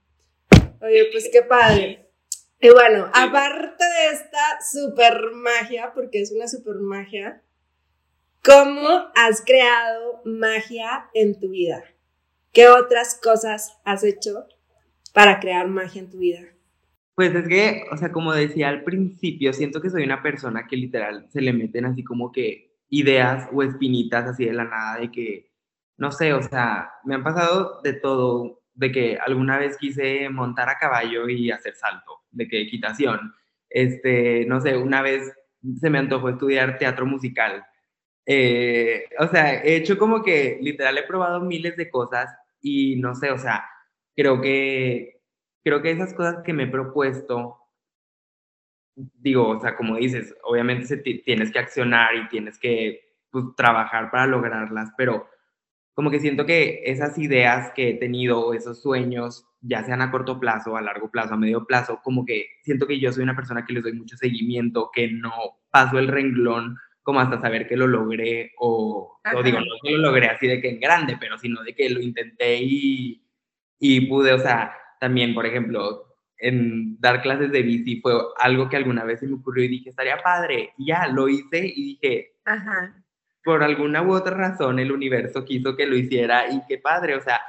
Oye, 0.85 1.07
pues 1.11 1.29
qué 1.31 1.41
padre. 1.41 2.11
Y 2.59 2.69
bueno, 2.69 3.09
aparte 3.11 3.83
de 3.83 4.15
esta 4.15 4.59
super 4.71 5.31
magia, 5.33 5.91
porque 5.95 6.21
es 6.21 6.31
una 6.31 6.47
super 6.47 6.75
magia, 6.75 7.41
¿cómo 8.43 8.87
has 9.15 9.41
creado 9.43 10.21
magia 10.25 11.09
en 11.15 11.39
tu 11.39 11.49
vida? 11.49 11.83
¿Qué 12.53 12.67
otras 12.67 13.19
cosas 13.21 13.79
has 13.83 14.03
hecho 14.03 14.45
para 15.11 15.39
crear 15.39 15.67
magia 15.67 16.01
en 16.01 16.11
tu 16.11 16.19
vida? 16.19 16.41
Pues 17.15 17.33
es 17.33 17.47
que, 17.47 17.85
o 17.91 17.97
sea, 17.97 18.11
como 18.11 18.33
decía 18.33 18.69
al 18.69 18.83
principio, 18.83 19.53
siento 19.53 19.81
que 19.81 19.89
soy 19.89 20.03
una 20.03 20.21
persona 20.21 20.67
que 20.67 20.77
literal 20.77 21.27
se 21.31 21.41
le 21.41 21.51
meten 21.51 21.85
así 21.85 22.03
como 22.03 22.31
que 22.31 22.75
ideas 22.89 23.49
o 23.51 23.63
espinitas 23.63 24.25
así 24.27 24.45
de 24.45 24.53
la 24.53 24.65
nada, 24.65 24.99
de 24.99 25.11
que, 25.11 25.51
no 25.97 26.11
sé, 26.11 26.33
o 26.33 26.43
sea, 26.43 26.91
me 27.05 27.15
han 27.15 27.23
pasado 27.23 27.81
de 27.81 27.93
todo 27.93 28.61
de 28.75 28.91
que 28.91 29.17
alguna 29.17 29.57
vez 29.57 29.77
quise 29.77 30.29
montar 30.29 30.69
a 30.69 30.77
caballo 30.77 31.27
y 31.29 31.51
hacer 31.51 31.75
salto, 31.75 32.23
de 32.31 32.47
que 32.47 32.61
equitación. 32.61 33.33
Este, 33.69 34.45
no 34.45 34.61
sé, 34.61 34.77
una 34.77 35.01
vez 35.01 35.33
se 35.79 35.89
me 35.89 35.97
antojó 35.97 36.29
estudiar 36.29 36.77
teatro 36.77 37.05
musical. 37.05 37.65
Eh, 38.25 39.05
o 39.19 39.27
sea, 39.27 39.63
he 39.63 39.75
hecho 39.75 39.97
como 39.97 40.23
que 40.23 40.59
literal 40.61 40.97
he 40.97 41.03
probado 41.03 41.41
miles 41.41 41.77
de 41.77 41.89
cosas 41.89 42.29
y 42.61 42.97
no 42.97 43.15
sé, 43.15 43.31
o 43.31 43.37
sea, 43.37 43.65
creo 44.15 44.41
que 44.41 45.21
creo 45.63 45.81
que 45.81 45.91
esas 45.91 46.13
cosas 46.13 46.43
que 46.43 46.53
me 46.53 46.63
he 46.63 46.67
propuesto 46.67 47.65
digo, 48.95 49.49
o 49.49 49.59
sea, 49.59 49.75
como 49.75 49.97
dices, 49.97 50.35
obviamente 50.43 50.97
tienes 50.97 51.51
que 51.51 51.59
accionar 51.59 52.15
y 52.15 52.27
tienes 52.29 52.57
que 52.57 53.13
pues, 53.29 53.45
trabajar 53.55 54.09
para 54.11 54.27
lograrlas, 54.27 54.91
pero 54.97 55.27
como 55.95 56.11
que 56.11 56.19
siento 56.19 56.45
que 56.45 56.81
esas 56.85 57.17
ideas 57.17 57.71
que 57.73 57.91
he 57.91 57.93
tenido, 57.93 58.53
esos 58.53 58.81
sueños, 58.81 59.47
ya 59.61 59.81
sean 59.83 60.01
a 60.01 60.11
corto 60.11 60.39
plazo, 60.41 60.75
a 60.75 60.81
largo 60.81 61.09
plazo, 61.09 61.33
a 61.33 61.37
medio 61.37 61.65
plazo, 61.65 62.01
como 62.03 62.25
que 62.25 62.47
siento 62.63 62.85
que 62.85 62.99
yo 62.99 63.13
soy 63.13 63.23
una 63.23 63.35
persona 63.35 63.65
que 63.65 63.73
les 63.73 63.81
doy 63.81 63.93
mucho 63.93 64.17
seguimiento, 64.17 64.91
que 64.93 65.09
no 65.09 65.31
paso 65.71 65.97
el 65.97 66.09
renglón 66.09 66.77
como 67.01 67.21
hasta 67.21 67.39
saber 67.39 67.67
que 67.67 67.77
lo 67.77 67.87
logré 67.87 68.51
o, 68.59 69.19
o 69.33 69.43
digo, 69.43 69.59
no 69.59 69.65
que 69.81 69.91
lo 69.91 69.99
logré 69.99 70.27
así 70.27 70.47
de 70.47 70.59
que 70.59 70.69
en 70.69 70.81
grande, 70.81 71.17
pero 71.17 71.37
sino 71.37 71.63
de 71.63 71.73
que 71.73 71.89
lo 71.89 72.01
intenté 72.01 72.57
y, 72.61 73.23
y 73.79 74.01
pude, 74.07 74.33
o 74.33 74.39
sea, 74.39 74.75
también, 74.99 75.33
por 75.33 75.45
ejemplo, 75.45 76.17
en 76.37 76.99
dar 76.99 77.21
clases 77.21 77.51
de 77.51 77.61
bici 77.61 78.01
fue 78.01 78.13
algo 78.39 78.67
que 78.67 78.75
alguna 78.75 79.05
vez 79.05 79.21
se 79.21 79.27
me 79.27 79.35
ocurrió 79.35 79.63
y 79.63 79.69
dije, 79.69 79.91
estaría 79.91 80.17
padre, 80.17 80.73
y 80.77 80.87
ya 80.87 81.07
lo 81.07 81.29
hice 81.29 81.65
y 81.65 81.93
dije, 81.93 82.33
Ajá 82.43 83.04
por 83.45 83.63
alguna 83.63 84.01
u 84.01 84.11
otra 84.11 84.35
razón 84.35 84.79
el 84.79 84.91
universo 84.91 85.45
quiso 85.45 85.75
que 85.77 85.85
lo 85.85 85.95
hiciera 85.95 86.51
y 86.51 86.61
qué 86.67 86.79
padre, 86.79 87.15
o 87.15 87.21
sea, 87.21 87.39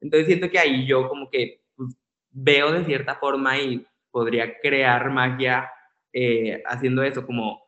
entonces 0.00 0.26
siento 0.26 0.50
que 0.50 0.58
ahí 0.58 0.84
yo 0.84 1.08
como 1.08 1.30
que 1.30 1.62
pues, 1.76 1.96
veo 2.30 2.72
de 2.72 2.84
cierta 2.84 3.14
forma 3.14 3.56
y 3.58 3.86
podría 4.10 4.58
crear 4.58 5.10
magia 5.10 5.70
eh, 6.12 6.60
haciendo 6.66 7.04
eso, 7.04 7.24
como, 7.24 7.62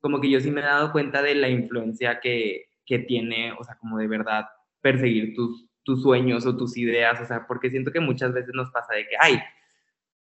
como 0.00 0.20
que 0.20 0.28
yo 0.28 0.40
sí 0.40 0.50
me 0.50 0.60
he 0.60 0.64
dado 0.64 0.90
cuenta 0.90 1.22
de 1.22 1.36
la 1.36 1.48
influencia 1.48 2.18
que, 2.20 2.66
que 2.84 2.98
tiene, 2.98 3.52
o 3.52 3.62
sea, 3.62 3.76
como 3.76 3.96
de 3.98 4.08
verdad 4.08 4.46
perseguir 4.80 5.32
tus, 5.36 5.68
tus 5.84 6.02
sueños 6.02 6.44
o 6.46 6.56
tus 6.56 6.76
ideas, 6.76 7.20
o 7.20 7.26
sea, 7.26 7.46
porque 7.46 7.70
siento 7.70 7.92
que 7.92 8.00
muchas 8.00 8.32
veces 8.32 8.50
nos 8.54 8.72
pasa 8.72 8.92
de 8.94 9.06
que, 9.06 9.14
ay, 9.20 9.40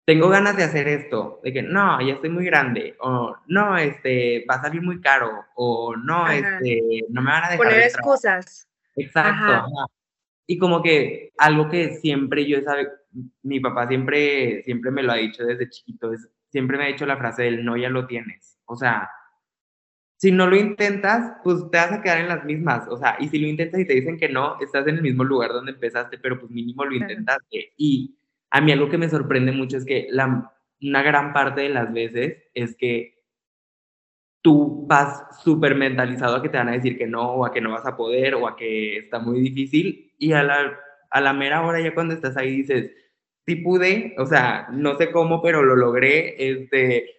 tengo 0.06 0.28
ganas 0.30 0.58
de 0.58 0.64
hacer 0.64 0.88
esto, 0.88 1.40
de 1.44 1.54
que 1.54 1.62
no, 1.62 2.06
ya 2.06 2.16
estoy 2.16 2.30
muy 2.30 2.46
grande, 2.46 2.96
o 3.00 3.36
no, 3.48 3.78
este, 3.78 4.46
va 4.50 4.56
a 4.56 4.62
salir 4.62 4.82
muy 4.82 5.00
caro, 5.00 5.46
o 5.56 5.96
no, 5.96 6.28
este, 6.30 7.06
no 7.10 7.22
me 7.22 7.32
van 7.32 7.44
a 7.46 7.50
dejar. 7.52 7.66
Poner 7.66 7.80
excusas. 7.82 8.68
Exacto. 8.96 9.66
Y 10.46 10.58
como 10.58 10.84
que 10.84 11.32
algo 11.38 11.70
que 11.70 11.96
siempre 11.96 12.46
yo 12.46 12.62
sabe, 12.62 12.90
mi 13.44 13.62
papá 13.62 13.88
siempre, 13.88 14.62
siempre 14.64 14.92
me 14.92 15.04
lo 15.04 15.14
ha 15.14 15.16
dicho 15.16 15.46
desde 15.46 15.70
chiquito, 15.70 16.12
es, 16.12 16.30
siempre 16.50 16.78
me 16.78 16.84
ha 16.84 16.88
dicho 16.88 17.06
la 17.06 17.18
frase 17.18 17.44
del 17.44 17.64
no 17.64 17.78
ya 17.78 17.90
lo 17.90 18.06
tienes. 18.06 18.60
O 18.66 18.76
sea, 18.76 19.10
si 20.18 20.32
no 20.32 20.48
lo 20.48 20.58
intentas, 20.58 21.38
pues 21.44 21.70
te 21.72 21.78
vas 21.78 21.94
a 21.94 22.02
quedar 22.02 22.20
en 22.20 22.28
las 22.28 22.44
mismas. 22.44 22.88
O 22.90 22.98
sea, 22.98 23.16
y 23.20 23.30
si 23.30 23.40
lo 23.40 23.48
intentas 23.48 23.80
y 23.80 23.86
te 23.86 23.94
dicen 23.94 24.18
que 24.18 24.30
no, 24.30 24.60
estás 24.60 24.86
en 24.88 24.98
el 24.98 25.02
mismo 25.02 25.24
lugar 25.24 25.52
donde 25.52 25.72
empezaste, 25.72 26.18
pero 26.18 26.40
pues 26.40 26.52
mínimo 26.52 26.84
lo 26.84 26.94
intentaste. 26.94 27.74
Y 27.78 28.16
a 28.54 28.62
mí 28.62 28.72
algo 28.72 28.88
que 28.88 29.00
me 29.00 29.10
sorprende 29.10 29.52
mucho 29.52 29.78
es 29.78 29.84
que 29.84 30.08
la, 30.12 30.54
una 30.80 31.02
gran 31.02 31.34
parte 31.34 31.62
de 31.62 31.70
las 31.70 31.92
veces 31.92 32.38
es 32.54 32.76
que 32.78 33.24
tú 34.44 34.86
vas 34.88 35.42
súper 35.44 35.74
mentalizado 35.74 36.36
a 36.36 36.42
que 36.42 36.50
te 36.50 36.58
van 36.58 36.70
a 36.70 36.74
decir 36.74 36.96
que 36.96 37.08
no, 37.08 37.34
o 37.34 37.46
a 37.48 37.52
que 37.52 37.62
no 37.62 37.72
vas 37.72 37.86
a 37.88 37.98
poder, 37.98 38.36
o 38.36 38.48
a 38.48 38.56
que 38.56 38.98
está 38.98 39.18
muy 39.18 39.40
difícil, 39.40 40.14
y 40.20 40.34
a 40.34 40.44
la, 40.44 40.80
a 41.10 41.22
la 41.22 41.34
mera 41.34 41.66
hora 41.66 41.82
ya 41.82 41.96
cuando 41.96 42.14
estás 42.14 42.38
ahí 42.38 42.58
dices, 42.58 42.92
sí 43.48 43.56
pude, 43.56 44.14
o 44.20 44.28
sea, 44.28 44.68
no 44.72 44.98
sé 44.98 45.12
cómo, 45.12 45.42
pero 45.42 45.64
lo 45.64 45.76
logré, 45.76 46.36
este, 46.38 47.10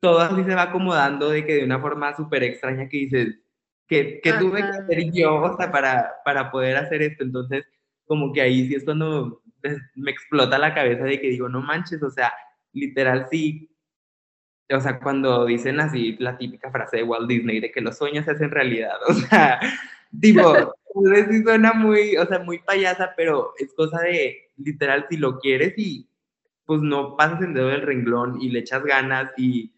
todo 0.00 0.18
así 0.18 0.42
se 0.42 0.56
va 0.56 0.62
acomodando 0.62 1.30
de 1.30 1.46
que 1.46 1.54
de 1.54 1.64
una 1.64 1.78
forma 1.78 2.16
súper 2.16 2.42
extraña 2.42 2.88
que 2.88 2.96
dices, 2.96 3.38
que, 3.86 4.20
que 4.20 4.32
tuve 4.32 4.62
que 4.62 4.68
hacer 4.68 5.12
yo, 5.12 5.36
o 5.36 5.56
sea, 5.56 5.70
para, 5.70 6.14
para 6.24 6.50
poder 6.50 6.76
hacer 6.76 7.02
esto. 7.02 7.22
Entonces, 7.22 7.64
como 8.04 8.32
que 8.32 8.40
ahí 8.40 8.66
sí 8.66 8.74
es 8.74 8.84
cuando 8.84 9.41
me 9.94 10.10
explota 10.10 10.58
la 10.58 10.74
cabeza 10.74 11.04
de 11.04 11.20
que 11.20 11.28
digo, 11.28 11.48
no 11.48 11.60
manches, 11.60 12.02
o 12.02 12.10
sea, 12.10 12.32
literal 12.72 13.26
sí. 13.30 13.68
O 14.70 14.80
sea, 14.80 14.98
cuando 15.00 15.44
dicen 15.44 15.80
así 15.80 16.16
la 16.18 16.38
típica 16.38 16.70
frase 16.70 16.98
de 16.98 17.02
Walt 17.02 17.28
Disney 17.28 17.60
de 17.60 17.70
que 17.70 17.80
los 17.80 17.98
sueños 17.98 18.24
se 18.24 18.32
hacen 18.32 18.50
realidad, 18.50 18.96
o 19.08 19.12
sea, 19.12 19.60
tipo, 20.20 20.74
sí 21.30 21.42
suena 21.42 21.72
muy, 21.74 22.16
o 22.16 22.26
sea, 22.26 22.38
muy 22.38 22.58
payasa, 22.58 23.12
pero 23.16 23.52
es 23.58 23.72
cosa 23.74 24.00
de, 24.00 24.50
literal, 24.56 25.06
si 25.10 25.16
lo 25.16 25.38
quieres 25.38 25.74
y 25.76 26.08
pues 26.64 26.80
no 26.80 27.16
pasas 27.16 27.42
el 27.42 27.54
dedo 27.54 27.68
del 27.68 27.82
renglón 27.82 28.40
y 28.40 28.48
le 28.48 28.60
echas 28.60 28.84
ganas 28.84 29.30
y, 29.36 29.74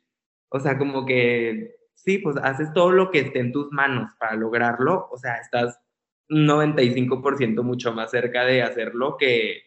o 0.48 0.60
sea, 0.60 0.78
como 0.78 1.04
que, 1.06 1.76
sí, 1.94 2.18
pues 2.18 2.36
haces 2.36 2.72
todo 2.72 2.92
lo 2.92 3.10
que 3.10 3.20
esté 3.20 3.40
en 3.40 3.52
tus 3.52 3.72
manos 3.72 4.12
para 4.18 4.36
lograrlo, 4.36 5.08
o 5.10 5.16
sea, 5.16 5.36
estás 5.36 5.80
95% 6.28 7.62
mucho 7.62 7.92
más 7.92 8.10
cerca 8.10 8.44
de 8.44 8.62
hacerlo 8.62 9.16
que, 9.16 9.62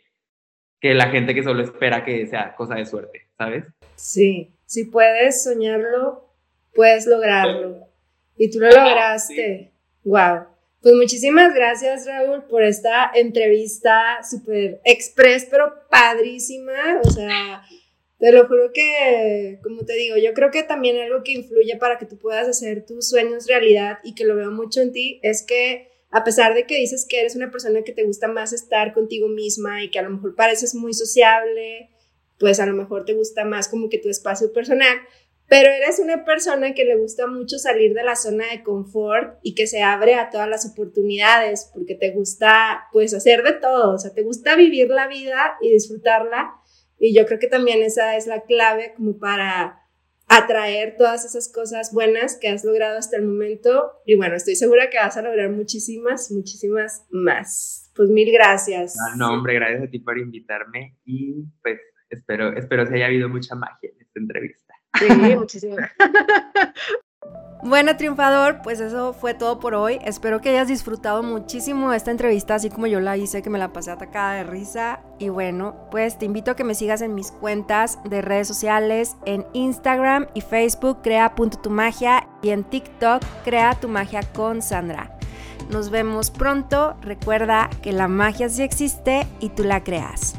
que 0.79 0.93
la 0.93 1.09
gente 1.09 1.33
que 1.33 1.43
solo 1.43 1.63
espera 1.63 2.05
que 2.05 2.27
sea 2.27 2.55
cosa 2.55 2.75
de 2.75 2.85
suerte, 2.85 3.27
¿sabes? 3.37 3.65
Sí, 3.95 4.53
si 4.65 4.85
puedes 4.85 5.43
soñarlo, 5.43 6.29
puedes 6.73 7.07
lograrlo. 7.07 7.87
Y 8.37 8.51
tú 8.51 8.59
lo 8.59 8.69
lograste. 8.69 9.71
Wow. 10.03 10.45
Pues 10.81 10.93
muchísimas 10.93 11.55
gracias, 11.55 12.05
Raúl, 12.05 12.43
por 12.43 12.63
esta 12.63 13.11
entrevista 13.13 14.19
súper 14.29 14.79
express, 14.85 15.47
pero 15.49 15.73
padrísima. 15.89 17.01
O 17.03 17.09
sea, 17.09 17.63
te 18.19 18.31
lo 18.31 18.47
juro 18.47 18.71
que, 18.71 19.59
como 19.63 19.85
te 19.85 19.93
digo, 19.93 20.17
yo 20.17 20.33
creo 20.33 20.51
que 20.51 20.63
también 20.63 20.99
algo 20.99 21.23
que 21.23 21.33
influye 21.33 21.77
para 21.77 21.97
que 21.97 22.05
tú 22.05 22.17
puedas 22.17 22.47
hacer 22.47 22.85
tus 22.85 23.09
sueños 23.09 23.47
realidad 23.47 23.97
y 24.03 24.13
que 24.13 24.25
lo 24.25 24.35
veo 24.35 24.51
mucho 24.51 24.81
en 24.81 24.91
ti 24.91 25.19
es 25.23 25.43
que 25.43 25.86
a 26.09 26.23
pesar 26.23 26.53
de 26.53 26.65
que 26.65 26.75
dices 26.75 27.05
que 27.07 27.19
eres 27.19 27.35
una 27.35 27.51
persona 27.51 27.83
que 27.83 27.91
te 27.91 28.05
gusta 28.05 28.27
más 28.27 28.53
estar 28.53 28.93
contigo 28.93 29.27
misma 29.27 29.83
y 29.83 29.91
que 29.91 29.99
a 29.99 30.03
lo 30.03 30.09
mejor 30.09 30.35
pareces 30.35 30.73
muy 30.73 30.93
sociable, 30.93 31.89
pues 32.39 32.59
a 32.59 32.65
lo 32.65 32.73
mejor 32.73 33.05
te 33.05 33.13
gusta 33.13 33.43
más 33.45 33.67
como 33.67 33.89
que 33.89 33.97
tu 33.97 34.09
espacio 34.09 34.53
personal, 34.53 34.97
pero 35.49 35.69
eres 35.69 35.99
una 35.99 36.25
persona 36.25 36.73
que 36.73 36.83
le 36.83 36.97
gusta 36.97 37.25
mucho 37.25 37.57
salir 37.57 37.93
de 37.93 38.03
la 38.03 38.15
zona 38.15 38.45
de 38.51 38.63
confort 38.63 39.39
y 39.43 39.55
que 39.55 39.65
se 39.65 39.81
abre 39.81 40.15
a 40.15 40.29
todas 40.29 40.49
las 40.49 40.65
oportunidades 40.65 41.69
porque 41.73 41.95
te 41.95 42.11
gusta 42.11 42.83
pues 42.91 43.13
hacer 43.13 43.43
de 43.43 43.53
todo, 43.53 43.93
o 43.93 43.97
sea, 43.97 44.13
te 44.13 44.23
gusta 44.23 44.55
vivir 44.55 44.89
la 44.89 45.07
vida 45.07 45.57
y 45.61 45.71
disfrutarla. 45.71 46.53
Y 46.99 47.15
yo 47.15 47.25
creo 47.25 47.39
que 47.39 47.47
también 47.47 47.81
esa 47.81 48.17
es 48.17 48.27
la 48.27 48.41
clave 48.41 48.93
como 48.95 49.19
para 49.19 49.76
atraer 50.27 50.95
todas 50.97 51.25
esas 51.25 51.51
cosas 51.51 51.93
buenas 51.93 52.37
que 52.39 52.49
has 52.49 52.63
logrado 52.63 52.97
hasta 52.97 53.17
el 53.17 53.23
momento. 53.23 53.93
Y 54.05 54.15
bueno, 54.15 54.35
estoy 54.35 54.55
segura 54.55 54.89
que 54.89 54.97
vas 54.97 55.17
a 55.17 55.21
lograr 55.21 55.49
muchísimas, 55.49 56.31
muchísimas 56.31 57.05
más. 57.09 57.91
Pues 57.95 58.09
mil 58.09 58.31
gracias. 58.31 58.95
Ah, 58.99 59.15
no, 59.17 59.33
hombre, 59.33 59.55
gracias 59.55 59.83
a 59.83 59.89
ti 59.89 59.99
por 59.99 60.17
invitarme 60.17 60.97
y 61.05 61.43
pues 61.61 61.79
espero, 62.09 62.55
espero 62.55 62.87
que 62.87 62.95
haya 62.95 63.07
habido 63.07 63.29
mucha 63.29 63.55
magia 63.55 63.89
en 63.89 64.01
esta 64.01 64.19
entrevista. 64.19 64.73
Sí, 64.99 65.05
muchísimas. 65.35 65.91
Bueno, 67.63 67.97
triunfador, 67.97 68.61
pues 68.61 68.79
eso 68.79 69.13
fue 69.13 69.33
todo 69.33 69.59
por 69.59 69.73
hoy. 69.73 69.99
Espero 70.05 70.39
que 70.41 70.49
hayas 70.49 70.67
disfrutado 70.67 71.23
muchísimo 71.23 71.91
esta 71.91 72.11
entrevista, 72.11 72.55
así 72.55 72.69
como 72.69 72.85
yo 72.85 72.99
la 72.99 73.17
hice, 73.17 73.41
que 73.41 73.49
me 73.49 73.57
la 73.57 73.73
pasé 73.73 73.89
atacada 73.89 74.35
de 74.35 74.43
risa. 74.43 74.99
Y 75.17 75.29
bueno, 75.29 75.75
pues 75.89 76.19
te 76.19 76.25
invito 76.25 76.51
a 76.51 76.55
que 76.55 76.63
me 76.63 76.75
sigas 76.75 77.01
en 77.01 77.15
mis 77.15 77.31
cuentas 77.31 77.97
de 78.05 78.21
redes 78.21 78.47
sociales, 78.47 79.17
en 79.25 79.45
Instagram 79.53 80.27
y 80.35 80.41
Facebook, 80.41 80.99
crea.tumagia, 81.01 82.27
y 82.43 82.51
en 82.51 82.63
TikTok, 82.63 83.23
crea 83.43 83.73
tu 83.73 83.89
magia 83.89 84.21
con 84.33 84.61
Sandra. 84.61 85.17
Nos 85.71 85.89
vemos 85.89 86.29
pronto. 86.29 86.95
Recuerda 87.01 87.69
que 87.81 87.91
la 87.91 88.07
magia 88.07 88.49
sí 88.49 88.61
existe 88.61 89.25
y 89.39 89.49
tú 89.49 89.63
la 89.63 89.83
creas. 89.83 90.35